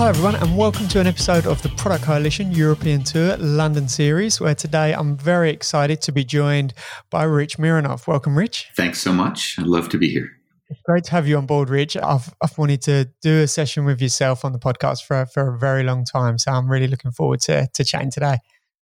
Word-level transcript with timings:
Hi, 0.00 0.08
everyone, 0.08 0.36
and 0.36 0.56
welcome 0.56 0.88
to 0.88 1.00
an 1.00 1.06
episode 1.06 1.46
of 1.46 1.60
the 1.60 1.68
Product 1.68 2.02
Coalition 2.02 2.52
European 2.52 3.04
Tour 3.04 3.36
London 3.36 3.86
series, 3.86 4.40
where 4.40 4.54
today 4.54 4.94
I'm 4.94 5.14
very 5.14 5.50
excited 5.50 6.00
to 6.00 6.10
be 6.10 6.24
joined 6.24 6.72
by 7.10 7.24
Rich 7.24 7.58
Mironov. 7.58 8.06
Welcome, 8.06 8.34
Rich. 8.34 8.70
Thanks 8.74 8.98
so 8.98 9.12
much. 9.12 9.56
I'd 9.58 9.66
love 9.66 9.90
to 9.90 9.98
be 9.98 10.08
here. 10.08 10.30
It's 10.70 10.80
great 10.86 11.04
to 11.04 11.10
have 11.10 11.28
you 11.28 11.36
on 11.36 11.44
board, 11.44 11.68
Rich. 11.68 11.98
I've, 11.98 12.34
I've 12.42 12.56
wanted 12.56 12.80
to 12.84 13.10
do 13.20 13.42
a 13.42 13.46
session 13.46 13.84
with 13.84 14.00
yourself 14.00 14.42
on 14.42 14.54
the 14.54 14.58
podcast 14.58 15.04
for, 15.04 15.26
for 15.26 15.54
a 15.54 15.58
very 15.58 15.82
long 15.82 16.06
time, 16.06 16.38
so 16.38 16.50
I'm 16.50 16.70
really 16.70 16.88
looking 16.88 17.10
forward 17.10 17.40
to, 17.40 17.68
to 17.70 17.84
chatting 17.84 18.10
today. 18.10 18.38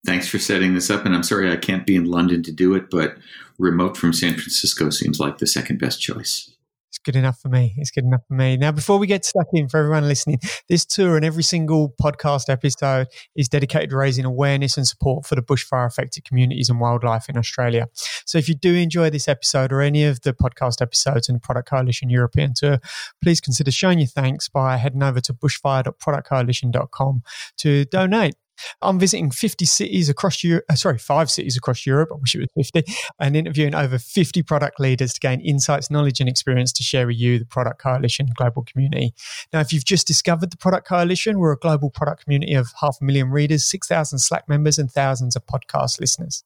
Thanks 0.05 0.27
for 0.27 0.37
setting 0.37 0.75
this 0.75 0.91
up, 0.91 1.03
and 1.03 1.15
I'm 1.15 1.23
sorry 1.23 1.51
I 1.51 1.57
can't 1.57 1.87
be 1.87 1.95
in 1.95 2.05
London 2.05 2.43
to 2.43 2.51
do 2.51 2.75
it, 2.75 2.91
but 2.91 3.17
remote 3.57 3.97
from 3.97 4.13
San 4.13 4.33
Francisco 4.33 4.91
seems 4.91 5.19
like 5.19 5.39
the 5.39 5.47
second 5.47 5.79
best 5.79 5.99
choice. 5.99 6.53
It's 6.89 6.99
good 6.99 7.15
enough 7.15 7.39
for 7.41 7.49
me. 7.49 7.75
It's 7.77 7.91
good 7.91 8.05
enough 8.05 8.21
for 8.27 8.33
me. 8.33 8.55
Now, 8.55 8.71
before 8.71 8.97
we 8.97 9.07
get 9.07 9.25
stuck 9.25 9.47
in 9.53 9.67
for 9.67 9.77
everyone 9.77 10.07
listening, 10.07 10.39
this 10.69 10.85
tour 10.85 11.17
and 11.17 11.25
every 11.25 11.43
single 11.43 11.93
podcast 12.01 12.49
episode 12.49 13.07
is 13.35 13.49
dedicated 13.49 13.89
to 13.89 13.97
raising 13.97 14.23
awareness 14.25 14.77
and 14.77 14.87
support 14.87 15.25
for 15.25 15.35
the 15.35 15.41
bushfire 15.41 15.85
affected 15.85 16.23
communities 16.23 16.69
and 16.69 16.79
wildlife 16.79 17.27
in 17.27 17.37
Australia. 17.37 17.87
So 18.25 18.37
if 18.37 18.47
you 18.47 18.55
do 18.55 18.73
enjoy 18.73 19.09
this 19.09 19.27
episode 19.27 19.73
or 19.73 19.81
any 19.81 20.05
of 20.05 20.21
the 20.21 20.33
podcast 20.33 20.81
episodes 20.81 21.27
in 21.27 21.35
the 21.35 21.41
Product 21.41 21.69
Coalition 21.69 22.09
European 22.09 22.53
Tour, 22.55 22.79
please 23.21 23.41
consider 23.41 23.71
showing 23.71 23.99
your 23.99 24.07
thanks 24.07 24.47
by 24.47 24.77
heading 24.77 25.03
over 25.03 25.19
to 25.21 25.33
bushfire.productcoalition.com 25.33 27.23
to 27.57 27.85
donate. 27.85 28.35
I'm 28.81 28.99
visiting 28.99 29.31
50 29.31 29.65
cities 29.65 30.09
across 30.09 30.43
Europe, 30.43 30.65
uh, 30.69 30.75
sorry, 30.75 30.97
five 30.97 31.29
cities 31.29 31.57
across 31.57 31.85
Europe. 31.85 32.09
I 32.11 32.17
wish 32.19 32.35
it 32.35 32.49
was 32.55 32.69
50, 32.71 32.91
and 33.19 33.35
interviewing 33.35 33.75
over 33.75 33.97
50 33.97 34.43
product 34.43 34.79
leaders 34.79 35.13
to 35.13 35.19
gain 35.19 35.39
insights, 35.41 35.91
knowledge, 35.91 36.19
and 36.19 36.29
experience 36.29 36.71
to 36.73 36.83
share 36.83 37.07
with 37.07 37.17
you, 37.17 37.39
the 37.39 37.45
Product 37.45 37.79
Coalition 37.79 38.27
global 38.35 38.63
community. 38.63 39.13
Now, 39.53 39.59
if 39.59 39.71
you've 39.73 39.85
just 39.85 40.07
discovered 40.07 40.51
the 40.51 40.57
Product 40.57 40.87
Coalition, 40.87 41.39
we're 41.39 41.53
a 41.53 41.57
global 41.57 41.89
product 41.89 42.23
community 42.23 42.53
of 42.53 42.67
half 42.81 42.97
a 43.01 43.03
million 43.03 43.29
readers, 43.29 43.65
6,000 43.65 44.19
Slack 44.19 44.47
members, 44.47 44.77
and 44.77 44.91
thousands 44.91 45.35
of 45.35 45.45
podcast 45.45 45.99
listeners. 45.99 46.43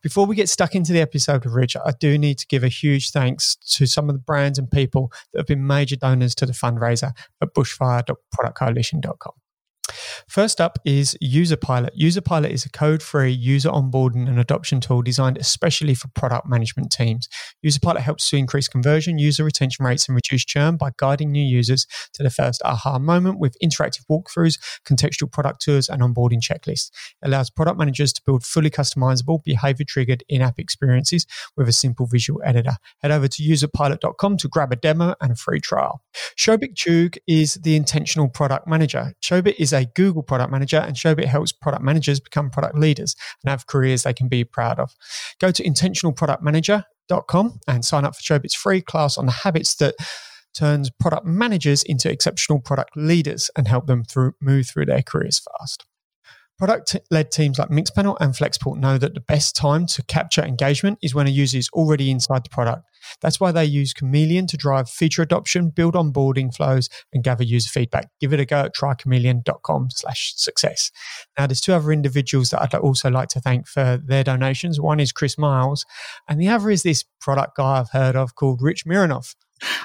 Before 0.00 0.26
we 0.26 0.36
get 0.36 0.48
stuck 0.48 0.74
into 0.74 0.92
the 0.92 1.00
episode 1.00 1.44
of 1.44 1.54
Rich, 1.54 1.76
I 1.76 1.92
do 1.98 2.16
need 2.18 2.38
to 2.38 2.46
give 2.46 2.64
a 2.64 2.68
huge 2.68 3.10
thanks 3.10 3.56
to 3.76 3.86
some 3.86 4.08
of 4.08 4.14
the 4.14 4.20
brands 4.20 4.58
and 4.58 4.70
people 4.70 5.12
that 5.32 5.40
have 5.40 5.46
been 5.46 5.66
major 5.66 5.96
donors 5.96 6.34
to 6.36 6.46
the 6.46 6.52
fundraiser 6.52 7.12
at 7.42 7.54
bushfire.productcoalition.com. 7.54 9.32
First 10.28 10.60
up 10.60 10.78
is 10.84 11.16
UserPilot. 11.22 11.90
UserPilot 12.00 12.50
is 12.50 12.64
a 12.64 12.70
code 12.70 13.02
free 13.02 13.30
user 13.32 13.70
onboarding 13.70 14.28
and 14.28 14.38
adoption 14.38 14.80
tool 14.80 15.02
designed 15.02 15.38
especially 15.38 15.94
for 15.94 16.08
product 16.08 16.46
management 16.48 16.90
teams. 16.90 17.28
UserPilot 17.64 18.00
helps 18.00 18.28
to 18.30 18.36
increase 18.36 18.68
conversion, 18.68 19.18
user 19.18 19.44
retention 19.44 19.84
rates, 19.84 20.08
and 20.08 20.14
reduce 20.14 20.44
churn 20.44 20.76
by 20.76 20.90
guiding 20.96 21.30
new 21.30 21.44
users 21.44 21.86
to 22.12 22.22
the 22.22 22.30
first 22.30 22.62
aha 22.64 22.98
moment 22.98 23.38
with 23.38 23.56
interactive 23.62 24.04
walkthroughs, 24.10 24.58
contextual 24.84 25.30
product 25.30 25.60
tours, 25.62 25.88
and 25.88 26.02
onboarding 26.02 26.40
checklists. 26.40 26.90
It 27.22 27.28
allows 27.28 27.50
product 27.50 27.78
managers 27.78 28.12
to 28.14 28.22
build 28.24 28.44
fully 28.44 28.70
customizable, 28.70 29.42
behavior 29.44 29.86
triggered 29.88 30.24
in 30.28 30.42
app 30.42 30.58
experiences 30.58 31.26
with 31.56 31.68
a 31.68 31.72
simple 31.72 32.06
visual 32.06 32.40
editor. 32.44 32.76
Head 33.02 33.10
over 33.10 33.28
to 33.28 33.42
userpilot.com 33.42 34.36
to 34.38 34.48
grab 34.48 34.72
a 34.72 34.76
demo 34.76 35.14
and 35.20 35.32
a 35.32 35.36
free 35.36 35.60
trial. 35.60 36.02
Shobhit 36.38 36.74
Chugh 36.74 37.18
is 37.26 37.54
the 37.54 37.76
intentional 37.76 38.28
product 38.28 38.66
manager. 38.66 39.14
Shobhit 39.22 39.56
is 39.58 39.72
a 39.72 39.85
Google 39.94 40.22
product 40.22 40.50
manager, 40.50 40.78
and 40.78 40.96
Shobhit 40.96 41.26
helps 41.26 41.52
product 41.52 41.82
managers 41.82 42.20
become 42.20 42.50
product 42.50 42.76
leaders 42.76 43.14
and 43.42 43.50
have 43.50 43.66
careers 43.66 44.02
they 44.02 44.14
can 44.14 44.28
be 44.28 44.44
proud 44.44 44.78
of. 44.78 44.94
Go 45.40 45.50
to 45.50 45.62
intentionalproductmanager.com 45.62 47.60
and 47.68 47.84
sign 47.84 48.04
up 48.04 48.16
for 48.16 48.22
Shobhit's 48.22 48.54
free 48.54 48.80
class 48.80 49.16
on 49.18 49.26
the 49.26 49.32
habits 49.32 49.74
that 49.76 49.94
turns 50.54 50.90
product 50.90 51.26
managers 51.26 51.82
into 51.82 52.10
exceptional 52.10 52.60
product 52.60 52.96
leaders 52.96 53.50
and 53.56 53.68
help 53.68 53.86
them 53.86 54.04
through, 54.04 54.32
move 54.40 54.66
through 54.66 54.86
their 54.86 55.02
careers 55.02 55.40
fast. 55.40 55.84
Product 56.58 56.96
led 57.10 57.30
teams 57.30 57.58
like 57.58 57.68
Mixpanel 57.68 58.16
and 58.18 58.32
Flexport 58.32 58.78
know 58.78 58.96
that 58.96 59.12
the 59.12 59.20
best 59.20 59.54
time 59.54 59.84
to 59.88 60.02
capture 60.04 60.42
engagement 60.42 60.98
is 61.02 61.14
when 61.14 61.26
a 61.26 61.30
user 61.30 61.58
is 61.58 61.68
already 61.74 62.10
inside 62.10 62.44
the 62.44 62.50
product. 62.50 62.82
That's 63.20 63.38
why 63.38 63.52
they 63.52 63.66
use 63.66 63.92
Chameleon 63.92 64.46
to 64.46 64.56
drive 64.56 64.88
feature 64.88 65.20
adoption, 65.20 65.68
build 65.68 65.92
onboarding 65.92 66.54
flows, 66.54 66.88
and 67.12 67.22
gather 67.22 67.44
user 67.44 67.68
feedback. 67.68 68.08
Give 68.20 68.32
it 68.32 68.40
a 68.40 68.46
go 68.46 68.60
at 68.60 68.74
trychameleon.com 68.74 69.88
slash 69.90 70.32
success. 70.36 70.90
Now, 71.38 71.46
there's 71.46 71.60
two 71.60 71.74
other 71.74 71.92
individuals 71.92 72.48
that 72.50 72.62
I'd 72.62 72.74
also 72.74 73.10
like 73.10 73.28
to 73.28 73.40
thank 73.40 73.68
for 73.68 74.00
their 74.02 74.24
donations. 74.24 74.80
One 74.80 74.98
is 74.98 75.12
Chris 75.12 75.36
Miles, 75.36 75.84
and 76.26 76.40
the 76.40 76.48
other 76.48 76.70
is 76.70 76.82
this 76.82 77.04
product 77.20 77.58
guy 77.58 77.80
I've 77.80 77.90
heard 77.90 78.16
of 78.16 78.34
called 78.34 78.62
Rich 78.62 78.86
Mironov. 78.86 79.34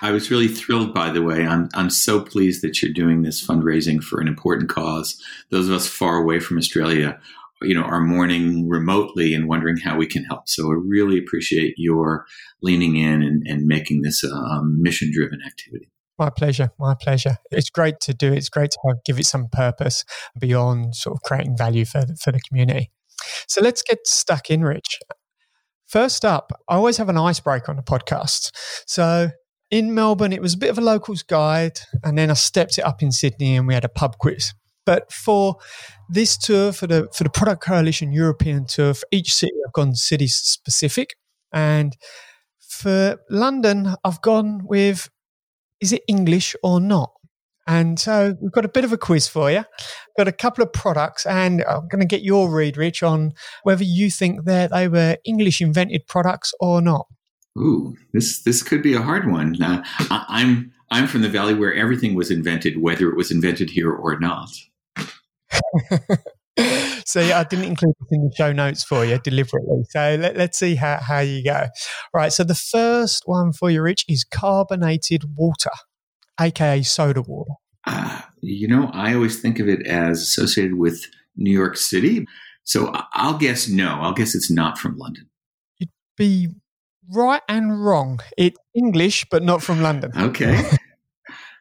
I 0.02 0.12
was 0.12 0.30
really 0.30 0.48
thrilled, 0.48 0.94
by 0.94 1.10
the 1.12 1.22
way. 1.22 1.46
I'm, 1.46 1.70
I'm 1.74 1.90
so 1.90 2.22
pleased 2.22 2.62
that 2.62 2.82
you're 2.82 2.94
doing 2.94 3.22
this 3.22 3.46
fundraising 3.46 4.04
for 4.04 4.20
an 4.20 4.28
important 4.28 4.70
cause. 4.70 5.22
Those 5.50 5.68
of 5.68 5.74
us 5.74 5.88
far 5.88 6.18
away 6.18 6.40
from 6.40 6.58
Australia, 6.58 7.20
you 7.62 7.74
know, 7.74 7.84
are 7.84 8.02
mourning 8.02 8.68
remotely 8.68 9.34
and 9.34 9.48
wondering 9.48 9.78
how 9.78 9.96
we 9.96 10.08
can 10.08 10.24
help. 10.26 10.50
So 10.50 10.70
I 10.70 10.76
really 10.76 11.18
appreciate 11.18 11.76
your 11.78 12.26
leaning 12.62 12.98
in 12.98 13.22
and, 13.22 13.44
and 13.48 13.66
making 13.66 14.02
this 14.02 14.24
a, 14.24 14.32
um, 14.32 14.78
a 14.80 14.82
mission 14.82 15.12
driven 15.14 15.40
activity. 15.46 15.90
My 16.18 16.30
pleasure. 16.30 16.72
My 16.78 16.96
pleasure. 17.00 17.38
It's 17.50 17.70
great 17.70 18.00
to 18.02 18.14
do. 18.14 18.34
It. 18.34 18.38
It's 18.38 18.50
great 18.50 18.72
to 18.72 18.96
give 19.06 19.20
it 19.20 19.26
some 19.26 19.48
purpose 19.52 20.04
beyond 20.38 20.96
sort 20.96 21.16
of 21.16 21.22
creating 21.24 21.58
value 21.58 21.86
for 21.86 22.02
the, 22.06 22.16
for 22.16 22.32
the 22.32 22.40
community. 22.48 22.92
So 23.48 23.62
let's 23.62 23.82
get 23.82 24.06
stuck 24.06 24.50
in, 24.50 24.64
Rich. 24.64 25.00
First 25.88 26.24
up, 26.24 26.52
I 26.70 26.76
always 26.76 26.98
have 26.98 27.10
an 27.10 27.18
icebreaker 27.18 27.70
on 27.70 27.76
the 27.76 27.84
podcast. 27.84 28.52
So 28.86 29.32
in 29.72 29.96
Melbourne, 29.96 30.34
it 30.34 30.42
was 30.42 30.54
a 30.54 30.58
bit 30.58 30.70
of 30.70 30.78
a 30.78 30.82
locals 30.82 31.24
guide, 31.24 31.80
and 32.04 32.18
then 32.18 32.30
I 32.30 32.34
stepped 32.34 32.78
it 32.78 32.86
up 32.86 33.02
in 33.02 33.12
Sydney, 33.12 33.56
and 33.56 33.68
we 33.68 33.74
had 33.74 33.86
a 33.86 33.90
pub 33.90 34.18
quiz. 34.18 34.54
But 34.86 35.12
for 35.12 35.58
this 36.10 36.38
tour, 36.38 36.72
for 36.74 36.88
the 36.88 37.08
for 37.14 37.24
the 37.24 37.30
Product 37.30 37.64
Coalition 37.64 38.12
European 38.12 38.66
tour, 38.66 38.94
for 38.94 39.08
each 39.12 39.34
city, 39.34 39.54
I've 39.66 39.74
gone 39.74 39.96
city 39.96 40.28
specific, 40.28 41.16
and 41.54 41.96
for 42.60 43.18
London, 43.30 43.96
I've 44.04 44.22
gone 44.22 44.62
with 44.66 45.10
is 45.80 45.94
it 45.94 46.04
English 46.08 46.56
or 46.64 46.80
not? 46.80 47.12
And 47.68 48.00
so 48.00 48.36
we've 48.42 48.52
got 48.52 48.66
a 48.66 48.70
bit 48.70 48.84
of 48.84 48.92
a 48.92 48.98
quiz 48.98 49.28
for 49.28 49.52
you. 49.52 49.64
Got 50.18 50.28
a 50.28 50.32
couple 50.32 50.64
of 50.64 50.74
products, 50.74 51.26
and 51.26 51.64
I'm 51.64 51.88
going 51.88 52.02
to 52.02 52.08
get 52.08 52.24
your 52.24 52.50
read, 52.50 52.76
Rich, 52.76 53.04
on 53.04 53.34
whether 53.64 53.84
you 53.84 54.10
think 54.12 54.46
that 54.46 54.72
they 54.72 54.88
were 54.88 55.18
English 55.26 55.62
invented 55.62 56.08
products 56.08 56.54
or 56.60 56.82
not. 56.82 57.08
Ooh, 57.58 57.96
this 58.14 58.42
this 58.44 58.64
could 58.64 58.82
be 58.82 58.94
a 58.94 59.02
hard 59.02 59.30
one. 59.30 59.62
Uh, 59.62 59.84
I, 60.00 60.26
I'm 60.30 60.72
I'm 60.90 61.08
from 61.08 61.22
the 61.22 61.30
valley 61.30 61.54
where 61.54 61.74
everything 61.74 62.16
was 62.16 62.32
invented, 62.32 62.82
whether 62.82 63.10
it 63.10 63.18
was 63.18 63.32
invented 63.32 63.70
here 63.70 63.92
or 63.92 64.20
not. 64.20 64.50
so 67.06 67.22
yeah, 67.22 67.40
I 67.40 67.44
didn't 67.44 67.66
include 67.66 67.96
this 68.00 68.08
in 68.12 68.24
the 68.24 68.34
show 68.36 68.52
notes 68.52 68.84
for 68.84 69.06
you 69.06 69.18
deliberately. 69.20 69.84
So 69.90 70.18
let, 70.20 70.38
us 70.38 70.58
see 70.58 70.76
how, 70.76 70.98
how 70.98 71.20
you 71.20 71.44
go. 71.44 71.68
Right. 72.14 72.32
So 72.32 72.44
the 72.44 72.56
first 72.56 73.24
one 73.26 73.54
for 73.54 73.70
you, 73.70 73.82
Rich, 73.82 74.06
is 74.08 74.24
carbonated 74.24 75.24
water, 75.36 75.72
aka 76.40 76.82
soda 76.84 77.22
water. 77.22 77.54
Uh, 77.86 78.22
you 78.42 78.68
know, 78.68 78.90
I 78.94 79.14
always 79.14 79.42
think 79.42 79.60
of 79.60 79.68
it 79.68 79.86
as 79.88 80.22
associated 80.22 80.76
with 80.76 81.06
New 81.36 81.52
York 81.52 81.78
City. 81.78 82.26
So 82.64 82.94
I'll 83.14 83.38
guess 83.38 83.68
no. 83.68 84.00
I'll 84.02 84.14
guess 84.14 84.36
it's 84.36 84.52
not 84.52 84.78
from 84.78 84.98
London. 84.98 85.30
You'd 85.80 85.90
be 86.18 86.50
right 87.12 87.42
and 87.48 87.84
wrong. 87.84 88.20
It's 88.38 88.58
English, 88.74 89.26
but 89.30 89.44
not 89.44 89.62
from 89.62 89.82
London. 89.82 90.12
Okay. 90.16 90.64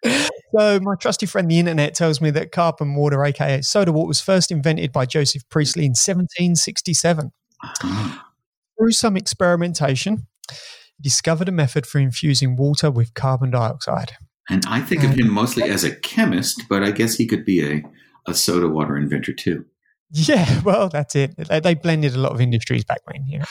so 0.57 0.81
my 0.81 0.95
trusty 1.01 1.27
friend, 1.27 1.51
the 1.51 1.59
internet, 1.59 1.95
tells 1.95 2.21
me 2.21 2.31
that 2.31 2.53
carbon 2.53 2.95
water, 2.95 3.25
aka 3.25 3.63
soda 3.63 3.93
water, 3.93 4.09
was 4.09 4.21
first 4.21 4.51
invented 4.51 4.93
by 4.93 5.07
Joseph 5.07 5.43
Priestley 5.49 5.85
in 5.85 5.91
1767. 5.91 7.33
Uh-huh. 7.63 8.19
Through 8.79 8.93
some 8.93 9.17
experimentation, 9.17 10.27
he 10.51 11.03
discovered 11.03 11.49
a 11.51 11.53
method 11.53 11.87
for 11.87 11.99
infusing 11.99 12.57
water 12.57 12.91
with 12.91 13.13
carbon 13.13 13.51
dioxide. 13.51 14.13
And 14.49 14.65
I 14.67 14.81
think 14.81 15.05
of 15.05 15.11
him 15.11 15.31
mostly 15.31 15.65
as 15.65 15.85
a 15.85 15.95
chemist, 15.95 16.65
but 16.69 16.83
I 16.83 16.91
guess 16.91 17.15
he 17.15 17.27
could 17.27 17.45
be 17.45 17.63
a, 17.63 17.83
a 18.27 18.35
soda 18.35 18.69
water 18.69 18.97
inventor 18.97 19.33
too. 19.33 19.67
Yeah, 20.13 20.61
well, 20.65 20.89
that's 20.89 21.15
it. 21.15 21.37
They, 21.37 21.75
blended 21.75 22.15
a 22.15 22.19
lot 22.19 22.33
of 22.33 22.41
industries 22.41 22.85
back 22.85 23.01
then. 23.07 23.27
You 23.27 23.39
know, 23.41 23.45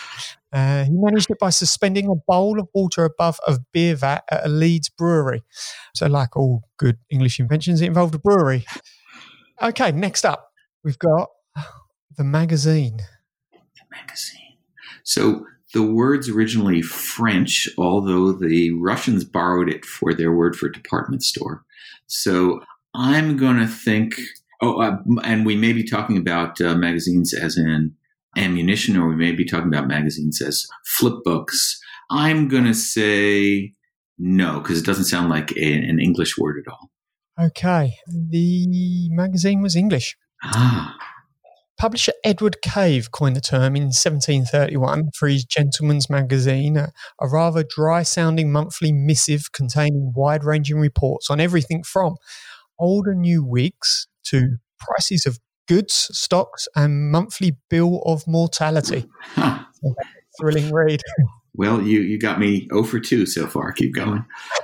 uh, 0.52 0.84
he 0.84 0.92
managed 0.92 1.30
it 1.30 1.40
by 1.40 1.52
suspending 1.52 2.08
a 2.08 2.16
bowl 2.16 2.60
of 2.60 2.68
water 2.74 3.06
above 3.06 3.40
a 3.48 3.60
beer 3.72 3.96
vat 3.96 4.24
at 4.30 4.46
a 4.46 4.50
Leeds 4.50 4.90
brewery. 4.90 5.44
So, 5.96 6.08
like 6.08 6.36
all 6.36 6.64
good 6.78 6.98
English 7.10 7.40
inventions, 7.40 7.82
it 7.82 7.88
involved 7.88 8.16
a 8.16 8.20
brewery. 8.20 8.66
Okay, 9.62 9.92
next 9.92 10.26
up, 10.26 10.52
we've 10.84 11.00
got 11.00 11.30
the 12.18 12.24
magazine. 12.24 12.98
The 13.52 13.84
magazine. 13.92 14.58
So 15.04 15.46
the 15.74 15.84
word's 15.84 16.30
originally 16.30 16.82
French, 16.82 17.70
although 17.78 18.32
the 18.32 18.72
Russians 18.72 19.24
borrowed 19.24 19.70
it 19.70 19.86
for 19.86 20.14
their 20.14 20.32
word 20.32 20.56
for 20.56 20.70
department 20.70 21.24
store. 21.24 21.64
So 22.08 22.62
I'm 22.94 23.38
going 23.38 23.58
to 23.58 23.68
think 23.68 24.16
Oh, 24.62 24.82
uh, 24.82 24.98
and 25.24 25.46
we 25.46 25.56
may 25.56 25.74
be 25.74 25.84
talking 25.84 26.18
about 26.18 26.60
uh, 26.60 26.76
magazines 26.76 27.34
as 27.34 27.58
in 27.58 27.96
ammunition, 28.36 28.98
or 28.98 29.08
we 29.08 29.16
may 29.16 29.32
be 29.32 29.46
talking 29.46 29.68
about 29.68 29.88
magazines 29.88 30.42
as 30.42 30.68
flip 30.86 31.16
books. 31.24 31.80
I'm 32.12 32.48
going 32.48 32.66
to 32.66 32.74
say 32.74 33.74
no, 34.18 34.60
because 34.60 34.80
it 34.80 34.86
doesn't 34.86 35.06
sound 35.06 35.30
like 35.30 35.52
a, 35.56 35.74
an 35.74 36.00
English 36.00 36.38
word 36.38 36.62
at 36.66 36.72
all. 36.72 36.90
Okay. 37.40 37.96
The 38.08 39.08
magazine 39.12 39.62
was 39.62 39.76
English. 39.76 40.18
Ah. 40.44 40.98
Publisher 41.80 42.12
Edward 42.26 42.62
Cave 42.62 43.12
coined 43.12 43.38
the 43.38 43.42
term 43.42 43.78
in 43.78 43.84
1731 43.84 45.12
for 45.16 45.30
his 45.30 45.46
Gentleman's 45.46 46.10
Magazine, 46.10 46.76
a, 46.76 46.92
a 47.22 47.30
rather 47.30 47.64
dry 47.64 48.04
sounding 48.04 48.52
monthly 48.52 48.92
missive 48.92 49.54
containing 49.54 50.12
wide 50.14 50.44
ranging 50.44 50.80
reports 50.80 51.30
on 51.30 51.40
everything 51.40 51.84
from 51.84 52.18
old 52.78 53.08
and 53.08 53.22
new 53.22 53.46
wigs 53.46 54.10
to 54.32 54.58
prices 54.80 55.26
of 55.26 55.40
goods, 55.68 56.10
stocks, 56.12 56.68
and 56.76 57.12
monthly 57.12 57.58
bill 57.70 58.02
of 58.06 58.28
mortality. 58.28 59.06
Huh. 59.22 59.60
Thrilling 60.40 60.72
read. 60.74 61.02
Well, 61.56 61.82
you, 61.82 62.00
you 62.00 62.18
got 62.18 62.40
me 62.40 62.68
0 62.70 62.84
for 62.84 63.00
2 63.00 63.26
so 63.26 63.46
far. 63.46 63.72
Keep 63.74 63.94
going. 63.94 64.24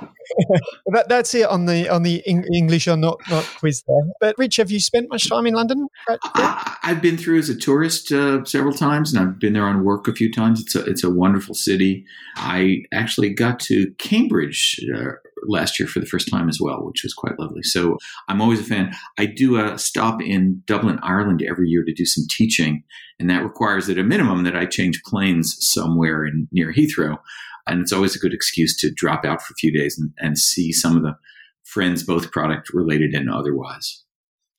that, 0.86 1.08
that's 1.08 1.34
it 1.34 1.46
on 1.46 1.66
the 1.66 1.88
on 1.88 2.02
the 2.02 2.22
English 2.26 2.88
or 2.88 2.96
not 2.96 3.20
not 3.28 3.44
quiz 3.58 3.82
there. 3.86 4.10
But 4.20 4.36
Rich, 4.38 4.56
have 4.56 4.70
you 4.70 4.80
spent 4.80 5.10
much 5.10 5.28
time 5.28 5.46
in 5.46 5.54
London? 5.54 5.88
I, 6.08 6.76
have 6.82 7.02
been 7.02 7.18
through 7.18 7.38
as 7.38 7.48
a 7.48 7.56
tourist 7.56 8.12
uh, 8.12 8.44
several 8.44 8.72
times, 8.72 9.12
and 9.12 9.22
I've 9.22 9.38
been 9.38 9.52
there 9.52 9.66
on 9.66 9.84
work 9.84 10.08
a 10.08 10.14
few 10.14 10.32
times. 10.32 10.60
It's 10.62 10.74
a 10.74 10.84
it's 10.84 11.04
a 11.04 11.10
wonderful 11.10 11.54
city. 11.54 12.04
I 12.36 12.84
actually 12.92 13.30
got 13.34 13.60
to 13.60 13.92
Cambridge 13.98 14.80
uh, 14.94 15.12
last 15.42 15.78
year 15.78 15.88
for 15.88 16.00
the 16.00 16.06
first 16.06 16.28
time 16.30 16.48
as 16.48 16.58
well, 16.60 16.84
which 16.84 17.02
was 17.02 17.14
quite 17.14 17.38
lovely. 17.38 17.62
So 17.62 17.98
I'm 18.28 18.40
always 18.40 18.60
a 18.60 18.64
fan. 18.64 18.94
I 19.18 19.26
do 19.26 19.58
a 19.58 19.78
stop 19.78 20.22
in 20.22 20.62
Dublin, 20.66 20.98
Ireland 21.02 21.42
every 21.48 21.68
year 21.68 21.84
to 21.84 21.92
do 21.92 22.04
some 22.04 22.24
teaching, 22.30 22.82
and 23.18 23.28
that 23.30 23.42
requires 23.42 23.88
at 23.88 23.98
a 23.98 24.04
minimum 24.04 24.44
that 24.44 24.56
I 24.56 24.66
change 24.66 25.02
planes 25.04 25.56
somewhere 25.60 26.24
in 26.24 26.48
near 26.52 26.72
Heathrow. 26.72 27.18
And 27.66 27.80
it's 27.80 27.92
always 27.92 28.14
a 28.14 28.20
good 28.20 28.32
excuse 28.32 28.76
to 28.78 28.90
drop 28.90 29.24
out 29.24 29.42
for 29.42 29.52
a 29.52 29.56
few 29.56 29.76
days 29.76 29.98
and, 29.98 30.12
and 30.18 30.38
see 30.38 30.72
some 30.72 30.96
of 30.96 31.02
the 31.02 31.16
friends, 31.64 32.04
both 32.04 32.30
product 32.30 32.72
related 32.72 33.12
and 33.12 33.28
otherwise. 33.28 34.04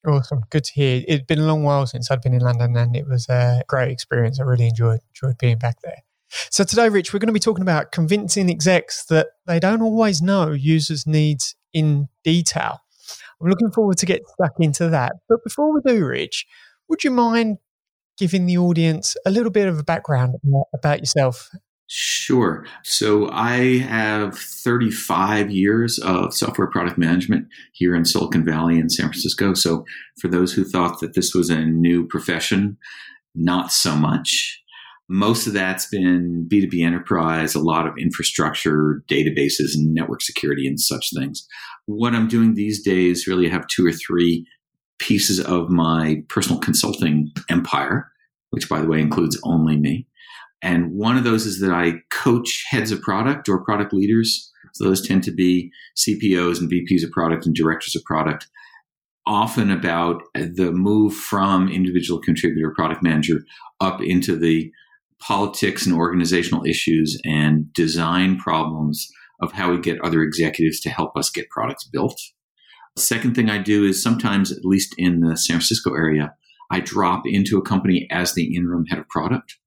Awesome. 0.06 0.42
Good 0.50 0.66
to 0.66 0.74
hear. 0.74 1.04
It's 1.08 1.26
been 1.26 1.40
a 1.40 1.46
long 1.46 1.64
while 1.64 1.86
since 1.86 2.12
I'd 2.12 2.22
been 2.22 2.34
in 2.34 2.42
London 2.42 2.76
and 2.78 2.96
it 2.96 3.08
was 3.08 3.28
a 3.30 3.62
great 3.68 3.92
experience. 3.92 4.40
I 4.40 4.44
really 4.44 4.68
enjoyed 4.68 5.00
enjoyed 5.10 5.38
being 5.38 5.58
back 5.58 5.82
there. 5.82 6.04
So 6.30 6.64
today, 6.64 6.90
Rich, 6.90 7.14
we're 7.14 7.20
going 7.20 7.28
to 7.28 7.34
be 7.34 7.40
talking 7.40 7.62
about 7.62 7.92
convincing 7.92 8.50
execs 8.50 9.06
that 9.06 9.28
they 9.46 9.60
don't 9.60 9.82
always 9.82 10.22
know 10.22 10.52
users' 10.52 11.08
needs 11.08 11.56
in 11.74 12.10
detail. 12.24 12.80
I'm 13.42 13.50
looking 13.50 13.72
forward 13.72 13.98
to 13.98 14.06
get 14.06 14.22
stuck 14.28 14.54
into 14.60 14.90
that. 14.90 15.14
But 15.30 15.44
before 15.44 15.74
we 15.74 15.82
do, 15.86 16.06
Rich, 16.06 16.46
would 16.90 17.04
you 17.04 17.12
mind 17.12 17.58
giving 18.18 18.46
the 18.46 18.58
audience 18.58 19.16
a 19.26 19.32
little 19.32 19.52
bit 19.52 19.68
of 19.68 19.78
a 19.78 19.84
background 19.84 20.36
about 20.74 21.00
yourself 21.00 21.50
Sure. 21.90 22.66
So 22.84 23.30
I 23.32 23.78
have 23.78 24.38
35 24.38 25.50
years 25.50 25.98
of 26.00 26.34
software 26.34 26.68
product 26.68 26.98
management 26.98 27.48
here 27.72 27.96
in 27.96 28.04
Silicon 28.04 28.44
Valley 28.44 28.78
in 28.78 28.90
San 28.90 29.08
Francisco. 29.08 29.54
So 29.54 29.86
for 30.20 30.28
those 30.28 30.52
who 30.52 30.66
thought 30.66 31.00
that 31.00 31.14
this 31.14 31.34
was 31.34 31.50
a 31.50 31.62
new 31.62 32.06
profession, 32.06 32.78
not 33.34 33.72
so 33.72 33.96
much. 33.96 34.62
Most 35.10 35.48
of 35.48 35.54
that's 35.54 35.86
been 35.86 36.48
B2B 36.52 36.84
enterprise, 36.84 37.56
a 37.56 37.62
lot 37.62 37.88
of 37.88 37.98
infrastructure, 37.98 39.02
databases, 39.10 39.74
and 39.74 39.94
network 39.94 40.22
security 40.22 40.68
and 40.68 40.80
such 40.80 41.12
things. 41.16 41.48
What 41.86 42.14
I'm 42.14 42.28
doing 42.28 42.54
these 42.54 42.84
days 42.84 43.28
really 43.28 43.48
have 43.48 43.68
two 43.68 43.86
or 43.86 43.94
three 43.94 44.46
pieces 45.00 45.40
of 45.40 45.70
my 45.70 46.24
personal 46.28 46.60
consulting 46.60 47.32
empire, 47.50 48.12
which 48.50 48.68
by 48.68 48.82
the 48.82 48.88
way 48.88 49.00
includes 49.00 49.40
only 49.44 49.78
me. 49.78 50.08
And 50.62 50.92
one 50.92 51.18
of 51.18 51.24
those 51.24 51.46
is 51.46 51.60
that 51.62 51.72
I 51.72 52.02
coach 52.10 52.66
heads 52.70 52.92
of 52.92 53.02
product 53.02 53.48
or 53.48 53.64
product 53.64 53.94
leaders. 53.94 54.52
So 54.74 54.84
those 54.84 55.08
tend 55.08 55.24
to 55.24 55.32
be 55.32 55.72
CPOs 55.96 56.60
and 56.60 56.70
VPs 56.70 57.04
of 57.04 57.12
product 57.12 57.46
and 57.46 57.56
directors 57.56 57.96
of 57.96 58.04
product, 58.04 58.48
often 59.26 59.72
about 59.72 60.22
the 60.34 60.72
move 60.72 61.14
from 61.14 61.70
individual 61.70 62.20
contributor 62.20 62.74
product 62.76 63.04
manager 63.04 63.40
up 63.80 64.02
into 64.02 64.36
the 64.36 64.72
politics 65.20 65.86
and 65.86 65.96
organizational 65.96 66.66
issues 66.66 67.20
and 67.26 67.72
design 67.74 68.38
problems 68.38 69.08
of 69.42 69.52
how 69.52 69.72
we 69.72 69.80
get 69.80 70.02
other 70.02 70.22
executives 70.24 70.80
to 70.82 70.90
help 70.90 71.16
us 71.16 71.30
get 71.30 71.50
products 71.50 71.86
built. 71.86 72.20
The 72.96 73.02
second 73.02 73.36
thing 73.36 73.50
I 73.50 73.60
do 73.60 73.84
is 73.84 74.02
sometimes, 74.02 74.52
at 74.52 74.66
least 74.66 74.96
in 74.98 75.20
the 75.20 75.38
San 75.38 75.56
Francisco 75.56 75.94
area, 75.94 76.34
I 76.72 76.80
drop 76.80 77.24
into 77.26 77.58
a 77.58 77.62
company 77.62 78.08
as 78.12 78.34
the 78.34 78.56
interim 78.56 78.86
head 78.88 79.00
of 79.00 79.08
product. 79.08 79.58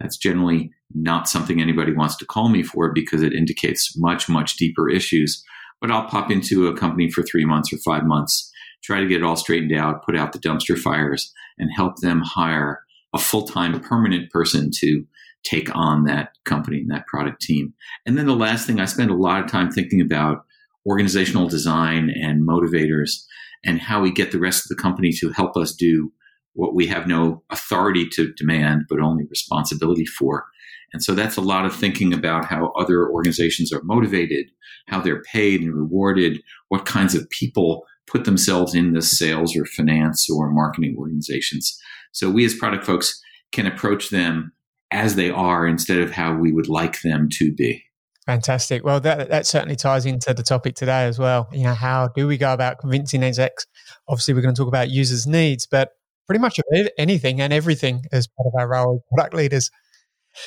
That's 0.00 0.16
generally 0.16 0.70
not 0.94 1.28
something 1.28 1.60
anybody 1.60 1.92
wants 1.92 2.16
to 2.16 2.26
call 2.26 2.48
me 2.48 2.62
for 2.62 2.92
because 2.92 3.22
it 3.22 3.34
indicates 3.34 3.96
much, 3.96 4.28
much 4.28 4.56
deeper 4.56 4.88
issues. 4.88 5.44
But 5.80 5.90
I'll 5.90 6.08
pop 6.08 6.30
into 6.30 6.66
a 6.66 6.76
company 6.76 7.10
for 7.10 7.22
three 7.22 7.44
months 7.44 7.72
or 7.72 7.78
five 7.78 8.04
months, 8.04 8.50
try 8.82 9.00
to 9.00 9.06
get 9.06 9.18
it 9.18 9.24
all 9.24 9.36
straightened 9.36 9.76
out, 9.76 10.04
put 10.04 10.16
out 10.16 10.32
the 10.32 10.38
dumpster 10.38 10.78
fires, 10.78 11.32
and 11.58 11.70
help 11.74 11.96
them 11.98 12.22
hire 12.24 12.82
a 13.14 13.18
full 13.18 13.46
time 13.46 13.80
permanent 13.80 14.30
person 14.30 14.70
to 14.80 15.04
take 15.42 15.74
on 15.74 16.04
that 16.04 16.30
company 16.44 16.78
and 16.78 16.90
that 16.90 17.06
product 17.06 17.40
team. 17.40 17.72
And 18.06 18.18
then 18.18 18.26
the 18.26 18.34
last 18.34 18.66
thing 18.66 18.78
I 18.78 18.84
spend 18.84 19.10
a 19.10 19.16
lot 19.16 19.42
of 19.42 19.50
time 19.50 19.70
thinking 19.70 20.00
about 20.00 20.44
organizational 20.86 21.48
design 21.48 22.10
and 22.10 22.46
motivators 22.46 23.22
and 23.64 23.80
how 23.80 24.00
we 24.00 24.12
get 24.12 24.32
the 24.32 24.38
rest 24.38 24.64
of 24.64 24.68
the 24.74 24.82
company 24.82 25.12
to 25.12 25.30
help 25.30 25.56
us 25.56 25.74
do 25.74 26.12
what 26.54 26.74
we 26.74 26.86
have 26.86 27.06
no 27.06 27.42
authority 27.50 28.08
to 28.08 28.32
demand, 28.34 28.82
but 28.88 29.00
only 29.00 29.24
responsibility 29.30 30.04
for. 30.04 30.46
And 30.92 31.02
so 31.02 31.14
that's 31.14 31.36
a 31.36 31.42
lot 31.42 31.64
of 31.64 31.74
thinking 31.74 32.12
about 32.12 32.44
how 32.44 32.72
other 32.72 33.08
organizations 33.08 33.72
are 33.72 33.82
motivated, 33.84 34.46
how 34.88 35.00
they're 35.00 35.22
paid 35.22 35.60
and 35.60 35.74
rewarded, 35.74 36.42
what 36.68 36.84
kinds 36.84 37.14
of 37.14 37.30
people 37.30 37.84
put 38.10 38.24
themselves 38.24 38.74
in 38.74 38.92
the 38.92 39.02
sales 39.02 39.56
or 39.56 39.64
finance 39.64 40.28
or 40.28 40.50
marketing 40.50 40.96
organizations. 40.98 41.78
So 42.12 42.28
we 42.28 42.44
as 42.44 42.54
product 42.54 42.84
folks 42.84 43.20
can 43.52 43.66
approach 43.66 44.10
them 44.10 44.52
as 44.90 45.14
they 45.14 45.30
are 45.30 45.66
instead 45.66 45.98
of 45.98 46.10
how 46.10 46.34
we 46.34 46.52
would 46.52 46.68
like 46.68 47.02
them 47.02 47.28
to 47.32 47.52
be. 47.52 47.84
Fantastic. 48.26 48.84
Well, 48.84 49.00
that 49.00 49.30
that 49.30 49.46
certainly 49.46 49.76
ties 49.76 50.06
into 50.06 50.34
the 50.34 50.42
topic 50.42 50.74
today 50.74 51.04
as 51.04 51.18
well. 51.18 51.48
You 51.52 51.64
know, 51.64 51.74
how 51.74 52.08
do 52.08 52.26
we 52.26 52.36
go 52.36 52.52
about 52.52 52.78
convincing 52.78 53.22
execs? 53.22 53.66
Obviously, 54.08 54.34
we're 54.34 54.42
going 54.42 54.54
to 54.54 54.60
talk 54.60 54.68
about 54.68 54.90
users' 54.90 55.26
needs, 55.26 55.66
but 55.66 55.90
pretty 56.26 56.40
much 56.40 56.60
anything 56.98 57.40
and 57.40 57.52
everything 57.52 58.04
as 58.12 58.28
part 58.28 58.46
of 58.46 58.60
our 58.60 58.68
role 58.68 58.96
as 58.96 59.16
product 59.16 59.34
leaders. 59.34 59.70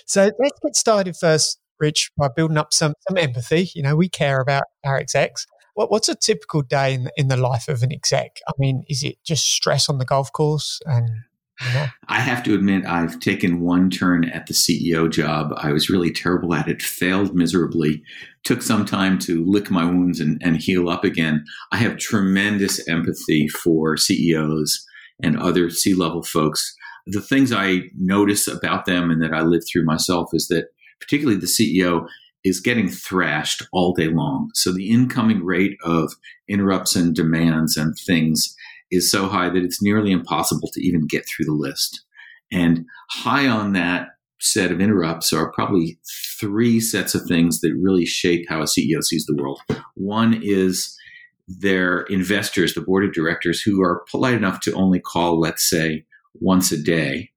So 0.06 0.32
let's 0.40 0.60
get 0.64 0.76
started 0.76 1.18
first, 1.18 1.60
Rich, 1.80 2.12
by 2.18 2.30
building 2.34 2.58
up 2.58 2.72
some 2.72 2.94
some 3.08 3.18
empathy. 3.18 3.70
You 3.76 3.84
know, 3.84 3.96
we 3.96 4.08
care 4.08 4.40
about 4.40 4.64
our 4.86 4.98
execs. 4.98 5.46
What, 5.74 5.92
what's 5.92 6.10
a 6.10 6.16
typical 6.16 6.62
day 6.62 6.94
in 6.94 7.10
in 7.18 7.28
the 7.28 7.38
life 7.38 7.68
of 7.68 7.84
an 7.84 7.92
exec? 7.92 8.40
I 8.48 8.52
mean, 8.58 8.84
is 8.88 9.04
it 9.04 9.18
just 9.24 9.46
stress 9.46 9.90
on 9.90 9.98
the 9.98 10.06
golf 10.06 10.32
course 10.32 10.80
and 10.86 11.10
I 12.08 12.20
have 12.20 12.44
to 12.44 12.56
admit, 12.56 12.86
I've 12.86 13.20
taken 13.20 13.62
one 13.62 13.90
turn 13.90 14.26
at 14.26 14.48
the 14.48 14.54
CEO 14.54 15.10
job. 15.10 15.54
I 15.58 15.72
was 15.72 15.90
really 15.90 16.12
terrible 16.12 16.54
at 16.54 16.68
it, 16.68 16.82
failed 16.82 17.36
miserably, 17.36 18.04
took 18.44 18.62
some 18.62 18.86
time 18.86 19.20
to 19.20 19.46
lick 19.46 19.70
my 19.70 19.86
wounds 19.86 20.20
and, 20.20 20.42
and 20.44 20.58
heal 20.58 20.90
up 20.90 21.04
again. 21.04 21.46
I 21.72 21.78
have 21.78 21.98
tremendous 21.98 22.86
empathy 22.88 23.48
for 23.48 23.98
CEOs 23.98 24.86
and 25.22 25.40
other 25.40 25.70
C 25.70 25.94
level 25.94 26.24
folks. 26.24 26.76
The 27.06 27.22
things 27.22 27.54
I 27.54 27.84
notice 27.98 28.48
about 28.48 28.86
them 28.86 29.12
and 29.12 29.22
that 29.22 29.34
I 29.34 29.42
live 29.42 29.64
through 29.72 29.86
myself 29.86 30.32
is 30.34 30.48
that, 30.48 30.68
particularly 31.00 31.40
the 31.40 31.48
CEO, 31.48 32.08
is 32.44 32.60
getting 32.60 32.90
thrashed 32.90 33.64
all 33.72 33.94
day 33.94 34.08
long. 34.08 34.50
So 34.54 34.72
the 34.72 34.90
incoming 34.90 35.44
rate 35.44 35.78
of 35.84 36.14
interrupts 36.48 36.96
and 36.96 37.16
demands 37.16 37.78
and 37.78 37.96
things 38.06 38.56
is 38.92 39.10
so 39.10 39.28
high 39.28 39.50
that 39.50 39.64
it's 39.64 39.82
nearly 39.82 40.12
impossible 40.12 40.70
to 40.74 40.82
even 40.82 41.08
get 41.08 41.26
through 41.28 41.46
the 41.46 41.54
list. 41.54 42.04
And 42.52 42.86
high 43.10 43.48
on 43.48 43.74
that 43.74 44.10
set 44.40 44.72
of 44.72 44.82
interrupts 44.82 45.32
are 45.32 45.52
probably 45.54 45.98
three 46.40 46.80
sets 46.80 47.16
of 47.16 47.24
things 47.28 47.62
that 47.62 47.74
really 47.82 48.06
shape 48.06 48.46
how 48.50 48.62
a 48.62 48.66
CEO 48.66 49.02
sees 49.02 49.26
the 49.26 49.42
world. 49.42 49.62
One 49.96 50.40
is 50.44 50.96
their 51.48 52.02
investors, 52.04 52.74
the 52.74 52.82
board 52.82 53.06
of 53.06 53.14
directors, 53.14 53.62
who 53.62 53.82
are 53.82 54.04
polite 54.12 54.36
enough 54.36 54.60
to 54.62 54.74
only 54.74 55.00
call, 55.00 55.40
let's 55.40 55.68
say, 55.68 56.06
once 56.36 56.72
a 56.72 56.82
day 56.82 57.30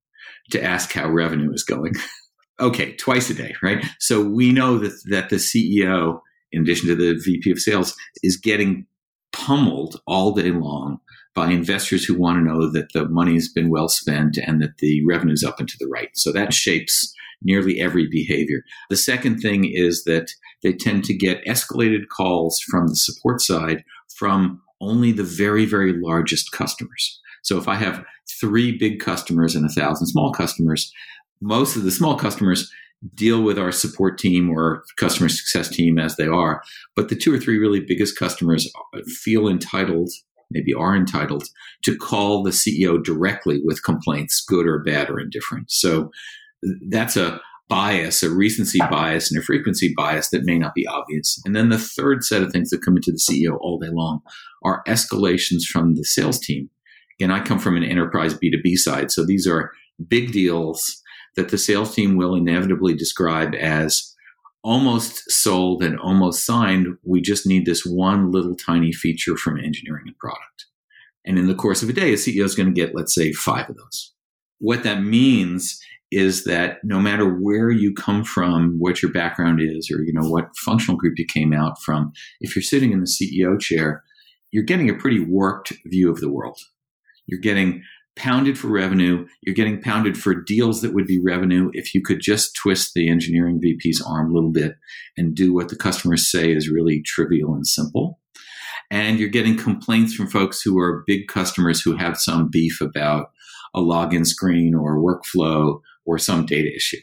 to 0.50 0.62
ask 0.62 0.92
how 0.92 1.08
revenue 1.08 1.52
is 1.52 1.62
going. 1.62 1.94
okay, 2.60 2.92
twice 2.96 3.30
a 3.30 3.34
day, 3.34 3.54
right? 3.62 3.84
So 4.00 4.22
we 4.22 4.52
know 4.52 4.78
that, 4.78 4.98
that 5.10 5.30
the 5.30 5.36
CEO, 5.36 6.20
in 6.52 6.62
addition 6.62 6.88
to 6.88 6.94
the 6.94 7.20
VP 7.22 7.50
of 7.50 7.58
sales, 7.58 7.94
is 8.22 8.36
getting 8.36 8.86
pummeled 9.32 10.00
all 10.06 10.32
day 10.32 10.50
long 10.50 10.98
by 11.34 11.50
investors 11.50 12.04
who 12.04 12.18
want 12.18 12.38
to 12.38 12.44
know 12.44 12.70
that 12.72 12.92
the 12.94 13.06
money's 13.08 13.52
been 13.52 13.68
well 13.68 13.88
spent 13.88 14.38
and 14.38 14.62
that 14.62 14.78
the 14.78 15.04
revenue's 15.06 15.44
up 15.44 15.60
and 15.60 15.68
to 15.68 15.76
the 15.78 15.86
right. 15.86 16.08
So 16.14 16.32
that 16.32 16.54
shapes 16.54 17.12
nearly 17.42 17.78
every 17.78 18.08
behavior. 18.10 18.62
The 18.88 18.96
second 18.96 19.40
thing 19.40 19.70
is 19.70 20.04
that 20.04 20.30
they 20.62 20.72
tend 20.72 21.04
to 21.04 21.14
get 21.14 21.44
escalated 21.44 22.08
calls 22.10 22.58
from 22.70 22.88
the 22.88 22.96
support 22.96 23.42
side 23.42 23.84
from 24.16 24.62
only 24.80 25.12
the 25.12 25.22
very, 25.22 25.66
very 25.66 25.92
largest 25.94 26.52
customers. 26.52 27.20
So 27.42 27.58
if 27.58 27.68
I 27.68 27.75
have 27.76 28.04
three 28.40 28.76
big 28.76 28.98
customers 28.98 29.54
and 29.54 29.66
a 29.66 29.72
thousand 29.72 30.06
small 30.06 30.32
customers, 30.32 30.90
most 31.40 31.76
of 31.76 31.84
the 31.84 31.90
small 31.90 32.16
customers 32.16 32.70
deal 33.14 33.42
with 33.42 33.58
our 33.58 33.72
support 33.72 34.18
team 34.18 34.50
or 34.50 34.82
customer 34.96 35.28
success 35.28 35.68
team 35.68 35.98
as 35.98 36.16
they 36.16 36.26
are. 36.26 36.62
But 36.94 37.08
the 37.08 37.16
two 37.16 37.32
or 37.34 37.38
three 37.38 37.58
really 37.58 37.80
biggest 37.80 38.18
customers 38.18 38.70
feel 39.22 39.48
entitled, 39.48 40.10
maybe 40.50 40.72
are 40.72 40.96
entitled, 40.96 41.44
to 41.84 41.96
call 41.96 42.42
the 42.42 42.50
CEO 42.50 43.02
directly 43.02 43.60
with 43.64 43.82
complaints, 43.82 44.44
good 44.46 44.66
or 44.66 44.82
bad 44.82 45.10
or 45.10 45.20
indifferent. 45.20 45.70
So 45.70 46.10
that's 46.88 47.16
a 47.16 47.40
bias, 47.68 48.22
a 48.22 48.30
recency 48.30 48.78
bias, 48.78 49.30
and 49.30 49.40
a 49.40 49.44
frequency 49.44 49.92
bias 49.96 50.30
that 50.30 50.44
may 50.44 50.58
not 50.58 50.74
be 50.74 50.86
obvious. 50.86 51.40
And 51.44 51.54
then 51.54 51.68
the 51.68 51.78
third 51.78 52.24
set 52.24 52.42
of 52.42 52.52
things 52.52 52.70
that 52.70 52.82
come 52.82 52.96
into 52.96 53.12
the 53.12 53.18
CEO 53.18 53.58
all 53.60 53.78
day 53.78 53.90
long 53.90 54.20
are 54.64 54.84
escalations 54.86 55.64
from 55.64 55.94
the 55.94 56.04
sales 56.04 56.38
team. 56.38 56.70
And 57.20 57.32
I 57.32 57.40
come 57.40 57.58
from 57.58 57.76
an 57.76 57.82
enterprise 57.82 58.34
B2B 58.34 58.76
side. 58.76 59.10
So 59.10 59.24
these 59.24 59.46
are 59.46 59.72
big 60.08 60.32
deals 60.32 61.02
that 61.36 61.50
the 61.50 61.58
sales 61.58 61.94
team 61.94 62.16
will 62.16 62.34
inevitably 62.34 62.94
describe 62.94 63.54
as 63.54 64.14
almost 64.64 65.30
sold 65.30 65.82
and 65.82 65.98
almost 66.00 66.44
signed. 66.44 66.88
We 67.04 67.20
just 67.20 67.46
need 67.46 67.66
this 67.66 67.86
one 67.86 68.32
little 68.32 68.56
tiny 68.56 68.92
feature 68.92 69.36
from 69.36 69.58
engineering 69.58 70.04
and 70.06 70.18
product. 70.18 70.66
And 71.24 71.38
in 71.38 71.46
the 71.46 71.54
course 71.54 71.82
of 71.82 71.88
a 71.88 71.92
day, 71.92 72.12
a 72.12 72.16
CEO 72.16 72.44
is 72.44 72.54
going 72.54 72.72
to 72.72 72.80
get, 72.80 72.94
let's 72.94 73.14
say, 73.14 73.32
five 73.32 73.68
of 73.68 73.76
those. 73.76 74.12
What 74.58 74.82
that 74.84 75.02
means 75.02 75.80
is 76.10 76.44
that 76.44 76.78
no 76.84 77.00
matter 77.00 77.26
where 77.26 77.70
you 77.70 77.92
come 77.92 78.24
from, 78.24 78.76
what 78.78 79.02
your 79.02 79.12
background 79.12 79.60
is, 79.60 79.90
or 79.90 80.02
you 80.02 80.12
know 80.12 80.28
what 80.28 80.56
functional 80.56 80.96
group 80.96 81.18
you 81.18 81.26
came 81.26 81.52
out 81.52 81.80
from, 81.82 82.12
if 82.40 82.54
you're 82.54 82.62
sitting 82.62 82.92
in 82.92 83.00
the 83.00 83.06
CEO 83.06 83.60
chair, 83.60 84.02
you're 84.52 84.64
getting 84.64 84.88
a 84.88 84.94
pretty 84.94 85.20
warped 85.20 85.72
view 85.86 86.10
of 86.10 86.20
the 86.20 86.30
world. 86.30 86.58
You're 87.26 87.40
getting 87.40 87.82
pounded 88.16 88.58
for 88.58 88.68
revenue. 88.68 89.26
You're 89.42 89.54
getting 89.54 89.80
pounded 89.80 90.16
for 90.16 90.35
deals 90.35 90.80
that 90.80 90.94
would 90.94 91.06
be 91.06 91.20
revenue 91.20 91.70
if 91.75 91.94
you 91.94 92.02
could 92.02 92.20
just 92.20 92.56
twist 92.56 92.94
the 92.94 93.08
engineering 93.08 93.61
VP's 93.61 94.02
arm 94.02 94.30
a 94.30 94.35
little 94.35 94.50
bit 94.50 94.76
and 95.16 95.35
do 95.35 95.54
what 95.54 95.68
the 95.68 95.76
customers 95.76 96.30
say 96.30 96.50
is 96.50 96.70
really 96.70 97.02
trivial 97.02 97.54
and 97.54 97.66
simple. 97.66 98.18
And 98.90 99.18
you're 99.18 99.28
getting 99.28 99.56
complaints 99.56 100.14
from 100.14 100.28
folks 100.28 100.62
who 100.62 100.78
are 100.78 101.04
big 101.06 101.28
customers 101.28 101.80
who 101.82 101.96
have 101.96 102.18
some 102.18 102.49
beef 102.49 102.80
about 102.80 103.30
a 103.75 103.80
login 103.80 104.26
screen 104.26 104.75
or 104.75 104.99
workflow 104.99 105.80
or 106.06 106.18
some 106.18 106.46
data 106.46 106.75
issue, 106.75 107.00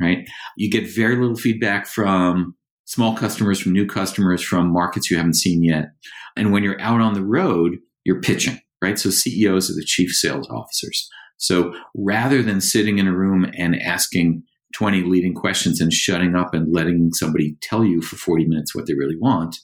right? 0.00 0.28
You 0.56 0.70
get 0.70 0.88
very 0.88 1.16
little 1.16 1.36
feedback 1.36 1.86
from 1.86 2.54
small 2.84 3.16
customers, 3.16 3.58
from 3.58 3.72
new 3.72 3.86
customers, 3.86 4.42
from 4.42 4.72
markets 4.72 5.10
you 5.10 5.16
haven't 5.16 5.34
seen 5.34 5.62
yet. 5.64 5.92
And 6.36 6.52
when 6.52 6.62
you're 6.62 6.80
out 6.80 7.00
on 7.00 7.14
the 7.14 7.24
road, 7.24 7.78
you're 8.04 8.20
pitching 8.20 8.60
right? 8.82 8.98
So 8.98 9.10
CEOs 9.10 9.70
are 9.70 9.74
the 9.74 9.84
chief 9.84 10.10
sales 10.10 10.48
officers. 10.50 11.08
So 11.36 11.74
rather 11.96 12.42
than 12.42 12.60
sitting 12.60 12.98
in 12.98 13.06
a 13.06 13.16
room 13.16 13.50
and 13.56 13.80
asking 13.80 14.42
20 14.74 15.02
leading 15.02 15.34
questions 15.34 15.80
and 15.80 15.92
shutting 15.92 16.34
up 16.34 16.54
and 16.54 16.72
letting 16.72 17.10
somebody 17.12 17.56
tell 17.62 17.84
you 17.84 18.02
for 18.02 18.16
40 18.16 18.46
minutes 18.46 18.74
what 18.74 18.86
they 18.86 18.94
really 18.94 19.16
want, 19.18 19.56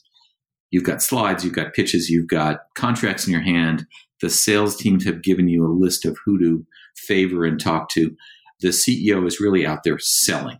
you've 0.71 0.83
got 0.83 1.01
slides, 1.01 1.43
you've 1.43 1.55
got 1.55 1.73
pitches, 1.73 2.09
you've 2.09 2.27
got 2.27 2.59
contracts 2.75 3.25
in 3.25 3.33
your 3.33 3.41
hand. 3.41 3.85
The 4.21 4.29
sales 4.29 4.75
teams 4.75 5.05
have 5.05 5.23
given 5.23 5.47
you 5.47 5.65
a 5.65 5.71
list 5.71 6.05
of 6.05 6.17
who 6.25 6.39
to 6.39 6.65
favor 6.95 7.45
and 7.45 7.59
talk 7.59 7.89
to. 7.89 8.15
The 8.61 8.69
CEO 8.69 9.25
is 9.25 9.39
really 9.39 9.65
out 9.65 9.83
there 9.83 9.99
selling. 9.99 10.59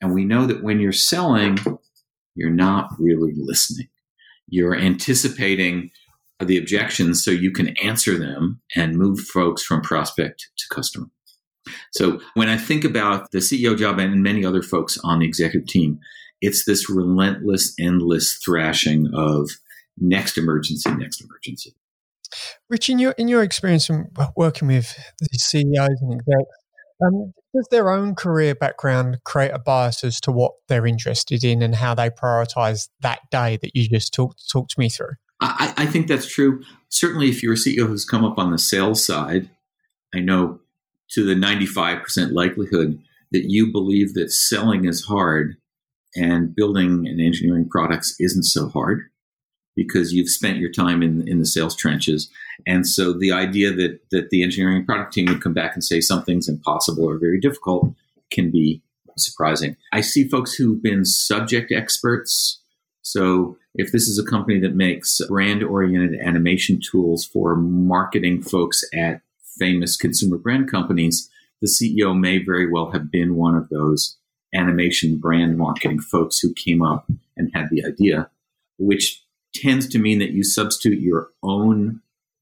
And 0.00 0.14
we 0.14 0.24
know 0.24 0.46
that 0.46 0.62
when 0.62 0.80
you're 0.80 0.92
selling, 0.92 1.58
you're 2.34 2.50
not 2.50 2.90
really 2.98 3.32
listening. 3.36 3.88
You're 4.48 4.76
anticipating 4.76 5.90
the 6.44 6.58
objections 6.58 7.24
so 7.24 7.30
you 7.30 7.50
can 7.50 7.68
answer 7.78 8.18
them 8.18 8.60
and 8.74 8.96
move 8.96 9.20
folks 9.20 9.62
from 9.62 9.80
prospect 9.80 10.48
to 10.58 10.74
customer. 10.74 11.06
So 11.92 12.20
when 12.34 12.48
I 12.48 12.56
think 12.56 12.84
about 12.84 13.30
the 13.32 13.38
CEO 13.38 13.76
job 13.76 13.98
and 13.98 14.22
many 14.22 14.44
other 14.44 14.62
folks 14.62 14.98
on 15.02 15.20
the 15.20 15.26
executive 15.26 15.66
team, 15.66 15.98
it's 16.40 16.64
this 16.64 16.90
relentless, 16.90 17.74
endless 17.80 18.34
thrashing 18.44 19.10
of 19.14 19.50
next 19.98 20.36
emergency, 20.36 20.90
next 20.94 21.22
emergency. 21.22 21.74
Rich, 22.68 22.90
in 22.90 22.98
your 22.98 23.12
in 23.12 23.28
your 23.28 23.42
experience 23.42 23.86
from 23.86 24.08
working 24.36 24.68
with 24.68 24.96
the 25.20 25.38
CEOs 25.38 26.02
and 26.02 26.12
execs, 26.12 26.56
um, 27.04 27.32
does 27.54 27.68
their 27.70 27.90
own 27.90 28.14
career 28.14 28.54
background 28.54 29.18
create 29.24 29.52
a 29.52 29.58
bias 29.58 30.02
as 30.04 30.20
to 30.22 30.32
what 30.32 30.52
they're 30.68 30.86
interested 30.86 31.44
in 31.44 31.62
and 31.62 31.76
how 31.76 31.94
they 31.94 32.10
prioritize 32.10 32.88
that 33.00 33.20
day 33.30 33.58
that 33.62 33.70
you 33.74 33.88
just 33.88 34.12
talked 34.12 34.50
talked 34.50 34.76
me 34.76 34.88
through? 34.88 35.14
I, 35.40 35.74
I 35.76 35.86
think 35.86 36.06
that's 36.06 36.26
true. 36.26 36.62
Certainly, 36.88 37.28
if 37.28 37.42
you're 37.42 37.54
a 37.54 37.56
CEO 37.56 37.86
who's 37.86 38.04
come 38.04 38.24
up 38.24 38.38
on 38.38 38.52
the 38.52 38.58
sales 38.58 39.04
side, 39.04 39.50
I 40.14 40.20
know 40.20 40.60
to 41.10 41.24
the 41.24 41.34
95% 41.34 42.32
likelihood 42.32 43.00
that 43.32 43.50
you 43.50 43.70
believe 43.70 44.14
that 44.14 44.32
selling 44.32 44.86
is 44.86 45.04
hard 45.04 45.56
and 46.14 46.54
building 46.54 47.06
and 47.06 47.20
engineering 47.20 47.68
products 47.68 48.16
isn't 48.18 48.44
so 48.44 48.68
hard 48.68 49.10
because 49.74 50.12
you've 50.12 50.30
spent 50.30 50.56
your 50.56 50.72
time 50.72 51.02
in, 51.02 51.28
in 51.28 51.38
the 51.38 51.46
sales 51.46 51.76
trenches. 51.76 52.30
And 52.66 52.86
so 52.86 53.12
the 53.12 53.30
idea 53.30 53.72
that, 53.72 54.00
that 54.10 54.30
the 54.30 54.42
engineering 54.42 54.86
product 54.86 55.12
team 55.12 55.26
would 55.26 55.42
come 55.42 55.52
back 55.52 55.74
and 55.74 55.84
say 55.84 56.00
something's 56.00 56.48
impossible 56.48 57.04
or 57.04 57.18
very 57.18 57.38
difficult 57.38 57.92
can 58.30 58.50
be 58.50 58.80
surprising. 59.18 59.76
I 59.92 60.00
see 60.00 60.26
folks 60.26 60.54
who've 60.54 60.82
been 60.82 61.04
subject 61.04 61.72
experts. 61.72 62.60
So 63.02 63.58
if 63.78 63.92
this 63.92 64.08
is 64.08 64.18
a 64.18 64.24
company 64.24 64.58
that 64.60 64.74
makes 64.74 65.20
brand 65.28 65.62
oriented 65.62 66.18
animation 66.18 66.80
tools 66.80 67.26
for 67.26 67.54
marketing 67.56 68.42
folks 68.42 68.82
at 68.94 69.20
famous 69.58 69.96
consumer 69.96 70.38
brand 70.38 70.70
companies, 70.70 71.30
the 71.60 71.68
CEO 71.68 72.18
may 72.18 72.38
very 72.42 72.70
well 72.70 72.90
have 72.90 73.10
been 73.10 73.36
one 73.36 73.54
of 73.54 73.68
those 73.68 74.16
animation 74.54 75.18
brand 75.18 75.58
marketing 75.58 76.00
folks 76.00 76.38
who 76.38 76.54
came 76.54 76.82
up 76.82 77.06
and 77.36 77.50
had 77.54 77.68
the 77.70 77.84
idea, 77.84 78.30
which 78.78 79.22
tends 79.54 79.86
to 79.88 79.98
mean 79.98 80.18
that 80.20 80.30
you 80.30 80.42
substitute 80.42 81.00
your 81.00 81.28
own 81.42 82.00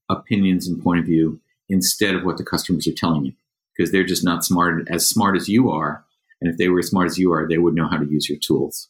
opinions 0.09 0.67
and 0.67 0.81
point 0.81 0.99
of 0.99 1.05
view 1.05 1.39
instead 1.67 2.15
of 2.15 2.23
what 2.23 2.37
the 2.37 2.45
customers 2.45 2.87
are 2.87 2.93
telling 2.93 3.25
you 3.25 3.33
because 3.75 3.91
they're 3.91 4.05
just 4.05 4.23
not 4.23 4.45
smart 4.45 4.87
as 4.89 5.07
smart 5.07 5.35
as 5.35 5.49
you 5.49 5.69
are. 5.69 6.05
And 6.39 6.49
if 6.49 6.57
they 6.57 6.69
were 6.69 6.79
as 6.79 6.87
smart 6.87 7.07
as 7.07 7.17
you 7.17 7.31
are 7.33 7.47
they 7.47 7.57
would 7.57 7.75
know 7.75 7.89
how 7.89 7.97
to 7.97 8.05
use 8.05 8.29
your 8.29 8.37
tools 8.37 8.89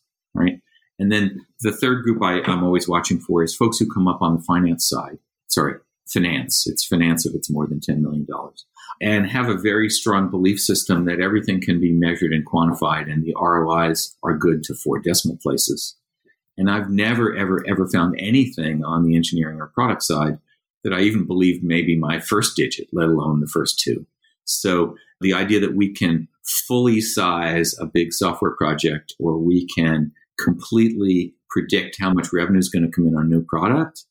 and 0.99 1.11
then 1.11 1.45
the 1.61 1.71
third 1.71 2.03
group 2.03 2.21
I, 2.21 2.39
am 2.49 2.63
always 2.63 2.87
watching 2.87 3.19
for 3.19 3.43
is 3.43 3.55
folks 3.55 3.77
who 3.77 3.91
come 3.91 4.07
up 4.07 4.21
on 4.21 4.35
the 4.35 4.43
finance 4.43 4.87
side. 4.87 5.17
Sorry, 5.47 5.75
finance. 6.07 6.65
It's 6.67 6.85
finance 6.85 7.25
if 7.25 7.35
it's 7.35 7.49
more 7.49 7.67
than 7.67 7.79
$10 7.79 7.99
million. 7.99 8.25
And 9.01 9.29
have 9.29 9.49
a 9.49 9.57
very 9.57 9.89
strong 9.89 10.29
belief 10.29 10.59
system 10.59 11.05
that 11.05 11.19
everything 11.19 11.59
can 11.59 11.81
be 11.81 11.91
measured 11.91 12.31
and 12.31 12.45
quantified 12.45 13.11
and 13.11 13.23
the 13.23 13.35
ROIs 13.39 14.15
are 14.23 14.37
good 14.37 14.63
to 14.63 14.73
four 14.73 14.99
decimal 14.99 15.37
places. 15.41 15.97
And 16.57 16.71
I've 16.71 16.89
never, 16.89 17.35
ever, 17.35 17.65
ever 17.67 17.87
found 17.87 18.15
anything 18.17 18.85
on 18.85 19.03
the 19.03 19.17
engineering 19.17 19.59
or 19.59 19.67
product 19.67 20.03
side 20.03 20.39
that 20.85 20.93
I 20.93 21.01
even 21.01 21.25
believed 21.25 21.63
maybe 21.63 21.97
my 21.97 22.19
first 22.19 22.55
digit, 22.55 22.87
let 22.93 23.09
alone 23.09 23.41
the 23.41 23.47
first 23.47 23.79
two. 23.79 24.05
So 24.45 24.95
the 25.19 25.33
idea 25.33 25.59
that 25.59 25.75
we 25.75 25.91
can 25.91 26.29
fully 26.43 27.01
size 27.01 27.75
a 27.79 27.85
big 27.85 28.13
software 28.13 28.55
project 28.55 29.13
or 29.19 29.37
we 29.37 29.67
can 29.67 30.13
completely 30.39 31.33
predict 31.49 31.97
how 31.99 32.13
much 32.13 32.27
revenue 32.33 32.59
is 32.59 32.69
going 32.69 32.83
to 32.83 32.91
come 32.91 33.07
in 33.07 33.15
on 33.15 33.25
a 33.25 33.27
new 33.27 33.43
product 33.43 34.03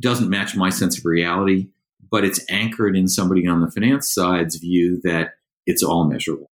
doesn't 0.00 0.30
match 0.30 0.56
my 0.56 0.70
sense 0.70 0.98
of 0.98 1.04
reality, 1.04 1.68
but 2.10 2.24
it's 2.24 2.40
anchored 2.50 2.96
in 2.96 3.06
somebody 3.06 3.46
on 3.46 3.60
the 3.60 3.70
finance 3.70 4.12
side's 4.12 4.56
view 4.56 5.00
that 5.04 5.34
it's 5.66 5.82
all 5.82 6.04
measurable. 6.04 6.50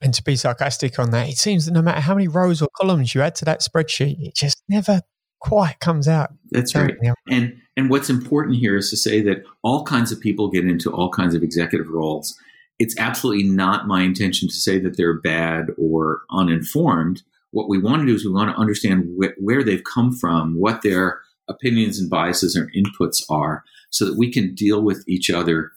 And 0.00 0.12
to 0.14 0.22
be 0.22 0.36
sarcastic 0.36 0.98
on 0.98 1.10
that, 1.10 1.28
it 1.28 1.36
seems 1.36 1.66
that 1.66 1.72
no 1.72 1.82
matter 1.82 2.00
how 2.00 2.14
many 2.14 2.28
rows 2.28 2.60
or 2.60 2.68
columns 2.76 3.14
you 3.14 3.22
add 3.22 3.34
to 3.36 3.44
that 3.46 3.60
spreadsheet, 3.60 4.16
it 4.20 4.34
just 4.34 4.62
never 4.68 5.02
quite 5.40 5.78
comes 5.80 6.08
out. 6.08 6.30
That's 6.50 6.74
right. 6.74 6.94
And 7.28 7.56
and 7.76 7.88
what's 7.88 8.10
important 8.10 8.56
here 8.56 8.76
is 8.76 8.90
to 8.90 8.96
say 8.96 9.22
that 9.22 9.42
all 9.62 9.84
kinds 9.84 10.12
of 10.12 10.20
people 10.20 10.50
get 10.50 10.66
into 10.66 10.90
all 10.90 11.10
kinds 11.10 11.34
of 11.34 11.42
executive 11.42 11.88
roles. 11.88 12.36
It's 12.78 12.98
absolutely 12.98 13.44
not 13.44 13.86
my 13.86 14.02
intention 14.02 14.48
to 14.48 14.54
say 14.54 14.78
that 14.80 14.96
they're 14.96 15.18
bad 15.18 15.66
or 15.78 16.22
uninformed 16.30 17.22
what 17.52 17.68
we 17.68 17.78
want 17.78 18.02
to 18.02 18.06
do 18.06 18.14
is 18.14 18.24
we 18.24 18.32
want 18.32 18.50
to 18.50 18.60
understand 18.60 19.08
wh- 19.18 19.42
where 19.42 19.62
they've 19.62 19.84
come 19.84 20.12
from, 20.12 20.58
what 20.58 20.82
their 20.82 21.20
opinions 21.48 21.98
and 21.98 22.08
biases 22.08 22.56
or 22.56 22.70
inputs 22.76 23.22
are, 23.28 23.64
so 23.90 24.04
that 24.04 24.16
we 24.16 24.32
can 24.32 24.54
deal 24.54 24.82
with 24.82 25.04
each 25.08 25.30
other 25.30 25.72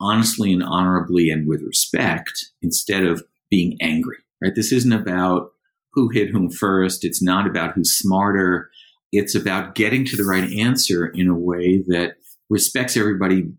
honestly 0.00 0.52
and 0.52 0.62
honorably 0.62 1.30
and 1.30 1.48
with 1.48 1.62
respect 1.62 2.46
instead 2.62 3.04
of 3.04 3.24
being 3.50 3.76
angry. 3.80 4.18
Right? 4.42 4.54
This 4.54 4.72
isn't 4.72 4.92
about 4.92 5.50
who 5.92 6.10
hit 6.10 6.30
whom 6.30 6.50
first. 6.50 7.04
It's 7.04 7.22
not 7.22 7.46
about 7.46 7.74
who's 7.74 7.96
smarter. 7.96 8.70
It's 9.12 9.34
about 9.34 9.74
getting 9.74 10.04
to 10.04 10.16
the 10.16 10.24
right 10.24 10.50
answer 10.52 11.06
in 11.06 11.28
a 11.28 11.34
way 11.34 11.82
that 11.88 12.16
respects 12.50 12.96
everybody, 12.96 13.50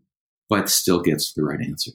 but 0.49 0.69
still 0.69 1.01
gets 1.01 1.33
the 1.33 1.43
right 1.43 1.59
answer. 1.59 1.91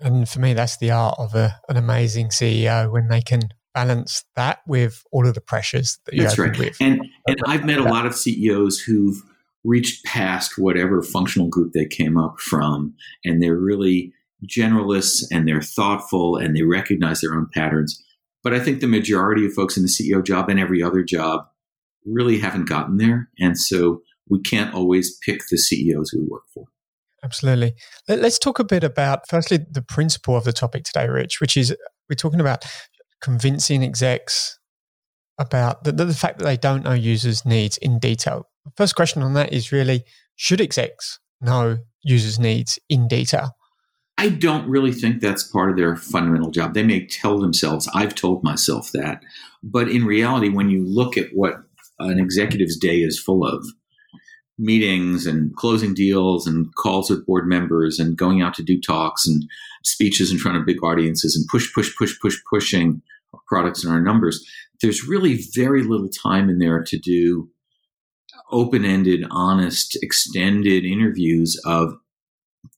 And 0.00 0.28
for 0.28 0.40
me, 0.40 0.52
that's 0.52 0.76
the 0.76 0.90
art 0.90 1.16
of 1.18 1.34
a, 1.34 1.60
an 1.68 1.76
amazing 1.76 2.28
CEO 2.28 2.90
when 2.92 3.08
they 3.08 3.22
can 3.22 3.40
balance 3.74 4.24
that 4.36 4.60
with 4.66 5.02
all 5.12 5.26
of 5.26 5.34
the 5.34 5.40
pressures 5.40 5.98
that 6.06 6.14
you 6.14 6.22
That's 6.22 6.38
right. 6.38 6.76
And 6.80 7.00
and 7.26 7.38
I've 7.46 7.64
met 7.64 7.78
a 7.78 7.84
lot 7.84 8.06
of 8.06 8.14
CEOs 8.14 8.80
who've 8.80 9.22
reached 9.64 10.04
past 10.04 10.58
whatever 10.58 11.02
functional 11.02 11.48
group 11.48 11.72
they 11.72 11.86
came 11.86 12.18
up 12.18 12.40
from, 12.40 12.94
and 13.24 13.42
they're 13.42 13.56
really 13.56 14.12
generalists 14.46 15.22
and 15.30 15.46
they're 15.46 15.62
thoughtful 15.62 16.36
and 16.36 16.56
they 16.56 16.62
recognize 16.62 17.20
their 17.20 17.34
own 17.34 17.48
patterns. 17.54 18.02
But 18.42 18.52
I 18.52 18.60
think 18.60 18.80
the 18.80 18.88
majority 18.88 19.46
of 19.46 19.52
folks 19.52 19.76
in 19.76 19.84
the 19.84 19.88
CEO 19.88 20.24
job 20.24 20.48
and 20.48 20.58
every 20.58 20.82
other 20.82 21.04
job 21.04 21.46
really 22.04 22.38
haven't 22.38 22.68
gotten 22.68 22.96
there. 22.96 23.28
And 23.38 23.56
so 23.58 24.02
we 24.28 24.40
can't 24.40 24.74
always 24.74 25.16
pick 25.24 25.42
the 25.50 25.58
CEOs 25.58 26.12
we 26.12 26.24
work 26.28 26.42
for. 26.52 26.64
Absolutely. 27.24 27.74
Let's 28.08 28.38
talk 28.38 28.58
a 28.58 28.64
bit 28.64 28.82
about, 28.82 29.28
firstly, 29.28 29.60
the 29.70 29.82
principle 29.82 30.36
of 30.36 30.42
the 30.42 30.52
topic 30.52 30.82
today, 30.82 31.08
Rich, 31.08 31.40
which 31.40 31.56
is 31.56 31.76
we're 32.08 32.16
talking 32.16 32.40
about 32.40 32.64
convincing 33.22 33.82
execs 33.82 34.58
about 35.38 35.84
the, 35.84 35.92
the 35.92 36.14
fact 36.14 36.38
that 36.38 36.44
they 36.44 36.56
don't 36.56 36.84
know 36.84 36.92
users' 36.92 37.46
needs 37.46 37.78
in 37.78 37.98
detail. 37.98 38.48
First 38.76 38.94
question 38.94 39.22
on 39.22 39.34
that 39.34 39.52
is 39.52 39.72
really 39.72 40.04
should 40.36 40.60
execs 40.60 41.18
know 41.40 41.78
users' 42.02 42.38
needs 42.38 42.78
in 42.88 43.08
detail? 43.08 43.56
I 44.18 44.28
don't 44.28 44.68
really 44.68 44.92
think 44.92 45.20
that's 45.20 45.42
part 45.42 45.70
of 45.70 45.76
their 45.76 45.96
fundamental 45.96 46.50
job. 46.50 46.74
They 46.74 46.82
may 46.82 47.06
tell 47.06 47.38
themselves, 47.38 47.88
I've 47.94 48.14
told 48.14 48.44
myself 48.44 48.92
that. 48.92 49.22
But 49.62 49.88
in 49.88 50.04
reality, 50.04 50.48
when 50.48 50.68
you 50.70 50.84
look 50.84 51.16
at 51.16 51.30
what 51.32 51.54
an 51.98 52.18
executive's 52.18 52.76
day 52.76 52.98
is 52.98 53.18
full 53.18 53.44
of, 53.44 53.64
meetings 54.58 55.26
and 55.26 55.54
closing 55.56 55.94
deals 55.94 56.46
and 56.46 56.74
calls 56.76 57.10
with 57.10 57.26
board 57.26 57.46
members 57.46 57.98
and 57.98 58.16
going 58.16 58.42
out 58.42 58.54
to 58.54 58.62
do 58.62 58.80
talks 58.80 59.26
and 59.26 59.44
speeches 59.84 60.30
in 60.30 60.38
front 60.38 60.56
of 60.56 60.66
big 60.66 60.82
audiences 60.84 61.36
and 61.36 61.46
push, 61.48 61.72
push, 61.74 61.94
push, 61.96 62.18
push, 62.20 62.36
pushing 62.48 63.02
our 63.32 63.40
products 63.48 63.82
and 63.82 63.92
our 63.92 64.00
numbers, 64.00 64.44
there's 64.80 65.06
really 65.06 65.42
very 65.54 65.82
little 65.82 66.08
time 66.08 66.48
in 66.50 66.58
there 66.58 66.82
to 66.82 66.98
do 66.98 67.48
open 68.50 68.84
ended, 68.84 69.24
honest, 69.30 69.98
extended 70.02 70.84
interviews 70.84 71.58
of 71.64 71.94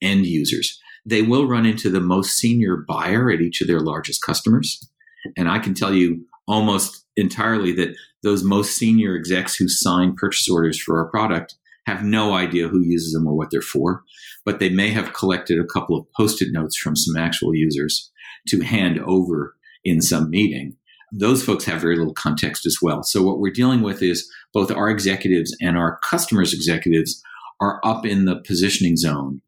end 0.01 0.27
users. 0.27 0.81
They 1.05 1.23
will 1.23 1.47
run 1.47 1.67
into 1.67 1.91
the 1.91 2.01
most 2.01 2.37
senior 2.37 2.77
buyer 2.77 3.31
at 3.31 3.41
each 3.41 3.61
of 3.61 3.67
their 3.67 3.81
largest 3.81 4.23
customers. 4.23 4.89
And 5.37 5.49
I 5.49 5.59
can 5.59 5.75
tell 5.75 5.93
you 5.93 6.25
almost 6.47 7.05
entirely 7.17 7.73
that 7.73 7.97
those 8.23 8.43
most 8.45 8.77
senior 8.77 9.17
execs 9.17 9.57
who 9.57 9.69
sign 9.69 10.15
purchase 10.15 10.49
orders 10.49 10.81
for 10.81 10.99
our 10.99 11.11
product 11.11 11.57
have 11.87 12.03
no 12.03 12.35
idea 12.35 12.69
who 12.69 12.83
uses 12.83 13.13
them 13.13 13.27
or 13.27 13.35
what 13.35 13.51
they're 13.51 13.61
for, 13.61 14.03
but 14.45 14.59
they 14.59 14.71
may 14.71 14.89
have 14.91 15.13
collected 15.13 15.59
a 15.59 15.67
couple 15.67 15.97
of 15.97 16.07
post 16.17 16.41
it 16.43 16.49
notes 16.53 16.77
from 16.77 16.97
some 16.97 17.17
actual 17.17 17.55
users 17.55 18.11
to 18.49 18.61
hand 18.61 18.99
over 19.01 19.55
in 19.85 20.01
some 20.01 20.31
meeting. 20.31 20.77
Those 21.13 21.45
folks 21.45 21.65
have 21.67 21.81
very 21.81 21.97
little 21.97 22.15
context 22.15 22.67
as 22.67 22.79
well. 22.83 23.03
So, 23.03 23.23
what 23.23 23.39
we're 23.39 23.53
dealing 23.53 23.83
with 23.83 24.03
is 24.03 24.29
both 24.53 24.71
our 24.71 24.89
executives 24.89 25.55
and 25.61 25.77
our 25.77 25.99
customers' 25.99 26.53
executives 26.53 27.23
are 27.61 27.81
up 27.85 28.05
in 28.05 28.25
the 28.25 28.37
positioning 28.47 28.97
zone. 28.97 29.41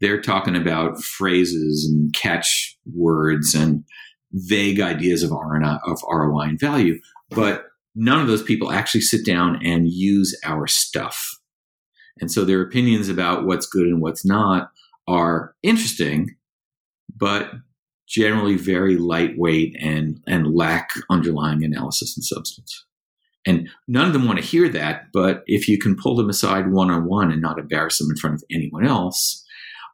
They're 0.00 0.20
talking 0.20 0.56
about 0.56 1.02
phrases 1.02 1.88
and 1.88 2.12
catch 2.14 2.76
words 2.92 3.54
and 3.54 3.84
vague 4.32 4.80
ideas 4.80 5.22
of 5.22 5.30
ROI, 5.30 5.78
of 5.86 6.02
ROI 6.10 6.42
and 6.42 6.60
value, 6.60 6.98
but 7.30 7.66
none 7.94 8.20
of 8.20 8.26
those 8.26 8.42
people 8.42 8.70
actually 8.70 9.00
sit 9.00 9.24
down 9.24 9.64
and 9.64 9.88
use 9.88 10.38
our 10.44 10.66
stuff. 10.66 11.38
And 12.20 12.30
so 12.30 12.44
their 12.44 12.62
opinions 12.62 13.08
about 13.08 13.44
what's 13.44 13.66
good 13.66 13.86
and 13.86 14.00
what's 14.00 14.24
not 14.24 14.70
are 15.08 15.54
interesting, 15.62 16.36
but 17.16 17.52
generally 18.06 18.56
very 18.56 18.96
lightweight 18.96 19.76
and, 19.80 20.20
and 20.26 20.54
lack 20.54 20.90
underlying 21.10 21.64
analysis 21.64 22.16
and 22.16 22.24
substance. 22.24 22.84
And 23.46 23.68
none 23.88 24.06
of 24.06 24.12
them 24.12 24.26
want 24.26 24.38
to 24.38 24.44
hear 24.44 24.68
that, 24.70 25.06
but 25.12 25.42
if 25.46 25.68
you 25.68 25.78
can 25.78 25.96
pull 25.96 26.16
them 26.16 26.30
aside 26.30 26.72
one 26.72 26.90
on 26.90 27.06
one 27.06 27.30
and 27.30 27.42
not 27.42 27.58
embarrass 27.58 27.98
them 27.98 28.10
in 28.10 28.16
front 28.16 28.36
of 28.36 28.44
anyone 28.50 28.86
else, 28.86 29.44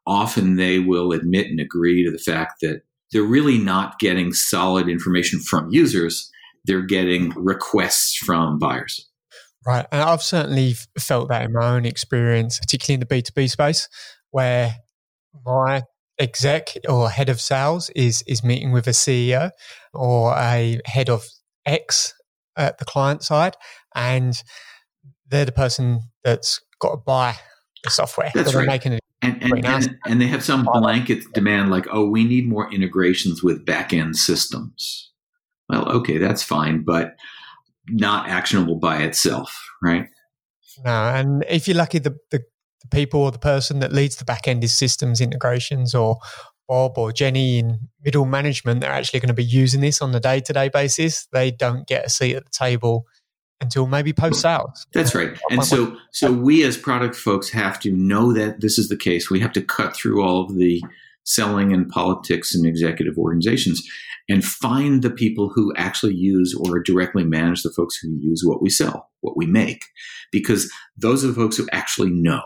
often 0.06 0.56
they 0.56 0.78
will 0.78 1.12
admit 1.12 1.46
and 1.46 1.60
agree 1.60 2.04
to 2.04 2.10
the 2.10 2.18
fact 2.18 2.60
that 2.62 2.82
they're 3.12 3.22
really 3.22 3.58
not 3.58 3.98
getting 3.98 4.32
solid 4.32 4.88
information 4.88 5.40
from 5.40 5.68
users, 5.70 6.30
they're 6.64 6.82
getting 6.82 7.30
requests 7.30 8.16
from 8.16 8.58
buyers. 8.58 9.09
Right. 9.66 9.86
And 9.92 10.00
I've 10.00 10.22
certainly 10.22 10.74
felt 10.98 11.28
that 11.28 11.42
in 11.42 11.52
my 11.52 11.74
own 11.76 11.84
experience, 11.84 12.58
particularly 12.58 12.94
in 12.94 13.00
the 13.00 13.06
B2B 13.06 13.50
space, 13.50 13.88
where 14.30 14.74
my 15.44 15.82
exec 16.18 16.76
or 16.88 17.10
head 17.10 17.28
of 17.28 17.40
sales 17.40 17.90
is 17.90 18.22
is 18.26 18.44
meeting 18.44 18.72
with 18.72 18.86
a 18.86 18.90
CEO 18.90 19.50
or 19.92 20.34
a 20.36 20.80
head 20.86 21.08
of 21.08 21.26
X 21.66 22.14
at 22.56 22.78
the 22.78 22.84
client 22.84 23.22
side, 23.22 23.56
and 23.94 24.42
they're 25.28 25.44
the 25.44 25.52
person 25.52 26.00
that's 26.24 26.60
got 26.80 26.90
to 26.90 26.96
buy 26.96 27.34
the 27.84 27.90
software. 27.90 28.30
That's 28.34 28.54
right. 28.54 28.66
Making 28.66 28.94
it 28.94 29.00
and, 29.22 29.42
and, 29.42 29.66
and, 29.66 29.98
and, 30.06 30.20
they 30.20 30.26
have 30.28 30.42
some 30.42 30.64
blanket 30.64 31.30
demand 31.34 31.70
like, 31.70 31.86
oh, 31.90 32.08
we 32.08 32.24
need 32.24 32.48
more 32.48 32.72
integrations 32.72 33.42
with 33.42 33.66
back 33.66 33.92
end 33.92 34.16
systems. 34.16 35.12
Well, 35.68 35.86
okay, 35.90 36.16
that's 36.16 36.42
fine, 36.42 36.84
but 36.84 37.16
not 37.92 38.28
actionable 38.28 38.76
by 38.76 39.02
itself, 39.02 39.56
right? 39.82 40.06
No, 40.84 40.90
and 40.90 41.44
if 41.48 41.68
you're 41.68 41.76
lucky, 41.76 41.98
the, 41.98 42.16
the, 42.30 42.42
the 42.80 42.88
people 42.90 43.20
or 43.20 43.30
the 43.30 43.38
person 43.38 43.80
that 43.80 43.92
leads 43.92 44.16
the 44.16 44.24
back 44.24 44.48
end 44.48 44.64
is 44.64 44.74
systems 44.74 45.20
integrations 45.20 45.94
or 45.94 46.18
Bob 46.68 46.96
or 46.96 47.12
Jenny 47.12 47.58
in 47.58 47.88
middle 48.04 48.24
management, 48.24 48.80
they're 48.80 48.92
actually 48.92 49.20
going 49.20 49.28
to 49.28 49.34
be 49.34 49.44
using 49.44 49.80
this 49.80 50.00
on 50.00 50.12
the 50.12 50.20
day 50.20 50.40
to 50.40 50.52
day 50.52 50.68
basis. 50.68 51.26
They 51.32 51.50
don't 51.50 51.86
get 51.86 52.06
a 52.06 52.08
seat 52.08 52.36
at 52.36 52.44
the 52.44 52.50
table 52.52 53.06
until 53.60 53.86
maybe 53.86 54.12
post 54.12 54.40
sales. 54.40 54.86
That's 54.94 55.14
right. 55.14 55.38
And 55.50 55.64
so 55.64 55.96
so 56.12 56.32
we 56.32 56.62
as 56.62 56.76
product 56.76 57.14
folks 57.16 57.50
have 57.50 57.80
to 57.80 57.92
know 57.92 58.32
that 58.32 58.60
this 58.60 58.78
is 58.78 58.88
the 58.88 58.96
case. 58.96 59.30
We 59.30 59.40
have 59.40 59.52
to 59.54 59.62
cut 59.62 59.94
through 59.94 60.22
all 60.22 60.44
of 60.44 60.56
the 60.56 60.82
selling 61.24 61.72
and 61.72 61.88
politics 61.88 62.54
and 62.54 62.64
executive 62.64 63.18
organizations 63.18 63.86
and 64.30 64.44
find 64.44 65.02
the 65.02 65.10
people 65.10 65.50
who 65.52 65.74
actually 65.76 66.14
use 66.14 66.54
or 66.54 66.78
directly 66.78 67.24
manage 67.24 67.62
the 67.62 67.72
folks 67.76 67.96
who 67.96 68.16
use 68.20 68.42
what 68.44 68.62
we 68.62 68.70
sell, 68.70 69.10
what 69.22 69.36
we 69.36 69.44
make, 69.44 69.84
because 70.30 70.72
those 70.96 71.24
are 71.24 71.28
the 71.28 71.34
folks 71.34 71.56
who 71.56 71.68
actually 71.72 72.10
know. 72.10 72.40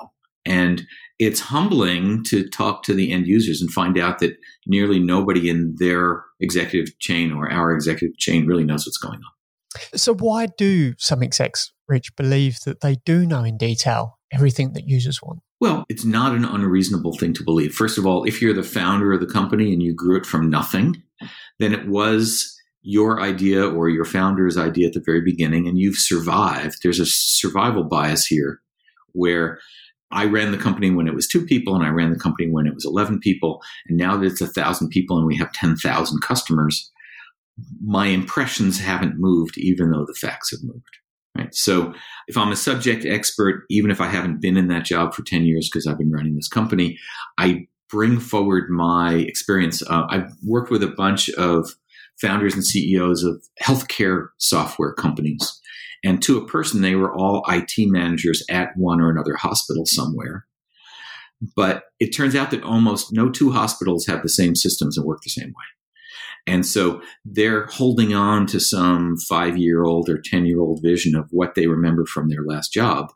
And 0.46 0.86
it's 1.18 1.40
humbling 1.40 2.24
to 2.24 2.48
talk 2.48 2.84
to 2.84 2.94
the 2.94 3.12
end 3.12 3.26
users 3.26 3.60
and 3.60 3.70
find 3.70 3.98
out 3.98 4.18
that 4.20 4.34
nearly 4.66 4.98
nobody 4.98 5.50
in 5.50 5.74
their 5.78 6.24
executive 6.40 6.98
chain 7.00 7.32
or 7.32 7.52
our 7.52 7.74
executive 7.74 8.16
chain 8.16 8.46
really 8.46 8.64
knows 8.64 8.86
what's 8.86 8.98
going 8.98 9.20
on. 9.20 9.98
So, 9.98 10.14
why 10.14 10.46
do 10.56 10.94
some 10.98 11.22
execs, 11.22 11.72
Rich, 11.86 12.16
believe 12.16 12.60
that 12.64 12.80
they 12.80 12.96
do 13.04 13.26
know 13.26 13.44
in 13.44 13.58
detail 13.58 14.18
everything 14.32 14.72
that 14.72 14.88
users 14.88 15.20
want? 15.22 15.40
Well, 15.64 15.86
it's 15.88 16.04
not 16.04 16.34
an 16.34 16.44
unreasonable 16.44 17.16
thing 17.16 17.32
to 17.32 17.42
believe. 17.42 17.72
First 17.72 17.96
of 17.96 18.04
all, 18.04 18.24
if 18.24 18.42
you're 18.42 18.52
the 18.52 18.62
founder 18.62 19.14
of 19.14 19.20
the 19.20 19.26
company 19.26 19.72
and 19.72 19.82
you 19.82 19.94
grew 19.94 20.14
it 20.18 20.26
from 20.26 20.50
nothing, 20.50 21.02
then 21.58 21.72
it 21.72 21.88
was 21.88 22.54
your 22.82 23.22
idea 23.22 23.66
or 23.66 23.88
your 23.88 24.04
founder's 24.04 24.58
idea 24.58 24.88
at 24.88 24.92
the 24.92 25.02
very 25.02 25.22
beginning 25.22 25.66
and 25.66 25.78
you've 25.78 25.96
survived. 25.96 26.80
There's 26.82 27.00
a 27.00 27.06
survival 27.06 27.84
bias 27.84 28.26
here 28.26 28.60
where 29.12 29.58
I 30.10 30.26
ran 30.26 30.52
the 30.52 30.58
company 30.58 30.90
when 30.90 31.08
it 31.08 31.14
was 31.14 31.26
two 31.26 31.46
people 31.46 31.74
and 31.74 31.82
I 31.82 31.88
ran 31.88 32.12
the 32.12 32.18
company 32.18 32.50
when 32.50 32.66
it 32.66 32.74
was 32.74 32.84
11 32.84 33.20
people. 33.20 33.62
And 33.88 33.96
now 33.96 34.18
that 34.18 34.26
it's 34.26 34.42
a 34.42 34.46
thousand 34.46 34.90
people 34.90 35.16
and 35.16 35.26
we 35.26 35.38
have 35.38 35.50
10,000 35.54 36.20
customers, 36.20 36.92
my 37.82 38.08
impressions 38.08 38.80
haven't 38.80 39.16
moved, 39.16 39.56
even 39.56 39.92
though 39.92 40.04
the 40.04 40.18
facts 40.20 40.50
have 40.50 40.60
moved. 40.62 40.98
Right. 41.36 41.54
So 41.54 41.92
if 42.28 42.36
I'm 42.36 42.52
a 42.52 42.56
subject 42.56 43.04
expert, 43.04 43.64
even 43.68 43.90
if 43.90 44.00
I 44.00 44.06
haven't 44.06 44.40
been 44.40 44.56
in 44.56 44.68
that 44.68 44.84
job 44.84 45.14
for 45.14 45.22
10 45.22 45.44
years 45.44 45.68
because 45.68 45.86
I've 45.86 45.98
been 45.98 46.12
running 46.12 46.36
this 46.36 46.48
company, 46.48 46.96
I 47.38 47.66
bring 47.90 48.20
forward 48.20 48.70
my 48.70 49.14
experience. 49.14 49.82
Uh, 49.82 50.04
I've 50.08 50.30
worked 50.44 50.70
with 50.70 50.82
a 50.82 50.88
bunch 50.88 51.28
of 51.30 51.70
founders 52.20 52.54
and 52.54 52.64
CEOs 52.64 53.24
of 53.24 53.42
healthcare 53.62 54.28
software 54.38 54.92
companies. 54.92 55.60
And 56.04 56.22
to 56.22 56.38
a 56.38 56.46
person, 56.46 56.82
they 56.82 56.94
were 56.94 57.14
all 57.14 57.44
IT 57.48 57.72
managers 57.78 58.44
at 58.50 58.76
one 58.76 59.00
or 59.00 59.10
another 59.10 59.36
hospital 59.36 59.84
somewhere. 59.86 60.46
But 61.56 61.84
it 61.98 62.10
turns 62.10 62.34
out 62.34 62.50
that 62.50 62.62
almost 62.62 63.12
no 63.12 63.30
two 63.30 63.50
hospitals 63.50 64.06
have 64.06 64.22
the 64.22 64.28
same 64.28 64.54
systems 64.54 64.96
and 64.96 65.06
work 65.06 65.20
the 65.22 65.30
same 65.30 65.48
way. 65.48 65.64
And 66.46 66.66
so 66.66 67.00
they're 67.24 67.66
holding 67.66 68.14
on 68.14 68.46
to 68.48 68.60
some 68.60 69.16
five 69.16 69.56
year 69.56 69.84
old 69.84 70.08
or 70.08 70.20
10 70.20 70.46
year 70.46 70.60
old 70.60 70.80
vision 70.82 71.14
of 71.14 71.28
what 71.30 71.54
they 71.54 71.66
remember 71.66 72.04
from 72.04 72.28
their 72.28 72.42
last 72.44 72.72
job. 72.72 73.12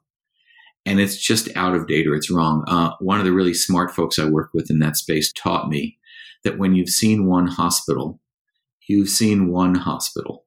And 0.87 1.01
it's 1.01 1.17
just 1.17 1.55
out 1.55 1.75
of 1.75 1.87
date 1.87 2.07
or 2.07 2.14
it's 2.14 2.31
wrong. 2.31 2.64
Uh, 2.67 2.93
one 3.01 3.19
of 3.19 3.27
the 3.27 3.33
really 3.33 3.53
smart 3.53 3.91
folks 3.91 4.19
I 4.19 4.25
work 4.25 4.51
with 4.55 4.71
in 4.71 4.79
that 4.79 4.97
space 4.97 5.33
taught 5.33 5.69
me 5.69 5.99
that 6.45 6.57
when 6.57 6.75
you've 6.75 6.88
seen 6.88 7.27
one 7.27 7.47
hospital, 7.47 8.21
you've 8.87 9.11
seen 9.11 9.49
one 9.49 9.75
hospital. 9.75 10.47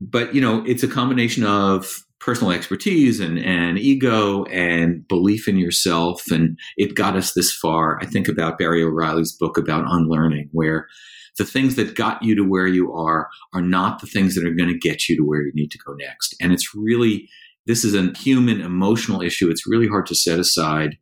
But, 0.00 0.34
you 0.34 0.40
know, 0.40 0.64
it's 0.64 0.84
a 0.84 0.88
combination 0.88 1.44
of 1.44 2.04
personal 2.20 2.52
expertise 2.52 3.18
and, 3.18 3.38
and 3.38 3.78
ego 3.78 4.44
and 4.44 5.06
belief 5.08 5.48
in 5.48 5.56
yourself. 5.56 6.30
And 6.30 6.58
it 6.76 6.94
got 6.94 7.16
us 7.16 7.32
this 7.32 7.52
far. 7.52 7.98
I 8.00 8.06
think 8.06 8.28
about 8.28 8.58
Barry 8.58 8.82
O'Reilly's 8.82 9.32
book 9.32 9.58
about 9.58 9.86
unlearning, 9.88 10.50
where 10.52 10.86
the 11.38 11.44
things 11.44 11.76
that 11.76 11.94
got 11.94 12.22
you 12.22 12.34
to 12.34 12.42
where 12.42 12.66
you 12.66 12.92
are 12.92 13.28
are 13.54 13.62
not 13.62 14.00
the 14.00 14.06
things 14.06 14.34
that 14.34 14.46
are 14.46 14.54
going 14.54 14.68
to 14.68 14.78
get 14.78 15.08
you 15.08 15.16
to 15.16 15.22
where 15.22 15.42
you 15.42 15.52
need 15.54 15.70
to 15.70 15.78
go 15.78 15.92
next. 15.94 16.34
And 16.40 16.52
it's 16.52 16.74
really, 16.74 17.28
this 17.66 17.84
is 17.84 17.94
a 17.94 18.12
human 18.18 18.60
emotional 18.60 19.22
issue. 19.22 19.50
It's 19.50 19.66
really 19.66 19.88
hard 19.88 20.06
to 20.06 20.14
set 20.14 20.38
aside 20.38 20.96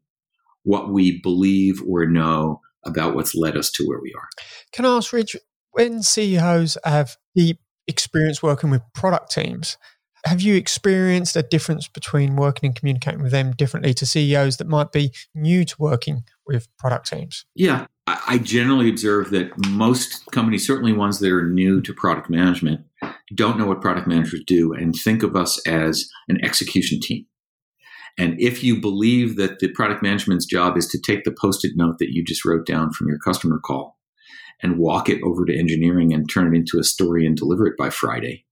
what 0.63 0.93
we 0.93 1.21
believe 1.23 1.83
or 1.87 2.07
know 2.07 2.61
about 2.85 3.15
what's 3.15 3.35
led 3.35 3.57
us 3.57 3.71
to 3.73 3.85
where 3.85 4.01
we 4.01 4.13
are. 4.15 4.29
Can 4.73 4.85
I 4.85 4.97
ask, 4.97 5.13
Rich, 5.13 5.37
when 5.73 6.03
CEOs 6.03 6.79
have 6.85 7.17
deep 7.35 7.59
experience 7.89 8.43
working 8.43 8.71
with 8.71 8.83
product 8.95 9.33
teams. 9.33 9.77
Have 10.25 10.43
you 10.43 10.55
experienced 10.57 11.37
a 11.37 11.43
difference 11.43 11.89
between 11.89 12.37
working 12.37 12.69
and 12.69 12.77
communicating 12.77 13.23
with 13.23 13.33
them 13.33 13.53
differently 13.53 13.95
to 13.95 14.05
CEOs 14.07 14.59
that 14.59 14.69
might 14.69 14.93
be 14.93 15.13
new 15.35 15.65
to 15.65 15.75
working 15.79 16.25
with 16.47 16.69
product 16.77 17.09
teams? 17.09 17.47
Yeah, 17.55 17.87
I 18.27 18.39
generally 18.39 18.89
observe 18.89 19.31
that 19.31 19.51
most 19.69 20.25
companies, 20.31 20.67
certainly 20.67 20.93
ones 20.93 21.19
that 21.19 21.33
are 21.33 21.49
new 21.49 21.81
to 21.83 21.93
product 21.93 22.31
management, 22.31 22.81
don't 23.35 23.59
know 23.59 23.67
what 23.67 23.81
product 23.81 24.07
managers 24.07 24.43
do 24.47 24.73
and 24.73 24.95
think 24.95 25.23
of 25.23 25.37
us 25.37 25.61
as 25.67 26.09
an 26.29 26.43
execution 26.45 27.01
team. 27.01 27.27
And 28.19 28.39
if 28.41 28.65
you 28.65 28.81
believe 28.81 29.37
that 29.37 29.61
the 29.61 29.69
product 29.69 30.03
management's 30.03 30.47
job 30.47 30.77
is 30.77 30.89
to 30.89 31.01
take 31.01 31.25
the 31.25 31.35
post 31.41 31.65
it 31.65 31.73
note 31.77 31.99
that 31.99 32.13
you 32.13 32.25
just 32.25 32.45
wrote 32.45 32.67
down 32.67 32.93
from 32.93 33.09
your 33.09 33.19
customer 33.19 33.61
call 33.65 33.97
and 34.61 34.79
walk 34.79 35.09
it 35.09 35.21
over 35.23 35.45
to 35.45 35.57
engineering 35.57 36.13
and 36.13 36.29
turn 36.29 36.53
it 36.53 36.57
into 36.57 36.79
a 36.79 36.85
story 36.85 37.25
and 37.25 37.37
deliver 37.37 37.67
it 37.67 37.77
by 37.79 37.91
Friday, 37.91 38.45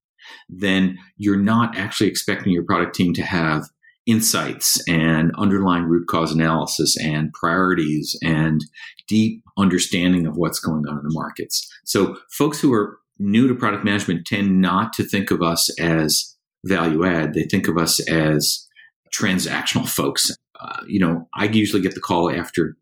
then 0.49 0.99
you're 1.16 1.37
not 1.37 1.77
actually 1.77 2.09
expecting 2.09 2.53
your 2.53 2.64
product 2.64 2.95
team 2.95 3.12
to 3.14 3.23
have 3.23 3.64
insights 4.07 4.81
and 4.88 5.33
underlying 5.37 5.85
root 5.85 6.07
cause 6.09 6.33
analysis 6.33 6.97
and 6.97 7.33
priorities 7.33 8.16
and 8.23 8.64
deep 9.09 9.42
understanding 9.59 10.27
of 10.27 10.37
what's 10.37 10.61
going 10.61 10.87
on 10.87 10.99
in 10.99 11.03
the 11.03 11.14
markets. 11.14 11.69
So 11.85 12.16
folks 12.31 12.61
who 12.61 12.73
are 12.73 12.99
new 13.19 13.49
to 13.49 13.55
product 13.55 13.85
management 13.85 14.27
tend 14.27 14.61
not 14.61 14.92
to 14.95 15.05
think 15.05 15.31
of 15.31 15.42
us 15.42 15.69
as 15.81 16.37
value 16.64 17.05
add. 17.05 17.35
They 17.35 17.45
think 17.45 17.69
of 17.69 17.79
us 17.79 18.01
as 18.09 18.66
transactional 19.14 19.88
folks. 19.88 20.31
Uh, 20.61 20.83
you 20.87 21.01
know, 21.01 21.29
I 21.35 21.45
usually 21.45 21.83
get 21.83 21.95
the 21.95 22.01
call 22.01 22.31
after 22.31 22.77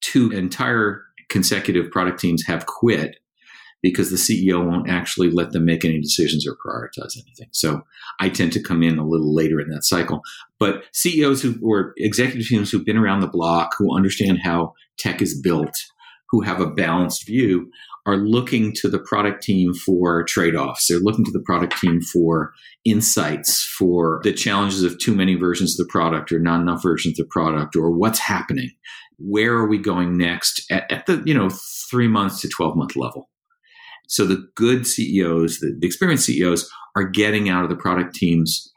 two 0.00 0.30
entire 0.30 1.02
consecutive 1.28 1.90
product 1.90 2.20
teams 2.20 2.44
have 2.46 2.66
quit 2.66 3.16
because 3.82 4.10
the 4.10 4.16
CEO 4.16 4.64
won't 4.64 4.88
actually 4.88 5.30
let 5.30 5.52
them 5.52 5.64
make 5.64 5.84
any 5.84 6.00
decisions 6.00 6.46
or 6.46 6.56
prioritize 6.56 7.16
anything. 7.16 7.48
So 7.52 7.82
I 8.18 8.28
tend 8.28 8.52
to 8.54 8.62
come 8.62 8.82
in 8.82 8.98
a 8.98 9.06
little 9.06 9.32
later 9.32 9.60
in 9.60 9.68
that 9.68 9.84
cycle. 9.84 10.20
But 10.58 10.84
CEOs 10.92 11.42
who 11.42 11.56
or 11.62 11.92
executive 11.96 12.46
teams 12.46 12.70
who've 12.70 12.84
been 12.84 12.96
around 12.96 13.20
the 13.20 13.28
block, 13.28 13.74
who 13.78 13.96
understand 13.96 14.40
how 14.42 14.74
tech 14.98 15.22
is 15.22 15.40
built, 15.40 15.76
who 16.30 16.40
have 16.42 16.60
a 16.60 16.70
balanced 16.70 17.26
view, 17.26 17.70
are 18.06 18.16
looking 18.16 18.72
to 18.72 18.88
the 18.88 18.98
product 18.98 19.42
team 19.42 19.74
for 19.74 20.24
trade 20.24 20.54
offs. 20.54 20.86
They're 20.88 20.98
looking 20.98 21.26
to 21.26 21.30
the 21.30 21.42
product 21.44 21.78
team 21.78 22.00
for 22.00 22.52
insights, 22.86 23.62
for 23.62 24.20
the 24.24 24.32
challenges 24.32 24.82
of 24.82 24.98
too 24.98 25.14
many 25.14 25.34
versions 25.34 25.78
of 25.78 25.86
the 25.86 25.92
product 25.92 26.32
or 26.32 26.38
not 26.38 26.60
enough 26.60 26.82
versions 26.82 27.18
of 27.18 27.26
the 27.26 27.30
product 27.30 27.76
or 27.76 27.90
what's 27.90 28.18
happening. 28.18 28.70
Where 29.18 29.52
are 29.52 29.68
we 29.68 29.76
going 29.76 30.16
next 30.16 30.64
at, 30.70 30.90
at 30.90 31.04
the, 31.04 31.22
you 31.26 31.34
know, 31.34 31.50
three 31.90 32.08
months 32.08 32.40
to 32.40 32.48
12 32.48 32.76
month 32.76 32.96
level? 32.96 33.28
So 34.06 34.24
the 34.24 34.48
good 34.54 34.86
CEOs, 34.86 35.58
the, 35.58 35.76
the 35.78 35.86
experienced 35.86 36.24
CEOs 36.24 36.70
are 36.96 37.04
getting 37.04 37.50
out 37.50 37.64
of 37.64 37.68
the 37.68 37.76
product 37.76 38.14
teams 38.14 38.72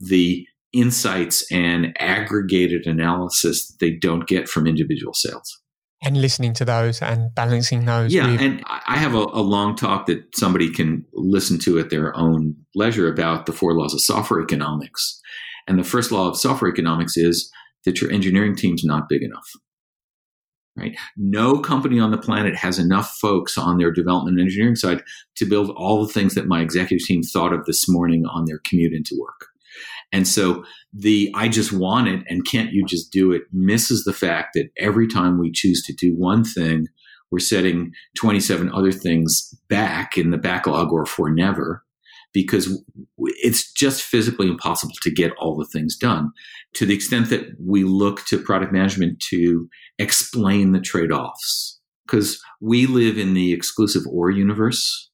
the 0.00 0.47
insights 0.72 1.50
and 1.50 1.96
aggregated 1.98 2.86
analysis 2.86 3.66
that 3.66 3.76
they 3.80 3.92
don't 3.92 4.26
get 4.26 4.48
from 4.48 4.66
individual 4.66 5.14
sales. 5.14 5.60
And 6.02 6.20
listening 6.20 6.52
to 6.54 6.64
those 6.64 7.02
and 7.02 7.34
balancing 7.34 7.84
those. 7.84 8.14
Yeah. 8.14 8.30
With- 8.30 8.40
and 8.40 8.62
I 8.66 8.98
have 8.98 9.14
a, 9.14 9.26
a 9.32 9.42
long 9.42 9.74
talk 9.74 10.06
that 10.06 10.24
somebody 10.36 10.70
can 10.70 11.04
listen 11.12 11.58
to 11.60 11.78
at 11.78 11.90
their 11.90 12.16
own 12.16 12.54
leisure 12.74 13.12
about 13.12 13.46
the 13.46 13.52
four 13.52 13.76
laws 13.76 13.94
of 13.94 14.00
software 14.00 14.40
economics. 14.40 15.20
And 15.66 15.78
the 15.78 15.84
first 15.84 16.12
law 16.12 16.28
of 16.28 16.36
software 16.36 16.70
economics 16.70 17.16
is 17.16 17.50
that 17.84 18.00
your 18.00 18.12
engineering 18.12 18.54
team's 18.54 18.84
not 18.84 19.08
big 19.08 19.22
enough 19.22 19.46
right? 20.78 20.96
No 21.16 21.58
company 21.58 21.98
on 21.98 22.10
the 22.10 22.18
planet 22.18 22.56
has 22.56 22.78
enough 22.78 23.10
folks 23.20 23.58
on 23.58 23.78
their 23.78 23.90
development 23.90 24.38
and 24.38 24.46
engineering 24.46 24.76
side 24.76 25.02
to 25.36 25.44
build 25.44 25.70
all 25.70 26.06
the 26.06 26.12
things 26.12 26.34
that 26.34 26.46
my 26.46 26.60
executive 26.60 27.04
team 27.04 27.22
thought 27.22 27.52
of 27.52 27.64
this 27.66 27.88
morning 27.88 28.24
on 28.26 28.44
their 28.46 28.60
commute 28.64 28.92
into 28.92 29.18
work. 29.20 29.47
And 30.12 30.26
so 30.26 30.64
the 30.92 31.30
I 31.34 31.48
just 31.48 31.72
want 31.72 32.08
it 32.08 32.24
and 32.28 32.46
can't 32.46 32.72
you 32.72 32.84
just 32.86 33.12
do 33.12 33.32
it 33.32 33.42
misses 33.52 34.04
the 34.04 34.12
fact 34.12 34.54
that 34.54 34.70
every 34.78 35.06
time 35.06 35.38
we 35.38 35.52
choose 35.52 35.82
to 35.84 35.92
do 35.92 36.14
one 36.16 36.44
thing, 36.44 36.86
we're 37.30 37.38
setting 37.38 37.92
27 38.16 38.72
other 38.72 38.92
things 38.92 39.54
back 39.68 40.16
in 40.16 40.30
the 40.30 40.38
backlog 40.38 40.92
or 40.92 41.04
for 41.04 41.30
never 41.30 41.84
because 42.32 42.82
it's 43.16 43.72
just 43.72 44.02
physically 44.02 44.48
impossible 44.48 44.94
to 45.02 45.10
get 45.10 45.32
all 45.38 45.56
the 45.56 45.66
things 45.66 45.96
done 45.96 46.30
to 46.74 46.84
the 46.86 46.94
extent 46.94 47.30
that 47.30 47.46
we 47.58 47.84
look 47.84 48.24
to 48.26 48.38
product 48.38 48.72
management 48.72 49.20
to 49.20 49.68
explain 49.98 50.72
the 50.72 50.80
trade 50.80 51.10
offs. 51.10 51.80
Because 52.06 52.40
we 52.60 52.86
live 52.86 53.18
in 53.18 53.34
the 53.34 53.52
exclusive 53.52 54.02
or 54.10 54.30
universe 54.30 55.10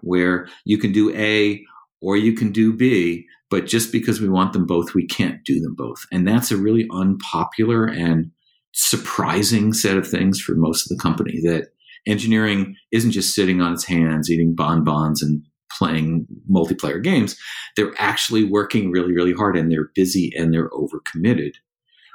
where 0.00 0.48
you 0.64 0.78
can 0.78 0.92
do 0.92 1.14
A 1.14 1.62
or 2.00 2.16
you 2.16 2.32
can 2.32 2.52
do 2.52 2.72
B, 2.72 3.26
but 3.52 3.66
just 3.66 3.92
because 3.92 4.18
we 4.18 4.30
want 4.30 4.54
them 4.54 4.64
both, 4.64 4.94
we 4.94 5.06
can't 5.06 5.44
do 5.44 5.60
them 5.60 5.74
both. 5.74 6.06
And 6.10 6.26
that's 6.26 6.50
a 6.50 6.56
really 6.56 6.88
unpopular 6.90 7.84
and 7.84 8.30
surprising 8.72 9.74
set 9.74 9.98
of 9.98 10.08
things 10.08 10.40
for 10.40 10.54
most 10.54 10.90
of 10.90 10.96
the 10.96 11.02
company 11.02 11.38
that 11.42 11.66
engineering 12.06 12.74
isn't 12.92 13.10
just 13.10 13.34
sitting 13.34 13.60
on 13.60 13.74
its 13.74 13.84
hands 13.84 14.30
eating 14.30 14.54
bonbons 14.54 15.22
and 15.22 15.42
playing 15.70 16.26
multiplayer 16.50 17.02
games. 17.02 17.36
They're 17.76 17.92
actually 17.98 18.44
working 18.44 18.90
really, 18.90 19.12
really 19.12 19.34
hard 19.34 19.54
and 19.54 19.70
they're 19.70 19.90
busy 19.94 20.32
and 20.34 20.54
they're 20.54 20.70
overcommitted, 20.70 21.52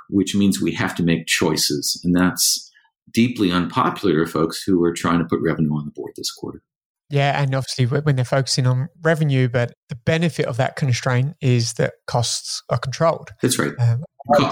which 0.10 0.34
means 0.34 0.60
we 0.60 0.72
have 0.72 0.96
to 0.96 1.04
make 1.04 1.28
choices. 1.28 2.02
And 2.04 2.16
that's 2.16 2.72
deeply 3.14 3.52
unpopular 3.52 4.26
to 4.26 4.32
folks 4.32 4.64
who 4.64 4.84
are 4.84 4.92
trying 4.92 5.20
to 5.20 5.26
put 5.26 5.42
revenue 5.44 5.76
on 5.76 5.86
the 5.86 5.92
board 5.92 6.14
this 6.18 6.32
quarter. 6.32 6.64
Yeah, 7.10 7.42
and 7.42 7.56
obviously 7.56 7.86
when 7.86 8.18
they're 8.18 8.26
focusing 8.26 8.68
on 8.68 8.90
revenue, 9.02 9.48
but 9.48 9.74
the 9.90 9.96
benefit 9.96 10.46
of 10.46 10.58
that 10.58 10.76
constraint 10.76 11.36
is 11.40 11.74
that 11.74 11.94
costs 12.06 12.62
are 12.70 12.78
controlled. 12.78 13.30
That's 13.42 13.58
right. 13.58 13.74
Um, 13.80 14.04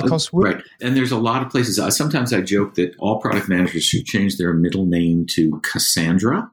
cost 0.07 0.29
right, 0.31 0.63
and 0.81 0.95
there's 0.95 1.11
a 1.11 1.17
lot 1.17 1.41
of 1.41 1.49
places. 1.49 1.79
I, 1.79 1.89
sometimes 1.89 2.31
I 2.31 2.39
joke 2.39 2.75
that 2.75 2.95
all 2.97 3.19
product 3.19 3.49
managers 3.49 3.83
should 3.83 4.05
change 4.05 4.37
their 4.37 4.53
middle 4.53 4.85
name 4.85 5.25
to 5.31 5.59
Cassandra 5.63 6.49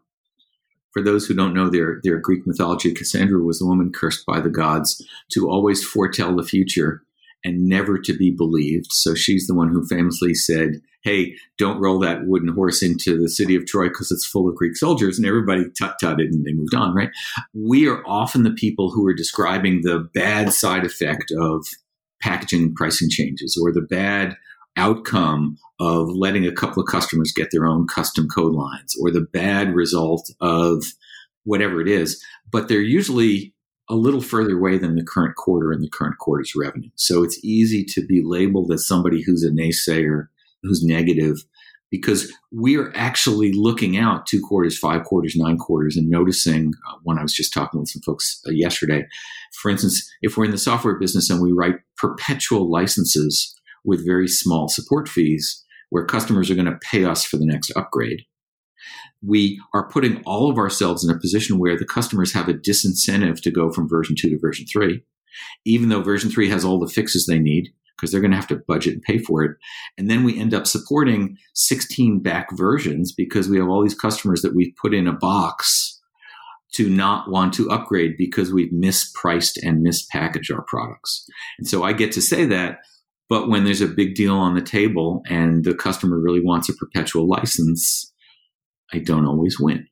for 0.93 1.03
those 1.03 1.27
who 1.27 1.35
don't 1.35 1.55
know 1.55 1.69
their, 1.69 2.01
their 2.03 2.19
Greek 2.19 2.47
mythology, 2.47 2.93
Cassandra 2.93 3.43
was 3.43 3.59
the 3.59 3.67
woman 3.67 3.91
cursed 3.93 4.27
by 4.27 4.41
the 4.41 4.51
gods 4.51 5.05
to 5.33 5.51
always 5.51 5.83
foretell 5.83 6.37
the 6.37 6.45
future 6.45 7.03
and 7.45 7.69
never 7.69 7.99
to 7.99 8.17
be 8.17 8.31
believed. 8.31 8.93
So 8.93 9.15
she's 9.15 9.47
the 9.47 9.55
one 9.55 9.69
who 9.69 9.87
famously 9.87 10.35
said, 10.35 10.81
Hey, 11.03 11.35
don't 11.59 11.81
roll 11.81 11.99
that 11.99 12.27
wooden 12.27 12.55
horse 12.55 12.81
into 12.81 13.21
the 13.21 13.29
city 13.29 13.57
of 13.57 13.67
Troy 13.67 13.89
because 13.89 14.13
it's 14.13 14.27
full 14.27 14.49
of 14.49 14.55
Greek 14.55 14.77
soldiers. 14.77 15.19
And 15.19 15.27
everybody 15.27 15.65
tut 15.77 15.97
tutted 16.01 16.33
and 16.33 16.45
they 16.45 16.53
moved 16.53 16.75
on, 16.75 16.95
right? 16.95 17.11
We 17.55 17.89
are 17.89 18.07
often 18.07 18.45
the 18.45 18.53
people 18.53 18.91
who 18.91 19.05
are 19.09 19.15
describing 19.15 19.81
the 19.83 20.09
bad 20.15 20.53
side 20.53 20.85
effect 20.85 21.33
of 21.37 21.67
packaging 22.21 22.63
and 22.63 22.75
pricing 22.77 23.11
changes 23.11 23.59
or 23.61 23.73
the 23.73 23.81
bad 23.81 24.37
outcome 24.77 25.59
of 25.81 26.09
letting 26.09 26.47
a 26.47 26.53
couple 26.53 26.83
of 26.83 26.89
customers 26.89 27.33
get 27.35 27.51
their 27.51 27.67
own 27.67 27.87
custom 27.87 28.29
code 28.29 28.55
lines 28.55 28.95
or 29.01 29.11
the 29.11 29.27
bad 29.33 29.75
result 29.75 30.31
of 30.41 30.85
whatever 31.45 31.81
it 31.81 31.89
is. 31.89 32.23
But 32.51 32.69
they're 32.69 32.81
usually 32.81 33.52
a 33.89 33.95
little 33.95 34.21
further 34.21 34.57
away 34.57 34.79
than 34.79 34.95
the 34.95 35.05
current 35.05 35.37
quarter 35.37 35.73
and 35.73 35.83
the 35.83 35.91
current 35.91 36.19
quarter's 36.19 36.53
revenue. 36.57 36.91
So 36.95 37.23
it's 37.23 37.43
easy 37.45 37.85
to 37.87 38.07
be 38.07 38.23
labeled 38.25 38.73
as 38.73 38.87
somebody 38.87 39.23
who's 39.23 39.45
a 39.45 39.51
naysayer, 39.51 40.29
who's 40.63 40.85
negative, 40.85 41.45
because 41.91 42.33
we 42.51 42.77
are 42.79 42.91
actually 42.97 43.53
looking 43.53 43.99
out 43.99 44.27
two 44.27 44.41
quarters, 44.41 44.79
five 44.79 45.05
quarters, 45.05 45.35
nine 45.37 45.59
quarters, 45.59 45.97
and 45.97 46.09
noticing 46.09 46.73
uh, 46.89 46.97
when 47.03 47.19
I 47.19 47.23
was 47.23 47.35
just 47.35 47.53
talking 47.53 47.81
with 47.81 47.91
some 47.91 48.03
folks 48.03 48.41
uh, 48.47 48.51
yesterday. 48.51 49.07
For 49.61 49.71
instance, 49.71 50.11
if 50.23 50.37
we're 50.37 50.47
in 50.47 50.53
the 50.53 50.59
software 50.59 50.99
business 50.99 51.29
and 51.29 51.43
we 51.43 51.53
write 51.53 51.77
perpetual 51.99 52.71
licenses 52.71 53.55
with 53.85 54.07
very 54.07 54.29
small 54.29 54.69
support 54.69 55.09
fees 55.09 55.63
where 55.91 56.07
customers 56.07 56.51
are 56.51 56.55
going 56.55 56.65
to 56.65 56.79
pay 56.91 57.05
us 57.05 57.25
for 57.25 57.37
the 57.37 57.45
next 57.45 57.71
upgrade. 57.77 58.23
We 59.27 59.61
are 59.75 59.89
putting 59.89 60.23
all 60.25 60.51
of 60.51 60.59
ourselves 60.59 61.05
in 61.05 61.15
a 61.15 61.19
position 61.19 61.59
where 61.59 61.79
the 61.79 61.85
customers 61.85 62.33
have 62.35 62.49
a 62.49 62.55
disincentive 62.55 63.41
to 63.43 63.51
go 63.51 63.71
from 63.71 63.89
version 63.89 64.17
two 64.19 64.31
to 64.31 64.39
version 64.39 64.67
three, 64.67 65.03
even 65.65 65.89
though 65.89 66.03
version 66.03 66.31
three 66.31 66.49
has 66.49 66.65
all 66.65 66.79
the 66.79 66.93
fixes 66.93 67.27
they 67.27 67.39
need 67.39 67.69
because 67.97 68.11
they're 68.11 68.21
going 68.21 68.33
to 68.33 68.37
have 68.37 68.49
to 68.49 68.63
budget 68.67 68.95
and 68.95 69.03
pay 69.03 69.19
for 69.19 69.45
it. 69.45 69.57
And 69.97 70.11
then 70.11 70.25
we 70.25 70.37
end 70.37 70.55
up 70.55 70.67
supporting 70.67 71.37
16 71.55 72.21
back 72.21 72.49
versions 72.53 73.13
because 73.13 73.49
we 73.49 73.59
have 73.59 73.69
all 73.69 73.81
these 73.81 73.95
customers 73.95 74.43
that 74.43 74.57
we've 74.57 74.75
put 74.81 74.93
in 74.93 75.07
a 75.07 75.13
box 75.13 76.01
to 76.73 76.91
not 76.91 77.31
want 77.31 77.55
to 77.55 77.71
upgrade 77.71 78.15
because 78.19 78.53
we've 78.53 78.73
mispriced 78.73 79.57
and 79.63 79.87
mispackaged 79.87 80.53
our 80.53 80.63
products. 80.63 81.25
And 81.59 81.69
so 81.69 81.85
I 81.85 81.93
get 81.93 82.11
to 82.13 82.23
say 82.23 82.45
that 82.47 82.79
but 83.33 83.49
when 83.49 83.65
there's 83.65 83.81
a 83.81 83.87
big 83.87 84.15
deal 84.15 84.37
on 84.37 84.55
the 84.55 84.61
table 84.61 85.23
and 85.27 85.65
the 85.65 85.73
customer 85.73 86.19
really 86.19 86.43
wants 86.45 86.69
a 86.69 86.75
perpetual 86.75 87.27
license, 87.27 88.12
I 88.93 88.99
don't 88.99 89.27
always 89.27 89.59
win. 89.59 89.87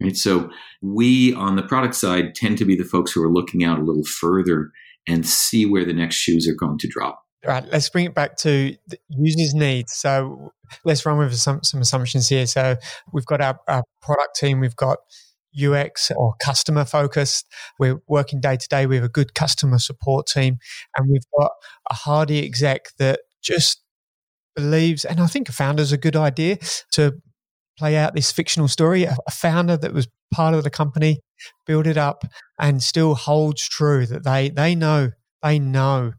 Right. 0.00 0.16
So 0.16 0.50
we 0.80 1.34
on 1.34 1.56
the 1.56 1.62
product 1.62 1.96
side 1.96 2.34
tend 2.34 2.58
to 2.58 2.64
be 2.64 2.76
the 2.76 2.84
folks 2.84 3.12
who 3.12 3.22
are 3.22 3.32
looking 3.32 3.64
out 3.64 3.80
a 3.80 3.82
little 3.82 4.04
further 4.04 4.70
and 5.08 5.26
see 5.26 5.66
where 5.66 5.84
the 5.84 5.92
next 5.92 6.16
shoes 6.16 6.46
are 6.48 6.54
going 6.54 6.78
to 6.78 6.88
drop. 6.88 7.20
All 7.46 7.52
right, 7.52 7.64
let's 7.72 7.88
bring 7.88 8.04
it 8.04 8.14
back 8.14 8.36
to 8.38 8.76
users' 9.08 9.54
needs. 9.54 9.92
So 9.92 10.52
let's 10.84 11.06
run 11.06 11.18
with 11.18 11.34
some, 11.36 11.62
some 11.62 11.80
assumptions 11.80 12.28
here. 12.28 12.46
So 12.46 12.76
we've 13.12 13.26
got 13.26 13.40
our, 13.40 13.58
our 13.68 13.84
product 14.02 14.36
team, 14.36 14.60
we've 14.60 14.76
got 14.76 14.98
UX 15.60 16.10
or 16.16 16.34
customer 16.42 16.84
focused. 16.84 17.46
We're 17.78 18.00
working 18.06 18.40
day 18.40 18.56
to 18.56 18.68
day. 18.68 18.86
We 18.86 18.96
have 18.96 19.04
a 19.04 19.08
good 19.08 19.34
customer 19.34 19.78
support 19.78 20.26
team 20.26 20.58
and 20.96 21.10
we've 21.10 21.22
got 21.38 21.52
a 21.90 21.94
hardy 21.94 22.44
exec 22.44 22.86
that 22.98 23.20
just 23.42 23.82
believes, 24.54 25.04
and 25.04 25.20
I 25.20 25.26
think 25.26 25.48
a 25.48 25.52
founder's 25.52 25.92
a 25.92 25.96
good 25.96 26.16
idea 26.16 26.58
to 26.92 27.20
play 27.78 27.96
out 27.96 28.14
this 28.14 28.32
fictional 28.32 28.68
story. 28.68 29.04
A, 29.04 29.16
a 29.26 29.30
founder 29.30 29.76
that 29.76 29.92
was 29.92 30.08
part 30.32 30.54
of 30.54 30.64
the 30.64 30.70
company, 30.70 31.20
build 31.66 31.86
it 31.86 31.96
up 31.96 32.24
and 32.58 32.82
still 32.82 33.14
holds 33.14 33.66
true 33.68 34.06
that 34.06 34.24
they, 34.24 34.50
they 34.50 34.74
know, 34.74 35.10
they 35.42 35.58
know 35.58 36.12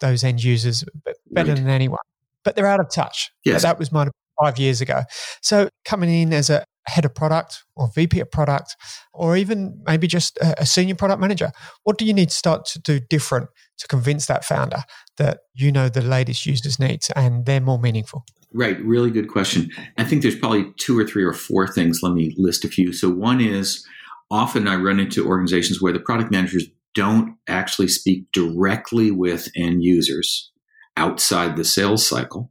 those 0.00 0.22
end 0.22 0.42
users 0.44 0.84
better 1.30 1.50
right. 1.50 1.56
than 1.56 1.68
anyone, 1.68 1.98
but 2.44 2.56
they're 2.56 2.66
out 2.66 2.80
of 2.80 2.90
touch. 2.90 3.30
Yes. 3.44 3.62
That 3.62 3.78
was 3.78 3.90
my 3.90 4.08
five 4.42 4.58
years 4.58 4.80
ago. 4.80 5.02
So 5.40 5.68
coming 5.84 6.10
in 6.10 6.32
as 6.32 6.50
a 6.50 6.64
head 6.86 7.04
of 7.04 7.14
product 7.14 7.64
or 7.76 7.90
VP 7.94 8.20
of 8.20 8.30
product, 8.30 8.76
or 9.12 9.36
even 9.36 9.80
maybe 9.86 10.06
just 10.06 10.38
a, 10.40 10.66
senior 10.66 10.94
product 10.94 11.20
manager, 11.20 11.52
what 11.84 11.98
do 11.98 12.04
you 12.04 12.12
need 12.12 12.30
to 12.30 12.34
start 12.34 12.64
to 12.66 12.80
do 12.80 13.00
different 13.08 13.48
to 13.78 13.86
convince 13.86 14.26
that 14.26 14.44
founder 14.44 14.82
that 15.16 15.40
you 15.54 15.70
know 15.70 15.88
the 15.88 16.02
latest 16.02 16.46
users' 16.46 16.78
needs 16.78 17.10
and 17.14 17.46
they're 17.46 17.60
more 17.60 17.78
meaningful? 17.78 18.24
Right, 18.54 18.78
really 18.84 19.10
good 19.10 19.28
question. 19.28 19.70
I 19.96 20.04
think 20.04 20.22
there's 20.22 20.38
probably 20.38 20.72
two 20.78 20.98
or 20.98 21.06
three 21.06 21.24
or 21.24 21.32
four 21.32 21.66
things. 21.66 22.00
Let 22.02 22.12
me 22.12 22.34
list 22.36 22.64
a 22.64 22.68
few. 22.68 22.92
So, 22.92 23.08
one 23.08 23.40
is 23.40 23.86
often 24.30 24.68
I 24.68 24.76
run 24.76 25.00
into 25.00 25.26
organizations 25.26 25.80
where 25.80 25.92
the 25.92 26.00
product 26.00 26.30
managers 26.30 26.66
don't 26.94 27.36
actually 27.48 27.88
speak 27.88 28.26
directly 28.32 29.10
with 29.10 29.48
end 29.56 29.82
users 29.82 30.50
outside 30.96 31.56
the 31.56 31.64
sales 31.64 32.06
cycle. 32.06 32.50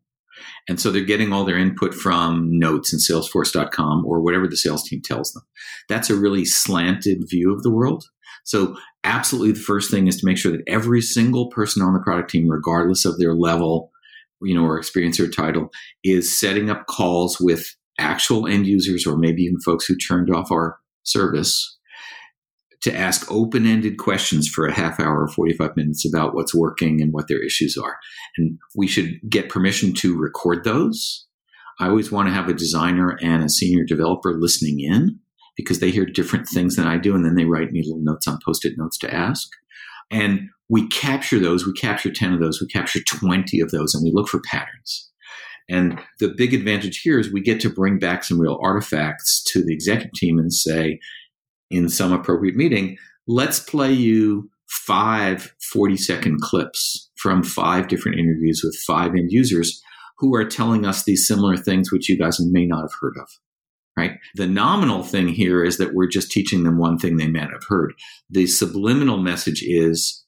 And 0.68 0.80
so 0.80 0.92
they're 0.92 1.04
getting 1.04 1.34
all 1.34 1.46
their 1.46 1.58
input 1.58 1.94
from 1.94 2.58
notes 2.58 2.94
in 2.94 3.00
salesforce.com 3.00 4.06
or 4.06 4.22
whatever 4.22 4.48
the 4.48 4.58
sales 4.58 4.84
team 4.84 5.02
tells 5.04 5.32
them. 5.34 5.44
That's 5.90 6.10
a 6.10 6.16
really 6.16 6.46
slanted 6.46 7.24
view 7.30 7.54
of 7.54 7.64
the 7.64 7.70
world. 7.72 8.06
So 8.44 8.76
absolutely 9.04 9.54
the 9.54 9.60
first 9.60 9.92
thing 9.92 10.08
is 10.08 10.18
to 10.18 10.26
make 10.26 10.38
sure 10.38 10.52
that 10.52 10.64
every 10.68 11.02
single 11.02 11.50
person 11.50 11.82
on 11.82 11.94
the 11.94 12.00
product 12.00 12.32
team, 12.32 12.48
regardless 12.48 13.06
of 13.06 13.18
their 13.18 13.36
level, 13.36 13.91
you 14.42 14.56
know, 14.56 14.64
or 14.64 14.78
experience 14.78 15.20
or 15.20 15.30
title, 15.30 15.70
is 16.04 16.40
setting 16.40 16.70
up 16.70 16.88
calls 16.88 17.40
with 17.40 17.76
actual 18.00 18.48
end 18.48 18.66
users 18.66 19.06
or 19.06 19.18
maybe 19.18 19.44
even 19.44 19.60
folks 19.60 19.86
who 19.86 19.96
turned 19.96 20.34
off 20.34 20.52
our 20.52 20.78
service 21.04 21.78
to 22.82 22.96
ask 22.96 23.32
open 23.32 23.68
ended 23.68 23.98
questions 23.98 24.48
for 24.48 24.66
a 24.66 24.74
half 24.74 25.00
hour 25.00 25.24
or 25.24 25.28
45 25.28 25.78
minutes 25.78 26.06
about 26.06 26.34
what's 26.34 26.56
working 26.56 27.00
and 27.02 27.14
what 27.14 27.28
their 27.28 27.44
issues 27.44 27.78
are. 27.78 27.98
And 28.38 28.58
we 28.76 28.88
should 28.88 29.20
get 29.30 29.50
permission 29.50 29.94
to 29.96 30.18
record 30.18 30.64
those. 30.64 31.28
I 31.80 31.88
always 31.88 32.12
want 32.12 32.28
to 32.28 32.34
have 32.34 32.50
a 32.50 32.54
designer 32.54 33.18
and 33.22 33.44
a 33.44 33.50
senior 33.50 33.84
developer 33.86 34.34
listening 34.34 34.80
in 34.80 35.20
because 35.56 35.80
they 35.80 35.92
hear 35.92 36.06
different 36.06 36.48
things 36.48 36.76
than 36.76 36.88
I 36.88 36.98
do. 36.98 37.16
And 37.16 37.24
then 37.24 37.36
they 37.36 37.46
write 37.46 37.72
me 37.72 37.84
little 37.84 38.02
notes 38.02 38.28
on 38.28 38.40
post 38.44 38.66
it 38.66 38.74
notes 38.78 38.98
to 39.00 39.14
ask. 39.14 39.50
And 40.10 40.50
we 40.72 40.88
capture 40.88 41.38
those. 41.38 41.68
We 41.68 41.74
capture 41.74 42.10
10 42.10 42.34
of 42.34 42.40
those. 42.40 42.62
We 42.62 42.68
capture 42.68 43.02
20 43.04 43.60
of 43.60 43.72
those 43.72 43.94
and 43.94 44.04
we 44.04 44.12
look 44.14 44.30
for 44.30 44.40
patterns. 44.50 45.12
And 45.70 46.00
the 46.20 46.34
big 46.36 46.54
advantage 46.54 47.02
here 47.02 47.20
is 47.20 47.32
we 47.32 47.42
get 47.42 47.60
to 47.62 47.70
bring 47.70 48.00
back 48.00 48.24
some 48.24 48.40
real 48.40 48.58
artifacts 48.64 49.44
to 49.52 49.64
the 49.64 49.74
executive 49.74 50.14
team 50.14 50.40
and 50.40 50.52
say, 50.52 51.00
in 51.70 51.90
some 51.90 52.14
appropriate 52.14 52.56
meeting, 52.56 52.98
let's 53.28 53.60
play 53.60 53.92
you 53.92 54.50
five 54.68 55.54
40 55.74 55.98
second 55.98 56.40
clips 56.42 57.10
from 57.18 57.44
five 57.44 57.90
different 57.90 58.18
interviews 58.18 58.62
with 58.64 58.76
five 58.88 59.12
end 59.12 59.30
users 59.30 59.82
who 60.20 60.34
are 60.36 60.46
telling 60.46 60.86
us 60.86 61.04
these 61.04 61.28
similar 61.28 61.58
things, 61.58 61.92
which 61.92 62.08
you 62.08 62.18
guys 62.18 62.38
may 62.40 62.66
not 62.66 62.82
have 62.82 62.94
heard 63.02 63.16
of. 63.22 63.28
Right. 63.98 64.18
The 64.36 64.48
nominal 64.48 65.04
thing 65.04 65.28
here 65.28 65.66
is 65.66 65.78
that 65.78 65.94
we're 65.94 66.08
just 66.08 66.32
teaching 66.32 66.64
them 66.64 66.78
one 66.78 66.98
thing 66.98 67.18
they 67.18 67.28
may 67.28 67.42
not 67.42 67.52
have 67.52 67.66
heard. 67.68 67.94
The 68.30 68.48
subliminal 68.48 69.18
message 69.18 69.62
is 69.66 70.24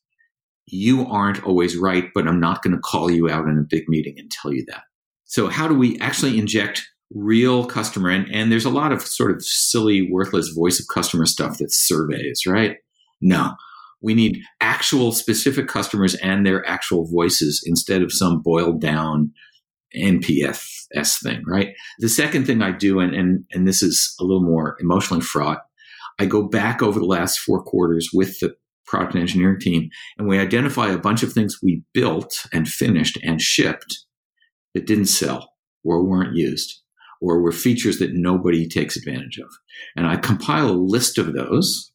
you 0.68 1.06
aren't 1.08 1.44
always 1.44 1.78
right, 1.78 2.10
but 2.14 2.28
I'm 2.28 2.40
not 2.40 2.64
going 2.64 2.76
to 2.76 2.82
call 2.82 3.12
you 3.12 3.30
out 3.30 3.48
in 3.48 3.58
a 3.58 3.68
big 3.68 3.88
meeting 3.88 4.16
and 4.18 4.32
tell 4.32 4.54
you 4.54 4.66
that. 4.68 4.84
So, 5.26 5.48
how 5.48 5.68
do 5.68 5.74
we 5.74 6.00
actually 6.00 6.38
inject 6.38 6.88
real 7.14 7.66
customer 7.66 8.10
and, 8.10 8.28
and 8.34 8.52
there's 8.52 8.66
a 8.66 8.70
lot 8.72 8.92
of 8.92 9.02
sort 9.02 9.32
of 9.32 9.44
silly 9.44 10.10
worthless 10.12 10.50
voice 10.50 10.80
of 10.80 10.88
customer 10.88 11.26
stuff 11.26 11.58
that's 11.58 11.78
surveys 11.78 12.44
right? 12.48 12.78
No. 13.22 13.56
We 14.02 14.14
need 14.14 14.42
actual 14.60 15.12
specific 15.12 15.68
customers 15.68 16.16
and 16.16 16.46
their 16.46 16.68
actual 16.68 17.06
voices 17.06 17.64
instead 17.66 18.02
of 18.02 18.12
some 18.12 18.42
boiled 18.42 18.82
down 18.82 19.32
NPS 19.96 20.84
thing 21.22 21.44
right? 21.48 21.74
The 22.00 22.10
second 22.10 22.46
thing 22.46 22.62
i 22.62 22.72
do 22.72 23.00
and, 23.00 23.14
and 23.14 23.46
and 23.52 23.68
this 23.68 23.82
is 23.82 24.16
a 24.20 24.24
little 24.24 24.44
more 24.44 24.78
emotionally 24.80 25.22
fraught 25.22 25.60
i 26.20 26.26
go 26.26 26.44
back 26.44 26.82
over 26.82 27.00
the 27.00 27.06
last 27.06 27.40
four 27.40 27.64
quarters 27.64 28.10
with 28.14 28.40
the 28.40 28.56
product 28.86 29.14
and 29.14 29.22
engineering 29.22 29.60
team 29.60 29.90
and 30.18 30.28
we 30.28 30.40
identify 30.40 30.90
a 30.90 30.98
bunch 30.98 31.24
of 31.24 31.34
things 31.34 31.60
we 31.62 31.84
built 31.94 32.46
and 32.52 32.68
finished 32.68 33.18
and 33.24 33.42
shipped 33.42 34.06
that 34.74 34.88
didn't 34.88 35.06
sell 35.06 35.54
or 35.84 36.04
weren't 36.04 36.36
used 36.36 36.82
or 37.22 37.42
were 37.42 37.52
features 37.52 38.00
that 38.00 38.14
nobody 38.14 38.68
takes 38.68 38.98
advantage 38.98 39.38
of. 39.38 39.50
And 39.96 40.06
I 40.06 40.18
compile 40.18 40.70
a 40.70 40.72
list 40.72 41.18
of 41.18 41.34
those 41.34 41.92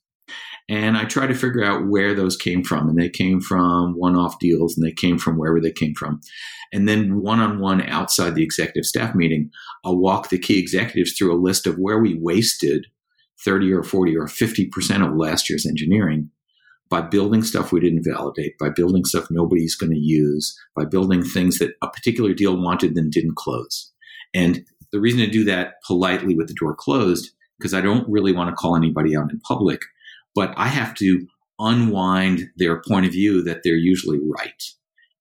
and 0.68 0.96
I 0.96 1.04
try 1.04 1.26
to 1.26 1.34
figure 1.34 1.64
out 1.64 1.88
where 1.88 2.14
those 2.14 2.36
came 2.36 2.62
from. 2.62 2.88
And 2.88 2.98
they 2.98 3.08
came 3.08 3.40
from 3.40 3.94
one 3.94 4.16
off 4.16 4.38
deals 4.38 4.76
and 4.76 4.86
they 4.86 4.92
came 4.92 5.18
from 5.18 5.38
wherever 5.38 5.60
they 5.60 5.72
came 5.72 5.94
from. 5.94 6.20
And 6.72 6.86
then 6.86 7.22
one 7.22 7.40
on 7.40 7.58
one 7.58 7.82
outside 7.82 8.34
the 8.34 8.42
executive 8.42 8.84
staff 8.84 9.14
meeting, 9.14 9.50
I'll 9.84 9.98
walk 9.98 10.28
the 10.28 10.38
key 10.38 10.58
executives 10.58 11.12
through 11.16 11.34
a 11.34 11.40
list 11.40 11.66
of 11.66 11.76
where 11.76 11.98
we 11.98 12.18
wasted 12.20 12.86
30 13.44 13.72
or 13.72 13.82
40 13.82 14.16
or 14.16 14.26
50% 14.26 15.06
of 15.06 15.16
last 15.16 15.48
year's 15.48 15.66
engineering 15.66 16.30
by 16.90 17.00
building 17.00 17.42
stuff 17.42 17.72
we 17.72 17.80
didn't 17.80 18.04
validate, 18.04 18.58
by 18.58 18.70
building 18.70 19.04
stuff 19.04 19.30
nobody's 19.30 19.76
going 19.76 19.92
to 19.92 19.98
use, 19.98 20.58
by 20.74 20.84
building 20.84 21.22
things 21.22 21.58
that 21.58 21.74
a 21.82 21.88
particular 21.88 22.32
deal 22.32 22.56
wanted 22.56 22.96
and 22.96 23.12
didn't 23.12 23.36
close. 23.36 23.92
And 24.34 24.64
the 24.92 25.00
reason 25.00 25.20
to 25.20 25.26
do 25.26 25.44
that 25.44 25.74
politely 25.86 26.34
with 26.34 26.48
the 26.48 26.54
door 26.54 26.74
closed, 26.74 27.30
because 27.58 27.74
I 27.74 27.80
don't 27.80 28.08
really 28.08 28.32
want 28.32 28.50
to 28.50 28.56
call 28.56 28.76
anybody 28.76 29.16
out 29.16 29.30
in 29.30 29.40
public, 29.40 29.82
but 30.34 30.54
I 30.56 30.68
have 30.68 30.94
to 30.96 31.26
unwind 31.58 32.50
their 32.56 32.80
point 32.80 33.06
of 33.06 33.12
view 33.12 33.42
that 33.42 33.62
they're 33.64 33.74
usually 33.74 34.20
right. 34.22 34.62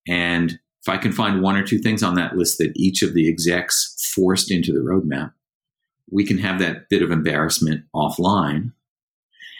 And 0.07 0.59
if 0.81 0.89
I 0.89 0.97
can 0.97 1.11
find 1.11 1.41
one 1.41 1.55
or 1.55 1.63
two 1.65 1.79
things 1.79 2.03
on 2.03 2.15
that 2.15 2.37
list 2.37 2.59
that 2.59 2.71
each 2.75 3.01
of 3.01 3.13
the 3.13 3.27
execs 3.27 4.11
forced 4.15 4.51
into 4.51 4.71
the 4.71 4.79
roadmap, 4.79 5.33
we 6.09 6.25
can 6.25 6.37
have 6.37 6.59
that 6.59 6.87
bit 6.89 7.01
of 7.01 7.11
embarrassment 7.11 7.83
offline. 7.93 8.71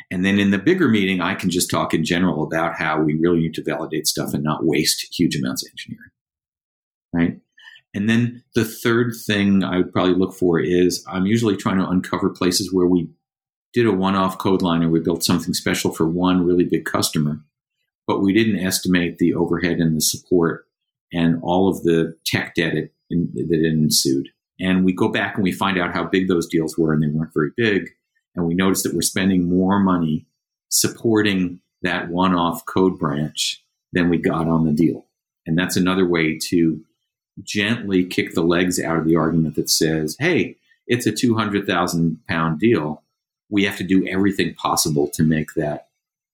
And 0.10 0.24
then 0.24 0.40
in 0.40 0.52
the 0.52 0.58
bigger 0.58 0.88
meeting, 0.88 1.20
I 1.20 1.36
can 1.36 1.50
just 1.50 1.70
talk 1.70 1.94
in 1.94 2.06
general 2.06 2.44
about 2.44 2.76
how 2.76 3.02
we 3.02 3.16
really 3.16 3.40
need 3.40 3.54
to 3.56 3.64
validate 3.64 4.08
stuff 4.08 4.34
and 4.34 4.44
not 4.44 4.66
waste 4.66 5.08
huge 5.18 5.36
amounts 5.36 5.66
of 5.66 5.72
engineering. 5.72 6.12
Right. 7.14 7.42
And 7.94 8.10
then 8.10 8.44
the 8.54 8.64
third 8.64 9.14
thing 9.26 9.64
I 9.64 9.78
would 9.78 9.92
probably 9.92 10.14
look 10.14 10.34
for 10.34 10.60
is 10.60 11.04
I'm 11.10 11.26
usually 11.26 11.58
trying 11.58 11.78
to 11.78 11.88
uncover 11.88 12.30
places 12.30 12.72
where 12.72 12.86
we 12.86 13.10
did 13.74 13.86
a 13.86 13.92
one 13.92 14.16
off 14.16 14.38
code 14.38 14.62
line 14.62 14.84
or 14.84 14.90
we 14.90 15.00
built 15.00 15.24
something 15.24 15.54
special 15.54 15.92
for 15.92 16.08
one 16.08 16.46
really 16.46 16.64
big 16.64 16.86
customer, 16.86 17.42
but 18.06 18.22
we 18.22 18.34
didn't 18.34 18.60
estimate 18.60 19.18
the 19.18 19.34
overhead 19.34 19.80
and 19.80 19.96
the 19.96 20.02
support 20.02 20.68
and 21.12 21.40
all 21.42 21.70
of 21.70 21.84
the 21.84 22.16
tech 22.26 22.56
debt 22.56 22.74
that 23.10 23.66
ensued. 23.66 24.30
And 24.60 24.84
we 24.84 24.94
go 24.94 25.10
back 25.10 25.36
and 25.36 25.44
we 25.44 25.52
find 25.52 25.78
out 25.78 25.94
how 25.94 26.06
big 26.06 26.28
those 26.28 26.48
deals 26.48 26.78
were, 26.78 26.94
and 26.94 27.04
they 27.04 27.08
weren't 27.08 27.34
very 27.34 27.52
big. 27.56 27.90
And 28.38 28.46
we 28.46 28.54
notice 28.54 28.84
that 28.84 28.94
we're 28.94 29.02
spending 29.02 29.50
more 29.50 29.80
money 29.80 30.26
supporting 30.70 31.60
that 31.82 32.10
one 32.10 32.36
off 32.36 32.66
code 32.66 33.00
branch 33.00 33.64
than 33.92 34.10
we 34.10 34.18
got 34.18 34.48
on 34.48 34.66
the 34.66 34.72
deal. 34.72 35.06
And 35.46 35.58
that's 35.58 35.76
another 35.76 36.08
way 36.08 36.38
to 36.50 36.82
gently 37.44 38.06
kick 38.06 38.34
the 38.34 38.44
legs 38.44 38.80
out 38.80 38.98
of 38.98 39.06
the 39.06 39.16
argument 39.16 39.56
that 39.56 39.70
says, 39.70 40.16
hey, 40.20 40.56
it's 40.86 41.08
a 41.08 41.12
200,000 41.12 42.20
pound 42.28 42.60
deal. 42.60 43.02
We 43.50 43.66
have 43.66 43.78
to 43.78 43.84
do 43.84 44.08
everything 44.08 44.54
possible 44.54 45.08
to 45.14 45.24
make 45.24 45.54
that 45.56 45.88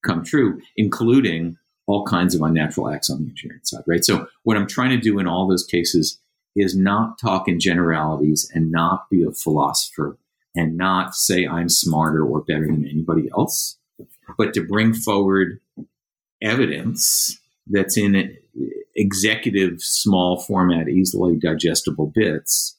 come 0.04 0.24
true, 0.24 0.62
including 0.76 1.58
all 1.86 2.06
kinds 2.06 2.36
of 2.36 2.42
unnatural 2.42 2.90
acts 2.90 3.10
on 3.10 3.24
the 3.24 3.30
engineering 3.30 3.62
side, 3.64 3.84
right? 3.88 4.04
So, 4.04 4.28
what 4.44 4.58
I'm 4.58 4.68
trying 4.68 4.92
to 4.92 4.98
do 4.98 5.20
in 5.20 5.28
all 5.28 5.48
those 5.48 5.66
cases 5.66 6.20
is 6.56 6.76
not 6.76 7.20
talk 7.20 7.48
in 7.48 7.60
generalities 7.60 8.50
and 8.54 8.72
not 8.72 9.10
be 9.10 9.24
a 9.24 9.32
philosopher 9.32 10.18
and 10.56 10.78
not 10.78 11.16
say 11.16 11.48
I'm 11.48 11.70
smarter 11.70 12.26
or 12.26 12.42
better 12.42 12.66
than 12.66 12.88
anybody 12.88 13.30
else, 13.38 13.78
but 14.38 14.54
to 14.54 14.66
bring 14.66 14.94
forward 14.94 15.60
evidence 16.42 17.40
that's 17.68 17.98
in 17.98 18.38
executive 18.96 19.82
small 19.82 20.40
format, 20.40 20.90
easily 20.90 21.38
digestible 21.38 22.12
bits 22.14 22.78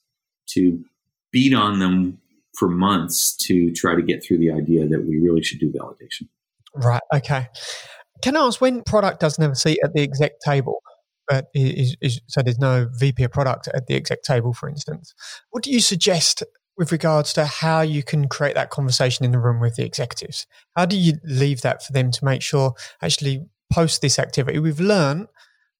to 0.51 0.85
beat 1.33 1.55
on 1.55 1.81
them 1.81 2.21
for 2.57 2.69
months 2.69 3.35
to 3.35 3.73
try 3.73 3.97
to 3.97 4.03
get 4.03 4.23
through 4.23 4.39
the 4.39 4.53
idea 4.53 4.87
that 4.87 5.05
we 5.05 5.19
really 5.19 5.43
should 5.43 5.59
do 5.59 5.73
validation. 5.73 6.29
Right. 6.75 7.03
Okay. 7.13 7.49
Can 8.23 8.37
I 8.37 8.41
ask 8.41 8.61
when 8.61 8.83
product 8.83 9.21
doesn't 9.21 9.43
have 9.43 9.53
a 9.53 9.57
seat 9.57 9.81
at 9.83 9.93
the 9.93 10.03
exec 10.03 10.39
table, 10.41 10.83
but 11.29 11.47
is, 11.55 11.97
is, 12.01 12.21
so 12.27 12.43
there's 12.43 12.59
no 12.59 12.89
VP 12.99 13.25
of 13.25 13.33
product 13.33 13.69
at 13.75 13.87
the 13.87 13.95
exec 13.95 14.23
table, 14.23 14.53
for 14.53 14.69
instance, 14.69 15.15
what 15.51 15.65
do 15.65 15.71
you 15.71 15.81
suggest 15.81 16.45
with 16.77 16.93
regards 16.93 17.33
to 17.35 17.45
how 17.45 17.81
you 17.81 18.03
can 18.03 18.29
create 18.29 18.55
that 18.55 18.71
conversation 18.71 19.25
in 19.25 19.33
the 19.33 19.39
room 19.39 19.61
with 19.61 19.77
the 19.77 19.85
executives? 19.85 20.47
How 20.77 20.87
do 20.87 20.97
you 20.97 21.15
leave 21.25 21.63
that 21.63 21.85
for 21.85 21.93
them 21.93 22.11
to 22.11 22.25
make 22.25 22.43
sure 22.43 22.75
actually 23.03 23.47
post 23.73 24.03
this 24.03 24.19
activity 24.19 24.59
we've 24.59 24.81
learned 24.81 25.27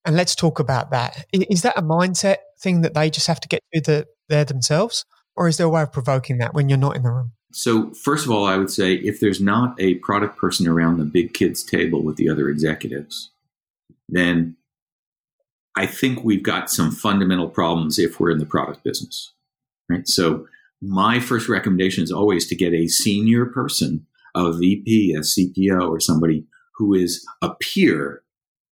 and 0.05 0.17
let's 0.17 0.35
talk 0.35 0.59
about 0.61 0.91
that. 0.91 1.27
Is 1.33 1.63
that 1.63 1.79
a 1.79 1.83
mindset 1.83 2.37
thing 2.61 2.83
that 2.83 2.95
they 2.95 3.09
just 3.09 3.27
have 3.27 3.41
to 3.41 3.49
get 3.49 3.63
to 3.73 3.81
the, 3.81 4.07
there 4.29 4.45
themselves? 4.45 5.05
Or 5.35 5.49
is 5.49 5.57
there 5.57 5.67
a 5.67 5.71
way 5.71 5.83
of 5.83 5.93
provoking 5.93 6.39
that 6.39 6.55
when 6.55 6.69
you're 6.69 6.79
not 6.79 6.97
in 6.97 7.03
the 7.03 7.11
room? 7.11 7.33
So, 7.53 7.93
first 7.95 8.25
of 8.25 8.31
all, 8.31 8.45
I 8.45 8.57
would 8.57 8.71
say 8.71 8.95
if 8.95 9.21
there's 9.21 9.41
not 9.41 9.81
a 9.81 9.95
product 9.97 10.37
person 10.37 10.67
around 10.67 10.99
the 10.99 11.05
big 11.05 11.35
kids 11.35 11.63
table 11.63 12.03
with 12.03 12.17
the 12.17 12.29
other 12.29 12.49
executives, 12.49 13.31
then 14.09 14.57
I 15.77 15.87
think 15.87 16.23
we've 16.23 16.43
got 16.43 16.71
some 16.71 16.91
fundamental 16.91 17.49
problems 17.49 17.99
if 17.99 18.21
we're 18.21 18.31
in 18.31 18.39
the 18.39 18.47
product 18.47 18.85
business. 18.85 19.33
Right. 19.89 20.07
So, 20.07 20.47
my 20.87 21.21
first 21.21 21.49
recommendation 21.49 22.05
is 22.05 22.13
always 22.13 22.47
to 22.49 22.57
get 22.57 22.75
a 22.75 22.89
senior 22.89 23.47
person, 23.47 24.07
a 24.35 24.53
VP, 24.53 25.15
a 25.15 25.21
CPO, 25.21 25.89
or 25.89 26.01
somebody 26.01 26.47
who 26.77 26.95
is 26.95 27.25
a 27.43 27.55
peer 27.55 28.23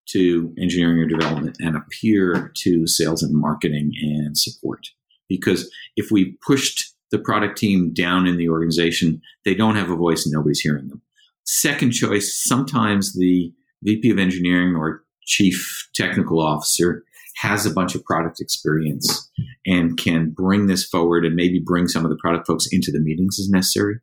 to 0.09 0.53
engineering 0.59 0.99
or 0.99 1.05
development 1.05 1.57
and 1.59 1.75
a 1.75 1.85
peer 2.01 2.51
to 2.57 2.87
sales 2.87 3.21
and 3.21 3.35
marketing 3.35 3.91
and 4.01 4.37
support. 4.37 4.87
Because 5.27 5.71
if 5.95 6.09
we 6.09 6.37
pushed 6.45 6.95
the 7.11 7.19
product 7.19 7.57
team 7.57 7.93
down 7.93 8.25
in 8.25 8.37
the 8.37 8.49
organization, 8.49 9.21
they 9.45 9.53
don't 9.53 9.75
have 9.75 9.91
a 9.91 9.95
voice 9.95 10.25
and 10.25 10.33
nobody's 10.33 10.61
hearing 10.61 10.87
them. 10.87 11.01
Second 11.45 11.91
choice, 11.91 12.43
sometimes 12.43 13.13
the 13.13 13.53
VP 13.83 14.09
of 14.09 14.19
engineering 14.19 14.75
or 14.75 15.03
chief 15.25 15.89
technical 15.93 16.39
officer 16.41 17.03
has 17.39 17.65
a 17.65 17.71
bunch 17.71 17.95
of 17.95 18.03
product 18.03 18.41
experience 18.41 19.31
and 19.65 19.97
can 19.97 20.29
bring 20.29 20.67
this 20.67 20.85
forward 20.85 21.25
and 21.25 21.35
maybe 21.35 21.61
bring 21.63 21.87
some 21.87 22.03
of 22.03 22.11
the 22.11 22.17
product 22.17 22.45
folks 22.45 22.67
into 22.69 22.91
the 22.91 22.99
meetings 22.99 23.39
as 23.39 23.49
necessary. 23.49 23.95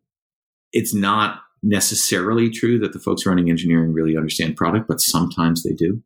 It's 0.73 0.95
not 0.95 1.41
necessarily 1.63 2.49
true 2.49 2.79
that 2.79 2.95
the 2.95 2.99
folks 2.99 3.27
running 3.27 3.51
engineering 3.51 3.93
really 3.93 4.17
understand 4.17 4.57
product, 4.57 4.89
but 4.89 5.03
sometimes 5.03 5.63
they 5.63 5.75
do. 5.75 6.03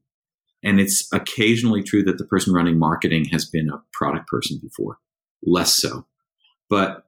And 0.64 0.80
it's 0.80 1.08
occasionally 1.12 1.84
true 1.84 2.02
that 2.02 2.18
the 2.18 2.26
person 2.26 2.52
running 2.52 2.78
marketing 2.78 3.26
has 3.26 3.44
been 3.44 3.70
a 3.70 3.80
product 3.92 4.26
person 4.26 4.58
before, 4.60 4.98
less 5.44 5.76
so. 5.76 6.06
But 6.68 7.04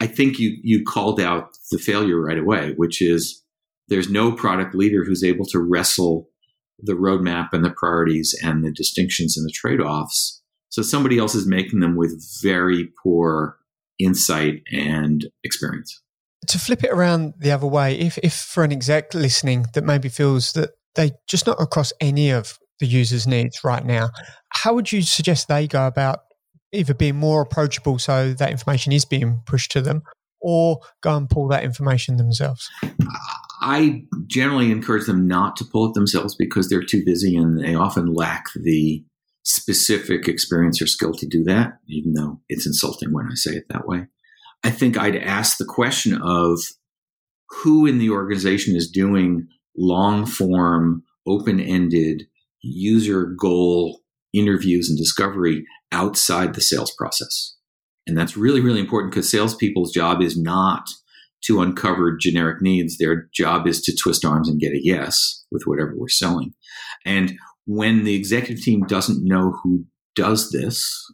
I 0.00 0.06
think 0.06 0.38
you, 0.38 0.56
you 0.62 0.84
called 0.84 1.20
out 1.20 1.50
the 1.70 1.78
failure 1.78 2.18
right 2.18 2.38
away, 2.38 2.72
which 2.76 3.02
is 3.02 3.44
there's 3.88 4.08
no 4.08 4.32
product 4.32 4.74
leader 4.74 5.04
who's 5.04 5.22
able 5.22 5.44
to 5.46 5.58
wrestle 5.58 6.29
the 6.82 6.94
roadmap 6.94 7.48
and 7.52 7.64
the 7.64 7.70
priorities 7.70 8.34
and 8.42 8.64
the 8.64 8.72
distinctions 8.72 9.36
and 9.36 9.46
the 9.46 9.52
trade 9.52 9.80
offs. 9.80 10.42
So 10.68 10.82
somebody 10.82 11.18
else 11.18 11.34
is 11.34 11.46
making 11.46 11.80
them 11.80 11.96
with 11.96 12.22
very 12.42 12.88
poor 13.02 13.56
insight 13.98 14.62
and 14.72 15.26
experience 15.44 16.00
to 16.46 16.58
flip 16.58 16.84
it 16.84 16.90
around 16.90 17.34
the 17.38 17.52
other 17.52 17.66
way, 17.66 17.98
if, 17.98 18.18
if 18.18 18.34
for 18.34 18.64
an 18.64 18.72
exec 18.72 19.14
listening 19.14 19.66
that 19.74 19.84
maybe 19.84 20.08
feels 20.08 20.52
that 20.52 20.70
they 20.94 21.12
just 21.28 21.46
not 21.46 21.60
across 21.60 21.92
any 22.00 22.30
of 22.30 22.58
the 22.78 22.86
user's 22.86 23.26
needs 23.26 23.62
right 23.62 23.84
now, 23.84 24.10
how 24.50 24.74
would 24.74 24.90
you 24.90 25.02
suggest 25.02 25.48
they 25.48 25.66
go 25.66 25.86
about 25.86 26.20
either 26.72 26.94
being 26.94 27.16
more 27.16 27.42
approachable 27.42 27.98
so 27.98 28.32
that 28.32 28.50
information 28.50 28.92
is 28.92 29.04
being 29.04 29.42
pushed 29.46 29.70
to 29.72 29.80
them 29.80 30.02
or 30.40 30.80
go 31.02 31.16
and 31.16 31.28
pull 31.28 31.48
that 31.48 31.62
information 31.62 32.16
themselves? 32.16 32.68
Uh, 32.82 32.88
I 33.60 34.04
generally 34.26 34.70
encourage 34.70 35.06
them 35.06 35.26
not 35.26 35.56
to 35.56 35.64
pull 35.64 35.86
it 35.86 35.94
themselves 35.94 36.34
because 36.34 36.68
they're 36.68 36.82
too 36.82 37.04
busy 37.04 37.36
and 37.36 37.62
they 37.62 37.74
often 37.74 38.14
lack 38.14 38.46
the 38.54 39.04
specific 39.44 40.28
experience 40.28 40.80
or 40.80 40.86
skill 40.86 41.12
to 41.14 41.26
do 41.26 41.44
that, 41.44 41.74
even 41.88 42.14
though 42.14 42.40
it's 42.48 42.66
insulting 42.66 43.12
when 43.12 43.26
I 43.26 43.34
say 43.34 43.52
it 43.52 43.64
that 43.70 43.86
way. 43.86 44.06
I 44.64 44.70
think 44.70 44.96
I'd 44.96 45.16
ask 45.16 45.58
the 45.58 45.64
question 45.64 46.20
of 46.20 46.60
who 47.62 47.86
in 47.86 47.98
the 47.98 48.10
organization 48.10 48.76
is 48.76 48.90
doing 48.90 49.48
long 49.76 50.26
form, 50.26 51.02
open 51.26 51.60
ended 51.60 52.24
user 52.62 53.24
goal 53.38 54.00
interviews 54.32 54.88
and 54.88 54.98
discovery 54.98 55.64
outside 55.92 56.54
the 56.54 56.60
sales 56.60 56.92
process. 56.96 57.56
And 58.06 58.16
that's 58.16 58.36
really, 58.36 58.60
really 58.60 58.80
important 58.80 59.12
because 59.12 59.30
salespeople's 59.30 59.92
job 59.92 60.22
is 60.22 60.36
not 60.36 60.88
to 61.44 61.60
uncover 61.60 62.16
generic 62.16 62.60
needs. 62.60 62.98
Their 62.98 63.28
job 63.32 63.66
is 63.66 63.80
to 63.82 63.96
twist 63.96 64.24
arms 64.24 64.48
and 64.48 64.60
get 64.60 64.72
a 64.72 64.84
yes 64.84 65.44
with 65.50 65.62
whatever 65.64 65.94
we're 65.96 66.08
selling. 66.08 66.54
And 67.04 67.34
when 67.66 68.04
the 68.04 68.14
executive 68.14 68.62
team 68.62 68.82
doesn't 68.86 69.24
know 69.24 69.58
who 69.62 69.84
does 70.14 70.50
this, 70.50 71.12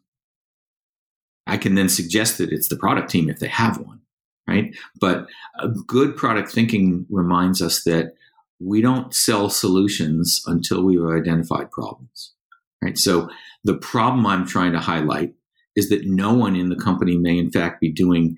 I 1.46 1.56
can 1.56 1.74
then 1.74 1.88
suggest 1.88 2.38
that 2.38 2.50
it's 2.50 2.68
the 2.68 2.76
product 2.76 3.10
team 3.10 3.30
if 3.30 3.38
they 3.38 3.48
have 3.48 3.78
one, 3.78 4.00
right? 4.48 4.74
But 5.00 5.28
good 5.86 6.16
product 6.16 6.50
thinking 6.50 7.06
reminds 7.08 7.62
us 7.62 7.84
that 7.84 8.14
we 8.58 8.80
don't 8.80 9.14
sell 9.14 9.48
solutions 9.48 10.42
until 10.46 10.82
we've 10.82 11.04
identified 11.04 11.70
problems, 11.70 12.34
right? 12.82 12.98
So 12.98 13.28
the 13.64 13.76
problem 13.76 14.26
I'm 14.26 14.46
trying 14.46 14.72
to 14.72 14.80
highlight 14.80 15.34
is 15.76 15.88
that 15.90 16.06
no 16.06 16.32
one 16.32 16.56
in 16.56 16.70
the 16.70 16.76
company 16.76 17.16
may 17.16 17.38
in 17.38 17.50
fact 17.50 17.80
be 17.80 17.92
doing 17.92 18.36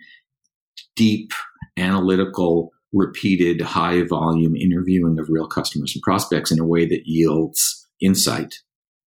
deep 0.96 1.32
analytical 1.78 2.72
repeated 2.92 3.60
high 3.60 4.02
volume 4.02 4.56
interviewing 4.56 5.18
of 5.18 5.28
real 5.28 5.46
customers 5.46 5.94
and 5.94 6.02
prospects 6.02 6.50
in 6.50 6.58
a 6.58 6.66
way 6.66 6.86
that 6.86 7.06
yields 7.06 7.86
insight 8.00 8.56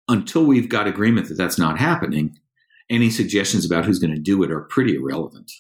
until 0.08 0.46
we've 0.46 0.70
got 0.70 0.88
agreement 0.88 1.28
that 1.28 1.38
that's 1.38 1.58
not 1.58 1.80
happening 1.80 2.38
any 2.92 3.10
suggestions 3.10 3.66
about 3.66 3.86
who's 3.86 4.00
going 4.00 4.14
to 4.14 4.22
do 4.22 4.44
it 4.44 4.52
are 4.52 4.62
pretty 4.62 4.96
irrelevant. 4.96 5.52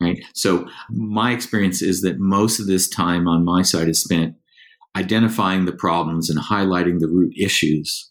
Right. 0.00 0.24
So 0.32 0.68
my 0.90 1.32
experience 1.32 1.82
is 1.82 2.02
that 2.02 2.18
most 2.18 2.60
of 2.60 2.66
this 2.66 2.88
time 2.88 3.28
on 3.28 3.44
my 3.44 3.62
side 3.62 3.88
is 3.88 4.02
spent 4.02 4.36
identifying 4.96 5.64
the 5.64 5.72
problems 5.72 6.30
and 6.30 6.40
highlighting 6.40 7.00
the 7.00 7.08
root 7.08 7.34
issues, 7.36 8.10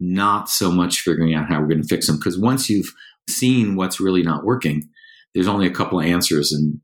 not 0.00 0.48
so 0.48 0.70
much 0.70 1.00
figuring 1.00 1.34
out 1.34 1.48
how 1.48 1.60
we're 1.60 1.68
going 1.68 1.82
to 1.82 1.88
fix 1.88 2.08
them. 2.08 2.16
Because 2.16 2.38
once 2.38 2.68
you've 2.68 2.92
seen 3.30 3.74
what's 3.74 4.00
really 4.00 4.22
not 4.22 4.44
working, 4.44 4.88
there's 5.34 5.48
only 5.48 5.66
a 5.66 5.72
couple 5.72 5.98
of 5.98 6.06
answers 6.06 6.52
and 6.52 6.80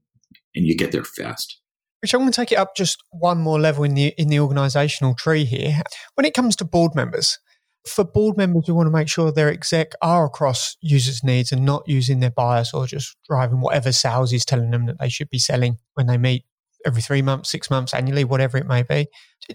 and 0.54 0.66
you 0.66 0.76
get 0.76 0.92
there 0.92 1.04
fast. 1.04 1.58
Which 2.02 2.14
I'm 2.14 2.20
going 2.20 2.32
to 2.32 2.36
take 2.36 2.52
it 2.52 2.58
up 2.58 2.74
just 2.76 3.02
one 3.10 3.38
more 3.38 3.60
level 3.60 3.84
in 3.84 3.94
the 3.94 4.14
in 4.16 4.28
the 4.28 4.40
organizational 4.40 5.14
tree 5.14 5.44
here. 5.44 5.82
When 6.14 6.24
it 6.24 6.32
comes 6.32 6.56
to 6.56 6.64
board 6.64 6.94
members, 6.94 7.38
for 7.86 8.04
board 8.04 8.36
members, 8.36 8.64
we 8.68 8.74
want 8.74 8.86
to 8.86 8.92
make 8.92 9.08
sure 9.08 9.32
their 9.32 9.50
exec 9.50 9.92
are 10.02 10.26
across 10.26 10.76
users' 10.80 11.24
needs 11.24 11.52
and 11.52 11.64
not 11.64 11.82
using 11.86 12.20
their 12.20 12.30
bias 12.30 12.74
or 12.74 12.86
just 12.86 13.16
driving 13.28 13.60
whatever 13.60 13.92
sales 13.92 14.32
is 14.32 14.44
telling 14.44 14.70
them 14.70 14.86
that 14.86 14.98
they 14.98 15.08
should 15.08 15.30
be 15.30 15.38
selling 15.38 15.78
when 15.94 16.06
they 16.06 16.18
meet 16.18 16.44
every 16.86 17.02
three 17.02 17.22
months, 17.22 17.50
six 17.50 17.70
months, 17.70 17.92
annually, 17.94 18.24
whatever 18.24 18.56
it 18.56 18.66
may 18.66 18.82
be. 18.82 19.06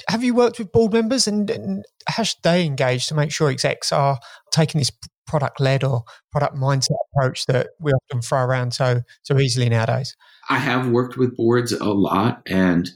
Have 0.10 0.24
you 0.24 0.36
worked 0.36 0.60
with 0.60 0.72
board 0.72 0.94
members 0.94 1.28
and, 1.28 1.50
and 1.50 1.86
how 2.08 2.24
should 2.24 2.42
they 2.44 2.66
engage 2.66 3.08
to 3.08 3.16
make 3.16 3.32
sure 3.32 3.50
execs 3.50 3.92
are 3.92 4.20
taking 4.52 4.80
this 4.80 4.92
product 5.28 5.60
led 5.60 5.84
or 5.84 6.04
product 6.32 6.56
mindset 6.56 6.98
approach 7.14 7.46
that 7.48 7.70
we 7.80 7.92
often 7.92 8.22
throw 8.22 8.44
around 8.44 8.74
so 8.74 9.02
so 9.24 9.40
easily 9.40 9.70
nowadays? 9.70 10.16
I 10.50 10.60
have 10.60 10.90
worked 10.90 11.18
with 11.18 11.36
boards 11.36 11.72
a 11.72 11.86
lot 11.86 12.42
and 12.46 12.90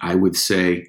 I 0.00 0.14
would 0.14 0.36
say 0.36 0.86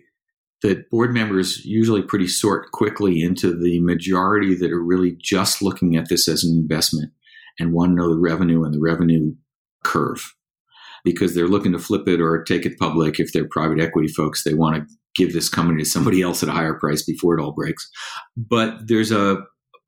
that 0.62 0.90
board 0.90 1.14
members 1.14 1.66
usually 1.66 2.02
pretty 2.02 2.28
sort 2.28 2.72
quickly 2.72 3.22
into 3.22 3.58
the 3.58 3.80
majority 3.80 4.56
that 4.56 4.72
are 4.72 4.84
really 4.84 5.18
just 5.20 5.62
looking 5.62 5.96
at 5.96 6.10
this 6.10 6.28
as 6.28 6.44
an 6.44 6.56
investment 6.56 7.12
and 7.60 7.74
want 7.74 7.92
to 7.92 7.96
know 7.96 8.10
the 8.10 8.20
revenue 8.20 8.64
and 8.64 8.74
the 8.74 8.80
revenue 8.80 9.34
curve 9.84 10.34
because 11.04 11.34
they're 11.34 11.48
looking 11.48 11.72
to 11.72 11.80
flip 11.80 12.08
it 12.08 12.22
or 12.22 12.44
take 12.44 12.66
it 12.66 12.78
public. 12.78 13.20
If 13.20 13.34
they're 13.34 13.48
private 13.50 13.80
equity 13.80 14.08
folks, 14.08 14.44
they 14.44 14.54
want 14.54 14.76
to 14.76 14.96
give 15.16 15.34
this 15.34 15.50
company 15.50 15.84
to 15.84 15.90
somebody 15.90 16.22
else 16.22 16.44
at 16.44 16.50
a 16.50 16.54
higher 16.54 16.76
price 16.76 17.04
before 17.04 17.38
it 17.38 17.42
all 17.42 17.52
breaks. 17.54 17.90
But 18.38 18.88
there's 18.88 19.12
a 19.12 19.44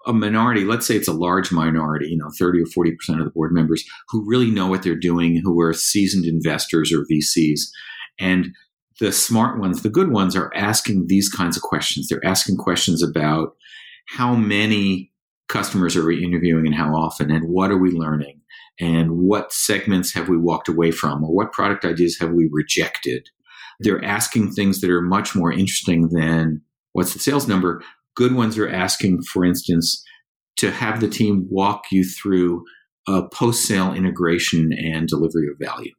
a 0.05 0.13
minority, 0.13 0.65
let's 0.65 0.85
say 0.85 0.95
it's 0.95 1.07
a 1.07 1.13
large 1.13 1.51
minority, 1.51 2.07
you 2.07 2.17
know, 2.17 2.29
30 2.37 2.61
or 2.61 2.65
40% 2.65 3.19
of 3.19 3.25
the 3.25 3.31
board 3.31 3.51
members 3.53 3.83
who 4.09 4.27
really 4.27 4.51
know 4.51 4.67
what 4.67 4.83
they're 4.83 4.95
doing, 4.95 5.41
who 5.43 5.59
are 5.61 5.73
seasoned 5.73 6.25
investors 6.25 6.91
or 6.91 7.05
VCs. 7.11 7.61
And 8.19 8.53
the 8.99 9.11
smart 9.11 9.59
ones, 9.59 9.81
the 9.81 9.89
good 9.89 10.11
ones, 10.11 10.35
are 10.35 10.51
asking 10.55 11.07
these 11.07 11.29
kinds 11.29 11.57
of 11.57 11.63
questions. 11.63 12.07
They're 12.07 12.25
asking 12.25 12.57
questions 12.57 13.01
about 13.01 13.55
how 14.07 14.35
many 14.35 15.11
customers 15.49 15.95
are 15.95 16.05
we 16.05 16.23
interviewing 16.23 16.65
and 16.65 16.75
how 16.75 16.93
often, 16.95 17.31
and 17.31 17.49
what 17.49 17.71
are 17.71 17.77
we 17.77 17.91
learning, 17.91 18.41
and 18.79 19.17
what 19.17 19.53
segments 19.53 20.13
have 20.13 20.29
we 20.29 20.37
walked 20.37 20.67
away 20.67 20.91
from, 20.91 21.23
or 21.23 21.33
what 21.33 21.53
product 21.53 21.85
ideas 21.85 22.17
have 22.19 22.31
we 22.31 22.49
rejected. 22.51 23.29
They're 23.79 24.03
asking 24.03 24.51
things 24.51 24.81
that 24.81 24.89
are 24.89 25.01
much 25.01 25.35
more 25.35 25.51
interesting 25.51 26.09
than 26.09 26.61
what's 26.93 27.13
the 27.13 27.19
sales 27.19 27.47
number. 27.47 27.83
Good 28.15 28.35
ones 28.35 28.57
are 28.57 28.69
asking, 28.69 29.23
for 29.23 29.43
instance, 29.43 30.03
to 30.57 30.71
have 30.71 30.99
the 30.99 31.09
team 31.09 31.47
walk 31.49 31.85
you 31.91 32.03
through 32.03 32.63
a 33.07 33.27
post 33.27 33.65
sale 33.65 33.93
integration 33.93 34.71
and 34.73 35.07
delivery 35.07 35.47
of 35.47 35.57
value. 35.59 35.91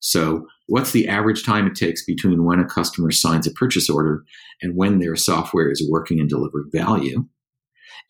So, 0.00 0.46
what's 0.66 0.92
the 0.92 1.08
average 1.08 1.44
time 1.44 1.66
it 1.66 1.74
takes 1.74 2.04
between 2.04 2.44
when 2.44 2.60
a 2.60 2.66
customer 2.66 3.10
signs 3.10 3.46
a 3.46 3.52
purchase 3.52 3.88
order 3.88 4.22
and 4.60 4.76
when 4.76 4.98
their 4.98 5.16
software 5.16 5.70
is 5.70 5.88
working 5.90 6.20
and 6.20 6.28
delivering 6.28 6.70
value? 6.72 7.24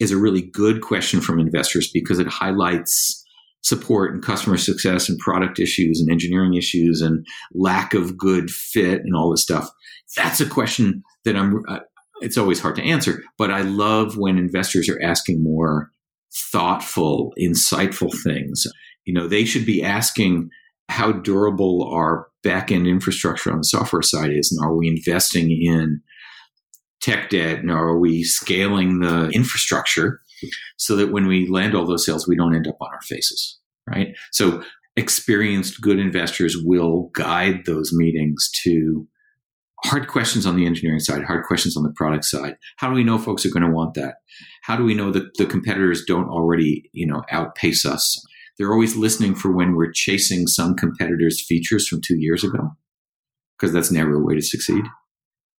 Is 0.01 0.11
a 0.11 0.17
really 0.17 0.43
good 0.43 0.81
question 0.81 1.21
from 1.21 1.39
investors 1.39 1.89
because 1.93 2.19
it 2.19 2.27
highlights 2.27 3.25
support 3.63 4.13
and 4.13 4.23
customer 4.23 4.59
success 4.59 5.09
and 5.09 5.19
product 5.21 5.59
issues 5.59 6.01
and 6.01 6.11
engineering 6.11 6.55
issues 6.55 7.01
and 7.01 7.27
lack 7.55 7.95
of 7.95 8.19
good 8.19 8.51
fit 8.51 9.01
and 9.01 9.15
all 9.17 9.31
this 9.31 9.43
stuff. 9.43 9.71
That's 10.17 10.41
a 10.41 10.47
question 10.47 11.03
that 11.25 11.35
I'm, 11.35 11.63
uh, 11.69 11.79
it's 12.21 12.39
always 12.39 12.61
hard 12.61 12.77
to 12.77 12.83
answer, 12.83 13.23
but 13.39 13.51
I 13.51 13.63
love 13.63 14.17
when 14.17 14.39
investors 14.39 14.89
are 14.89 15.01
asking 15.03 15.43
more 15.43 15.91
thoughtful, 16.53 17.33
insightful 17.39 18.13
things. 18.23 18.67
You 19.05 19.15
know, 19.15 19.29
they 19.29 19.45
should 19.45 19.67
be 19.67 19.83
asking 19.83 20.51
how 20.89 21.13
durable 21.13 21.89
our 21.93 22.29
back 22.43 22.71
end 22.71 22.87
infrastructure 22.87 23.51
on 23.51 23.59
the 23.59 23.65
software 23.65 24.03
side 24.03 24.31
is, 24.33 24.53
and 24.53 24.65
are 24.65 24.77
we 24.77 24.89
investing 24.89 25.51
in 25.51 26.01
tech 27.01 27.31
debt, 27.31 27.59
and 27.59 27.71
are 27.71 27.99
we 27.99 28.23
scaling 28.23 29.01
the 29.01 29.29
infrastructure 29.31 30.21
so 30.77 30.97
that 30.97 31.13
when 31.13 31.27
we 31.27 31.47
land 31.49 31.75
all 31.75 31.87
those 31.87 32.05
sales, 32.05 32.27
we 32.27 32.37
don't 32.37 32.55
end 32.55 32.67
up 32.67 32.77
on 32.81 32.89
our 32.93 33.03
faces, 33.03 33.59
right? 33.89 34.09
So 34.33 34.63
experienced 34.97 35.81
good 35.81 35.99
investors 35.99 36.57
will 36.57 37.11
guide 37.15 37.67
those 37.67 37.93
meetings 37.93 38.51
to 38.63 39.07
hard 39.85 40.09
questions 40.09 40.47
on 40.47 40.57
the 40.57 40.67
engineering 40.67 41.01
side, 41.01 41.25
hard 41.25 41.45
questions 41.45 41.77
on 41.77 41.83
the 41.83 41.93
product 41.95 42.25
side. 42.25 42.57
How 42.79 42.89
do 42.89 42.95
we 42.95 43.05
know 43.05 43.19
folks 43.19 43.45
are 43.45 43.51
going 43.51 43.63
to 43.65 43.71
want 43.71 43.95
that? 43.95 44.17
How 44.63 44.77
do 44.77 44.85
we 44.85 44.95
know 44.95 45.11
that 45.11 45.37
the 45.37 45.47
competitors 45.47 46.05
don't 46.07 46.29
already, 46.29 46.89
you 46.93 47.07
know, 47.07 47.23
outpace 47.31 47.85
us? 47.85 48.21
They're 48.59 48.73
always 48.73 48.97
listening 48.97 49.35
for 49.35 49.55
when 49.55 49.75
we're 49.75 49.93
chasing 49.93 50.47
some 50.47 50.75
competitor's 50.75 51.45
features 51.45 51.87
from 51.87 52.01
two 52.01 52.17
years 52.19 52.45
ago, 52.45 52.71
because 53.59 53.73
that's 53.73 53.91
never 53.91 54.15
a 54.15 54.25
way 54.25 54.35
to 54.35 54.43
succeed. 54.43 54.85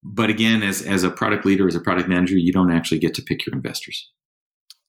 But 0.04 0.30
again, 0.30 0.64
as, 0.64 0.82
as 0.82 1.04
a 1.04 1.10
product 1.10 1.46
leader, 1.46 1.68
as 1.68 1.76
a 1.76 1.82
product 1.82 2.08
manager, 2.08 2.36
you 2.36 2.54
don't 2.54 2.72
actually 2.72 3.00
get 3.00 3.14
to 3.16 3.22
pick 3.22 3.46
your 3.46 3.56
investors. 3.56 4.12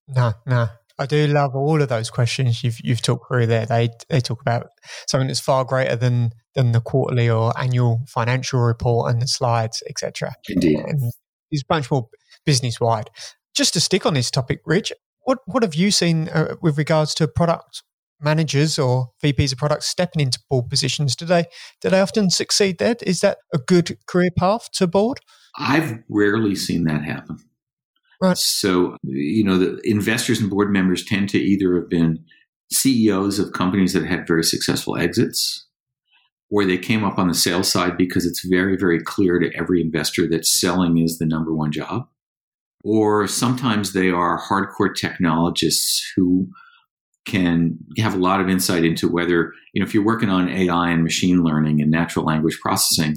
No, 0.09 0.35
no. 0.47 0.69
I 0.99 1.07
do 1.07 1.27
love 1.27 1.55
all 1.55 1.83
of 1.83 1.89
those 1.89 2.09
questions 2.09 2.65
you've 2.65 2.79
you've 2.83 3.03
talked 3.03 3.27
through 3.29 3.47
there. 3.47 3.67
They 3.67 3.91
they 4.09 4.21
talk 4.21 4.41
about 4.41 4.69
something 5.09 5.27
that's 5.29 5.41
far 5.41 5.65
greater 5.65 5.95
than 5.97 6.31
than 6.57 6.73
the 6.73 6.81
quarterly 6.81 7.31
or 7.31 7.57
annual 7.59 8.01
financial 8.09 8.61
report 8.61 9.13
and 9.13 9.23
the 9.23 9.29
slides, 9.29 9.83
etc. 9.89 10.35
Indeed, 10.49 10.81
and 10.81 11.13
it's 11.51 11.63
much 11.71 11.91
more 11.91 12.09
business 12.45 12.81
wide. 12.81 13.11
Just 13.55 13.75
to 13.75 13.81
stick 13.81 14.05
on 14.05 14.15
this 14.15 14.31
topic, 14.31 14.61
Rich, 14.67 14.93
what 15.25 15.39
what 15.47 15.63
have 15.63 15.75
you 15.75 15.93
seen 15.93 16.29
uh, 16.31 16.57
with 16.61 16.79
regards 16.79 17.15
to 17.17 17.29
product 17.29 17.83
managers 18.21 18.79
or 18.79 19.11
VPs 19.23 19.53
of 19.53 19.59
products 19.59 19.87
stepping 19.87 20.23
into 20.23 20.41
board 20.51 20.69
positions? 20.69 21.15
Do 21.15 21.27
they 21.27 21.45
do 21.81 21.91
they 21.91 22.01
often 22.01 22.31
succeed 22.31 22.79
there? 22.79 22.97
Is 23.03 23.21
that 23.21 23.39
a 23.55 23.59
good 23.59 23.99
career 24.07 24.31
path 24.37 24.71
to 24.73 24.87
board? 24.87 25.21
I've 25.59 26.03
rarely 26.09 26.55
seen 26.55 26.85
that 26.85 27.05
happen. 27.05 27.39
Right. 28.21 28.37
So, 28.39 28.97
you 29.03 29.45
know, 29.45 29.59
the 29.59 29.81
investors 29.85 30.41
and 30.41 30.49
board 30.49 30.71
members 30.71 31.05
tend 31.05 31.29
to 31.31 31.39
either 31.39 31.75
have 31.75 31.89
been 31.89 32.25
CEOs 32.73 33.39
of 33.39 33.53
companies 33.53 33.93
that 33.93 34.07
had 34.07 34.27
very 34.27 34.43
successful 34.43 34.97
exits, 34.97 35.66
or 36.51 36.65
they 36.65 36.79
came 36.79 37.05
up 37.05 37.19
on 37.19 37.29
the 37.29 37.35
sales 37.35 37.71
side 37.71 37.97
because 37.97 38.25
it's 38.25 38.47
very, 38.47 38.77
very 38.77 39.01
clear 39.01 39.39
to 39.39 39.51
every 39.57 39.81
investor 39.81 40.29
that 40.29 40.47
selling 40.47 40.99
is 40.99 41.19
the 41.19 41.27
number 41.27 41.55
one 41.55 41.73
job. 41.73 42.07
Or 42.85 43.27
sometimes 43.27 43.93
they 43.93 44.11
are 44.11 44.41
hardcore 44.41 44.95
technologists 44.95 46.13
who 46.15 46.49
can 47.27 47.77
have 47.99 48.15
a 48.15 48.19
lot 48.19 48.41
of 48.41 48.49
insight 48.49 48.85
into 48.85 49.09
whether, 49.09 49.53
you 49.73 49.81
know, 49.81 49.87
if 49.87 49.93
you're 49.93 50.05
working 50.05 50.29
on 50.29 50.49
AI 50.49 50.91
and 50.91 51.03
machine 51.03 51.43
learning 51.43 51.83
and 51.83 51.91
natural 51.91 52.25
language 52.25 52.59
processing, 52.63 53.17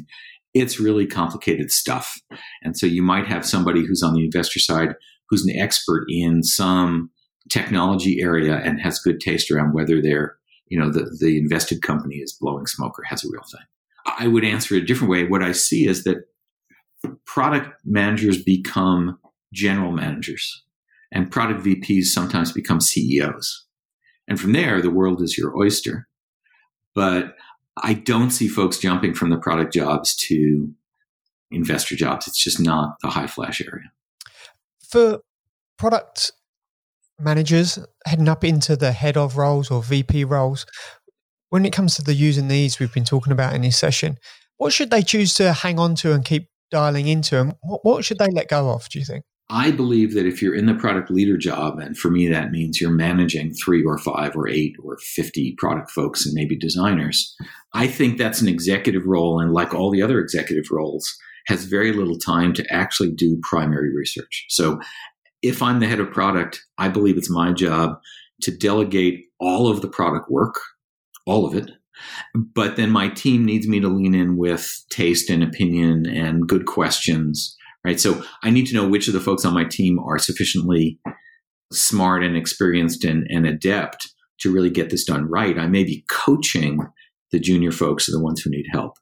it's 0.55 0.80
really 0.80 1.05
complicated 1.05 1.69
stuff. 1.69 2.19
And 2.63 2.75
so 2.75 2.88
you 2.88 3.03
might 3.03 3.27
have 3.27 3.45
somebody 3.45 3.86
who's 3.86 4.01
on 4.01 4.15
the 4.15 4.25
investor 4.25 4.59
side 4.59 4.95
who's 5.30 5.45
an 5.45 5.55
expert 5.55 6.05
in 6.09 6.41
some 6.41 7.11
technology 7.51 8.19
area 8.19 8.55
and 8.55 8.82
has 8.82 8.99
good 8.99 9.19
taste 9.19 9.51
around 9.51 9.73
whether 9.73 10.01
they're, 10.01 10.39
you 10.70 10.80
know, 10.80 10.91
the, 10.91 11.15
the 11.20 11.38
invested 11.38 11.82
company 11.82 12.17
is 12.17 12.34
blowing 12.34 12.65
smoke 12.65 12.97
or 12.97 13.03
has 13.03 13.24
a 13.24 13.30
real 13.30 13.43
thing. 13.51 13.65
I 14.05 14.28
would 14.28 14.45
answer 14.45 14.76
it 14.76 14.84
a 14.84 14.86
different 14.86 15.11
way. 15.11 15.26
What 15.26 15.43
I 15.43 15.51
see 15.51 15.88
is 15.88 16.03
that 16.03 16.26
product 17.26 17.70
managers 17.86 18.41
become 18.41 19.20
general 19.53 19.91
managers 19.91 20.63
and 21.11 21.32
product 21.32 21.65
VPs 21.65 22.05
sometimes 22.05 22.51
become 22.51 22.80
CEOs. 22.80 23.65
And 24.28 24.39
from 24.39 24.53
there, 24.53 24.82
the 24.82 24.91
world 24.91 25.22
is 25.22 25.38
your 25.38 25.57
oyster. 25.57 26.07
But 26.93 27.36
I 27.82 27.93
don't 27.93 28.32
see 28.32 28.47
folks 28.47 28.78
jumping 28.78 29.13
from 29.13 29.30
the 29.30 29.38
product 29.38 29.74
jobs 29.74 30.15
to 30.28 30.72
investor 31.51 31.95
jobs. 31.95 32.28
It's 32.28 32.43
just 32.43 32.59
not 32.59 32.97
the 33.01 33.09
high 33.09 33.28
flash 33.28 33.61
area. 33.61 33.91
For 34.88 35.22
product 35.78 36.32
managers 37.20 37.80
heading 38.05 38.30
up 38.30 38.43
into 38.43 38.76
the 38.76 38.91
head 38.91 39.17
of 39.17 39.38
roles 39.38 39.72
or 39.72 39.84
VP 39.84 40.24
roles, 40.26 40.65
when 41.49 41.65
it 41.65 41.74
comes 41.74 41.95
to 41.95 42.01
the 42.01 42.13
using 42.13 42.47
these 42.47 42.80
we've 42.80 42.93
been 42.93 43.05
talking 43.05 43.34
about 43.34 43.53
in 43.53 43.61
this 43.61 43.78
session, 43.78 44.17
what 44.57 44.74
should 44.74 44.91
they 44.91 45.01
choose 45.01 45.34
to 45.36 45.53
hang 45.53 45.80
on 45.80 45.95
to 45.95 46.13
and 46.13 46.26
keep 46.26 46.47
dialing 46.72 47.07
into? 47.07 47.39
And 47.39 47.55
what, 47.61 47.84
what 47.84 48.05
should 48.05 48.20
they 48.20 48.30
let 48.32 48.49
go 48.49 48.70
of, 48.70 48.88
do 48.89 48.99
you 48.99 49.05
think? 49.05 49.24
I 49.51 49.72
believe 49.72 50.13
that 50.13 50.28
if 50.28 50.43
you're 50.43 50.53
in 50.53 50.67
the 50.67 50.76
product 50.76 51.09
leader 51.09 51.36
job, 51.36 51.80
and 51.80 51.97
for 51.97 52.11
me 52.11 52.28
that 52.28 52.51
means 52.51 52.80
you're 52.80 52.91
managing 52.91 53.53
three 53.53 53.84
or 53.84 53.97
five 53.97 54.36
or 54.36 54.47
eight 54.47 54.76
or 54.84 54.97
50 55.15 55.55
product 55.57 55.89
folks 55.89 56.24
and 56.24 56.36
maybe 56.36 56.55
designers, 56.55 57.36
I 57.74 57.88
think 57.88 58.17
that's 58.17 58.41
an 58.41 58.47
executive 58.47 59.07
role. 59.07 59.39
And 59.39 59.51
like 59.51 59.74
all 59.74 59.91
the 59.91 60.03
other 60.03 60.20
executive 60.20 60.70
roles, 60.70 61.17
has 61.49 61.65
very 61.65 61.91
little 61.91 62.17
time 62.17 62.53
to 62.53 62.65
actually 62.72 63.11
do 63.11 63.39
primary 63.41 63.93
research. 63.93 64.45
So 64.49 64.80
if 65.42 65.62
I'm 65.62 65.80
the 65.80 65.88
head 65.88 66.00
of 66.00 66.12
product, 66.12 66.62
I 66.78 66.90
believe 66.90 67.18
it's 67.18 67.30
my 67.30 67.54
job 67.54 68.00
to 68.42 68.56
delegate 68.56 69.26
all 69.40 69.70
of 69.70 69.82
the 69.82 69.88
product 69.88 70.30
work, 70.30 70.56
all 71.26 71.46
of 71.46 71.56
it. 71.56 71.72
But 72.34 72.78
then 72.78 72.92
my 72.92 73.10
team 73.10 73.46
needs 73.46 73.68
me 73.68 73.80
to 73.82 73.90
lean 73.90 74.16
in 74.16 74.38
with 74.38 74.84
taste 74.90 75.30
and 75.30 75.44
opinion 75.44 76.06
and 76.06 76.48
good 76.48 76.66
questions 76.66 77.58
right? 77.84 78.00
So 78.00 78.24
I 78.44 78.50
need 78.50 78.68
to 78.68 78.76
know 78.76 78.88
which 78.88 79.08
of 79.08 79.14
the 79.14 79.20
folks 79.20 79.46
on 79.46 79.54
my 79.54 79.64
team 79.64 80.00
are 80.00 80.20
sufficiently 80.20 81.00
smart 81.72 82.24
and 82.24 82.36
experienced 82.36 83.04
and, 83.04 83.26
and 83.30 83.46
adept 83.46 84.10
to 84.42 84.52
really 84.52 84.70
get 84.70 84.90
this 84.90 85.06
done 85.06 85.26
right. 85.30 85.58
I 85.58 85.68
may 85.68 85.84
be 85.84 86.06
coaching 86.10 86.80
the 87.32 87.40
junior 87.40 87.72
folks, 87.72 88.10
or 88.10 88.12
the 88.12 88.24
ones 88.24 88.42
who 88.42 88.50
need 88.50 88.66
help. 88.72 88.94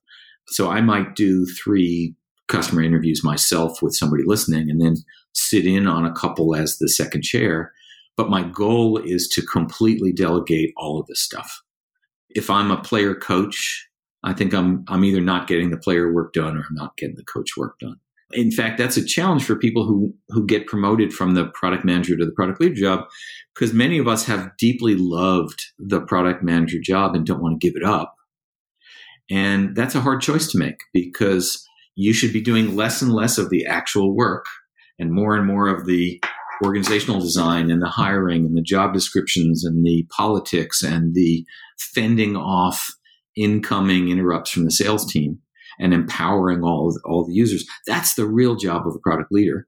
So 0.48 0.70
I 0.70 0.82
might 0.82 1.16
do 1.16 1.46
three 1.46 2.16
customer 2.48 2.82
interviews 2.82 3.24
myself 3.24 3.82
with 3.82 3.96
somebody 3.96 4.24
listening 4.26 4.70
and 4.70 4.82
then 4.82 4.96
sit 5.34 5.66
in 5.66 5.88
on 5.88 6.06
a 6.06 6.14
couple 6.14 6.56
as 6.56 6.78
the 6.78 6.90
second 6.90 7.24
chair. 7.24 7.74
But 8.16 8.30
my 8.30 8.44
goal 8.44 8.98
is 8.98 9.28
to 9.30 9.42
completely 9.42 10.12
delegate 10.12 10.74
all 10.78 11.00
of 11.00 11.08
this 11.08 11.22
stuff. 11.22 11.62
If 12.30 12.50
I'm 12.50 12.72
a 12.72 12.82
player 12.82 13.14
coach, 13.14 13.88
I 14.24 14.34
think 14.34 14.54
I'm 14.54 14.84
I'm 14.88 15.04
either 15.04 15.22
not 15.22 15.48
getting 15.48 15.70
the 15.70 15.78
player 15.78 16.12
work 16.12 16.34
done 16.34 16.58
or 16.58 16.62
I'm 16.62 16.76
not 16.76 16.98
getting 16.98 17.16
the 17.16 17.24
coach 17.24 17.56
work 17.56 17.78
done. 17.80 17.98
In 18.34 18.52
fact, 18.52 18.78
that's 18.78 18.98
a 18.98 19.06
challenge 19.06 19.46
for 19.46 19.56
people 19.56 19.86
who 19.86 20.14
who 20.30 20.46
get 20.46 20.68
promoted 20.68 21.14
from 21.14 21.34
the 21.34 21.46
product 21.46 21.86
manager 21.86 22.18
to 22.18 22.26
the 22.26 22.32
product 22.32 22.60
leader 22.60 22.76
job 22.76 23.06
because 23.54 23.74
many 23.74 23.98
of 23.98 24.08
us 24.08 24.26
have 24.26 24.52
deeply 24.58 24.96
loved 24.96 25.64
the 25.78 26.02
product 26.02 26.44
manager 26.44 26.80
job 26.82 27.16
and 27.16 27.26
don't 27.26 27.42
want 27.42 27.60
to 27.60 27.66
give 27.66 27.76
it 27.76 27.88
up. 27.88 28.16
And 29.30 29.76
that's 29.76 29.96
a 29.96 30.02
hard 30.02 30.22
choice 30.22 30.48
to 30.52 30.58
make 30.58 30.78
because 30.94 31.67
you 31.98 32.14
should 32.14 32.32
be 32.32 32.40
doing 32.40 32.76
less 32.76 33.02
and 33.02 33.12
less 33.12 33.40
of 33.40 33.50
the 33.50 33.66
actual 33.66 34.16
work 34.16 34.46
and 35.00 35.12
more 35.12 35.36
and 35.36 35.48
more 35.48 35.68
of 35.68 35.88
the 35.88 36.22
organizational 36.64 37.20
design 37.20 37.72
and 37.72 37.82
the 37.82 37.90
hiring 37.90 38.46
and 38.46 38.56
the 38.56 38.62
job 38.62 38.94
descriptions 38.94 39.66
and 39.66 39.84
the 39.84 40.06
politics 40.16 40.84
and 40.84 41.16
the 41.16 41.44
fending 41.80 42.38
off 42.38 42.88
incoming 43.36 44.10
interrupts 44.10 44.52
from 44.52 44.64
the 44.64 44.72
sales 44.72 45.12
team 45.12 45.40
and 45.80 45.92
empowering 45.92 46.64
all 46.64 46.96
all 47.04 47.26
the 47.26 47.34
users. 47.34 47.66
That's 47.88 48.14
the 48.14 48.28
real 48.28 48.56
job 48.56 48.88
of 48.88 48.96
a 48.96 49.00
product 49.00 49.32
leader. 49.32 49.68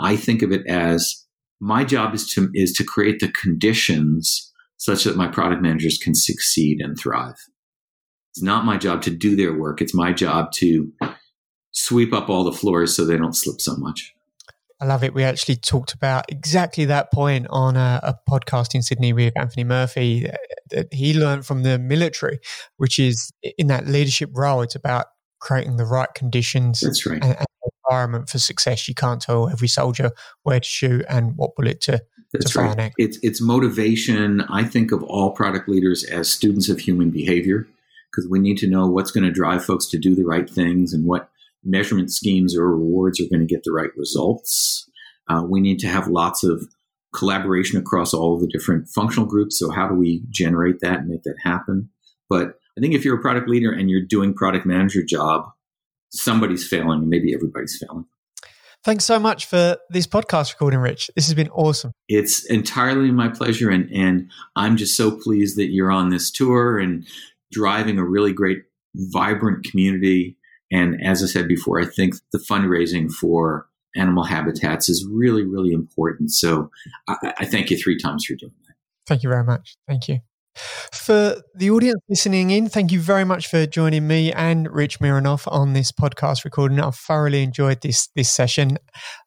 I 0.00 0.16
think 0.16 0.42
of 0.42 0.50
it 0.50 0.66
as 0.66 1.24
my 1.60 1.84
job 1.84 2.12
is 2.12 2.28
to 2.32 2.50
is 2.54 2.72
to 2.72 2.84
create 2.84 3.20
the 3.20 3.30
conditions 3.30 4.52
such 4.78 5.04
that 5.04 5.16
my 5.16 5.28
product 5.28 5.62
managers 5.62 5.98
can 5.98 6.16
succeed 6.16 6.80
and 6.80 6.98
thrive. 6.98 7.36
It's 8.32 8.42
not 8.42 8.64
my 8.64 8.78
job 8.78 9.02
to 9.02 9.10
do 9.10 9.36
their 9.36 9.56
work. 9.56 9.80
It's 9.80 9.94
my 9.94 10.12
job 10.12 10.50
to 10.54 10.92
sweep 11.78 12.12
up 12.12 12.28
all 12.28 12.44
the 12.44 12.52
floors 12.52 12.96
so 12.96 13.04
they 13.04 13.16
don't 13.16 13.36
slip 13.36 13.60
so 13.60 13.76
much. 13.76 14.14
I 14.80 14.84
love 14.84 15.02
it. 15.02 15.12
We 15.12 15.24
actually 15.24 15.56
talked 15.56 15.92
about 15.92 16.24
exactly 16.28 16.84
that 16.84 17.12
point 17.12 17.46
on 17.50 17.76
a, 17.76 18.00
a 18.02 18.14
podcast 18.30 18.74
in 18.74 18.82
Sydney 18.82 19.12
with 19.12 19.32
Anthony 19.36 19.64
Murphy 19.64 20.30
that 20.70 20.92
he 20.92 21.14
learned 21.14 21.46
from 21.46 21.62
the 21.62 21.78
military, 21.78 22.38
which 22.76 22.98
is 22.98 23.32
in 23.56 23.66
that 23.68 23.86
leadership 23.88 24.30
role. 24.34 24.62
It's 24.62 24.76
about 24.76 25.06
creating 25.40 25.76
the 25.76 25.84
right 25.84 26.12
conditions 26.14 26.80
That's 26.80 27.04
right. 27.06 27.22
and, 27.22 27.36
and 27.36 27.46
environment 27.88 28.28
for 28.28 28.38
success. 28.38 28.86
You 28.88 28.94
can't 28.94 29.20
tell 29.20 29.48
every 29.48 29.68
soldier 29.68 30.10
where 30.42 30.60
to 30.60 30.68
shoot 30.68 31.04
and 31.08 31.36
what 31.36 31.56
bullet 31.56 31.80
to, 31.82 32.00
That's 32.32 32.46
to 32.46 32.52
fire 32.52 32.74
right. 32.74 32.92
It's 32.98 33.18
it's 33.22 33.40
motivation. 33.40 34.42
I 34.42 34.62
think 34.62 34.92
of 34.92 35.02
all 35.04 35.30
product 35.30 35.68
leaders 35.68 36.04
as 36.04 36.30
students 36.30 36.68
of 36.68 36.80
human 36.80 37.10
behavior 37.10 37.66
because 38.10 38.28
we 38.28 38.38
need 38.38 38.58
to 38.58 38.68
know 38.68 38.86
what's 38.86 39.10
going 39.10 39.24
to 39.24 39.32
drive 39.32 39.64
folks 39.64 39.86
to 39.86 39.98
do 39.98 40.14
the 40.14 40.24
right 40.24 40.48
things 40.48 40.92
and 40.92 41.04
what 41.04 41.30
measurement 41.64 42.12
schemes 42.12 42.56
or 42.56 42.68
rewards 42.68 43.20
are 43.20 43.28
going 43.30 43.46
to 43.46 43.52
get 43.52 43.64
the 43.64 43.72
right 43.72 43.90
results. 43.96 44.88
Uh, 45.28 45.42
we 45.48 45.60
need 45.60 45.78
to 45.80 45.88
have 45.88 46.08
lots 46.08 46.42
of 46.42 46.66
collaboration 47.14 47.78
across 47.78 48.14
all 48.14 48.34
of 48.34 48.40
the 48.40 48.48
different 48.48 48.88
functional 48.88 49.26
groups. 49.26 49.58
So, 49.58 49.70
how 49.70 49.88
do 49.88 49.94
we 49.94 50.22
generate 50.30 50.80
that 50.80 51.00
and 51.00 51.08
make 51.08 51.22
that 51.24 51.36
happen? 51.42 51.90
But 52.28 52.54
I 52.76 52.80
think 52.80 52.94
if 52.94 53.04
you're 53.04 53.18
a 53.18 53.22
product 53.22 53.48
leader 53.48 53.72
and 53.72 53.90
you're 53.90 54.04
doing 54.06 54.34
product 54.34 54.64
manager 54.64 55.02
job, 55.02 55.50
somebody's 56.10 56.66
failing, 56.66 57.08
maybe 57.08 57.34
everybody's 57.34 57.78
failing. 57.78 58.06
Thanks 58.84 59.04
so 59.04 59.18
much 59.18 59.46
for 59.46 59.76
this 59.90 60.06
podcast 60.06 60.52
recording, 60.52 60.78
Rich. 60.78 61.10
This 61.14 61.26
has 61.26 61.34
been 61.34 61.50
awesome. 61.50 61.92
It's 62.08 62.46
entirely 62.46 63.10
my 63.10 63.28
pleasure, 63.28 63.68
and 63.68 63.90
and 63.92 64.30
I'm 64.56 64.76
just 64.76 64.96
so 64.96 65.10
pleased 65.10 65.56
that 65.58 65.66
you're 65.66 65.90
on 65.90 66.10
this 66.10 66.30
tour 66.30 66.78
and 66.78 67.06
driving 67.52 67.98
a 67.98 68.04
really 68.04 68.32
great, 68.32 68.62
vibrant 68.94 69.64
community. 69.64 70.37
And 70.70 71.02
as 71.04 71.22
I 71.22 71.26
said 71.26 71.48
before, 71.48 71.80
I 71.80 71.86
think 71.86 72.14
the 72.32 72.38
fundraising 72.38 73.10
for 73.10 73.66
animal 73.96 74.24
habitats 74.24 74.88
is 74.88 75.06
really, 75.10 75.44
really 75.44 75.72
important. 75.72 76.30
So 76.30 76.70
I, 77.08 77.34
I 77.38 77.44
thank 77.46 77.70
you 77.70 77.76
three 77.76 77.98
times 77.98 78.24
for 78.24 78.34
doing 78.34 78.52
that. 78.66 78.74
Thank 79.06 79.22
you 79.22 79.30
very 79.30 79.44
much. 79.44 79.76
Thank 79.86 80.08
you. 80.08 80.20
For 80.92 81.36
the 81.54 81.70
audience 81.70 82.00
listening 82.08 82.50
in, 82.50 82.68
thank 82.68 82.92
you 82.92 83.00
very 83.00 83.24
much 83.24 83.48
for 83.48 83.66
joining 83.66 84.06
me 84.06 84.32
and 84.32 84.70
Rich 84.70 85.00
Mironov 85.00 85.50
on 85.50 85.72
this 85.72 85.90
podcast 85.92 86.44
recording. 86.44 86.80
I've 86.80 86.94
thoroughly 86.94 87.42
enjoyed 87.42 87.80
this 87.82 88.08
this 88.16 88.32
session. 88.32 88.78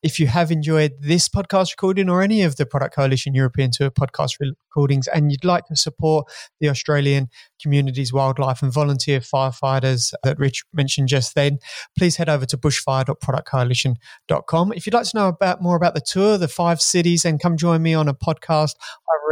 If 0.04 0.20
you 0.20 0.28
have 0.28 0.52
enjoyed 0.52 0.94
this 1.00 1.30
podcast 1.30 1.72
recording 1.72 2.10
or 2.10 2.22
any 2.22 2.44
of 2.44 2.58
the 2.58 2.66
Product 2.66 2.96
Coalition 2.96 3.34
European 3.34 3.72
Tour 3.72 3.90
podcast 3.90 4.36
recordings 4.40 5.08
and 5.08 5.32
you'd 5.32 5.46
like 5.46 5.66
to 5.66 5.76
support 5.76 6.28
the 6.60 6.70
Australian 6.70 7.30
communities, 7.62 8.12
wildlife 8.12 8.62
and 8.62 8.74
volunteer 8.74 9.20
firefighters 9.20 10.14
that 10.24 10.40
Rich 10.40 10.64
mentioned 10.74 11.08
just 11.08 11.36
then, 11.36 11.60
please 11.98 12.18
head 12.18 12.30
over 12.30 12.46
to 12.46 12.58
bushfire.productcoalition.com. 12.58 14.74
If 14.74 14.86
you'd 14.86 14.94
like 14.94 15.08
to 15.08 15.18
know 15.18 15.28
about 15.28 15.62
more 15.62 15.76
about 15.76 15.94
the 15.94 16.02
tour, 16.02 16.38
the 16.38 16.48
five 16.48 16.82
cities, 16.82 17.26
and 17.26 17.42
come 17.42 17.58
join 17.58 17.82
me 17.82 17.94
on 17.94 18.08
a 18.08 18.14
podcast 18.14 18.74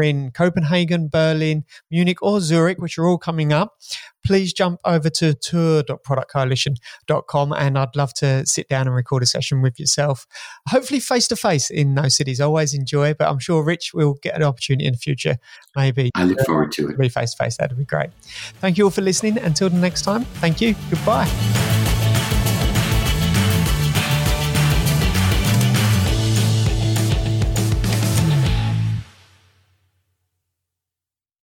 in 0.01 0.31
Copenhagen, 0.31 1.09
Berlin, 1.09 1.65
Munich, 1.91 2.21
or 2.21 2.41
Zurich, 2.41 2.79
which 2.79 2.97
are 2.97 3.07
all 3.07 3.17
coming 3.17 3.53
up, 3.53 3.77
please 4.25 4.51
jump 4.53 4.79
over 4.85 5.09
to 5.09 5.33
tour.productcoalition.com 5.33 7.53
and 7.53 7.77
I'd 7.77 7.95
love 7.95 8.13
to 8.15 8.45
sit 8.45 8.67
down 8.69 8.87
and 8.87 8.95
record 8.95 9.23
a 9.23 9.25
session 9.25 9.61
with 9.61 9.79
yourself. 9.79 10.27
Hopefully 10.67 10.99
face 10.99 11.27
to 11.29 11.35
face 11.35 11.69
in 11.69 11.95
those 11.95 12.15
cities. 12.15 12.41
I 12.41 12.45
always 12.45 12.73
enjoy, 12.73 13.13
but 13.13 13.29
I'm 13.29 13.39
sure 13.39 13.63
Rich 13.63 13.93
will 13.93 14.15
get 14.21 14.35
an 14.35 14.43
opportunity 14.43 14.85
in 14.85 14.93
the 14.93 14.99
future, 14.99 15.37
maybe. 15.75 16.11
I 16.15 16.23
look 16.25 16.39
forward 16.45 16.71
to 16.73 16.89
it. 16.89 16.97
Be 16.97 17.09
face 17.09 17.31
to 17.31 17.37
face. 17.43 17.57
That'd 17.57 17.77
be 17.77 17.85
great. 17.85 18.09
Thank 18.59 18.77
you 18.77 18.85
all 18.85 18.91
for 18.91 19.01
listening. 19.01 19.37
Until 19.39 19.69
the 19.69 19.77
next 19.77 20.03
time, 20.03 20.25
thank 20.25 20.61
you. 20.61 20.75
Goodbye. 20.89 21.68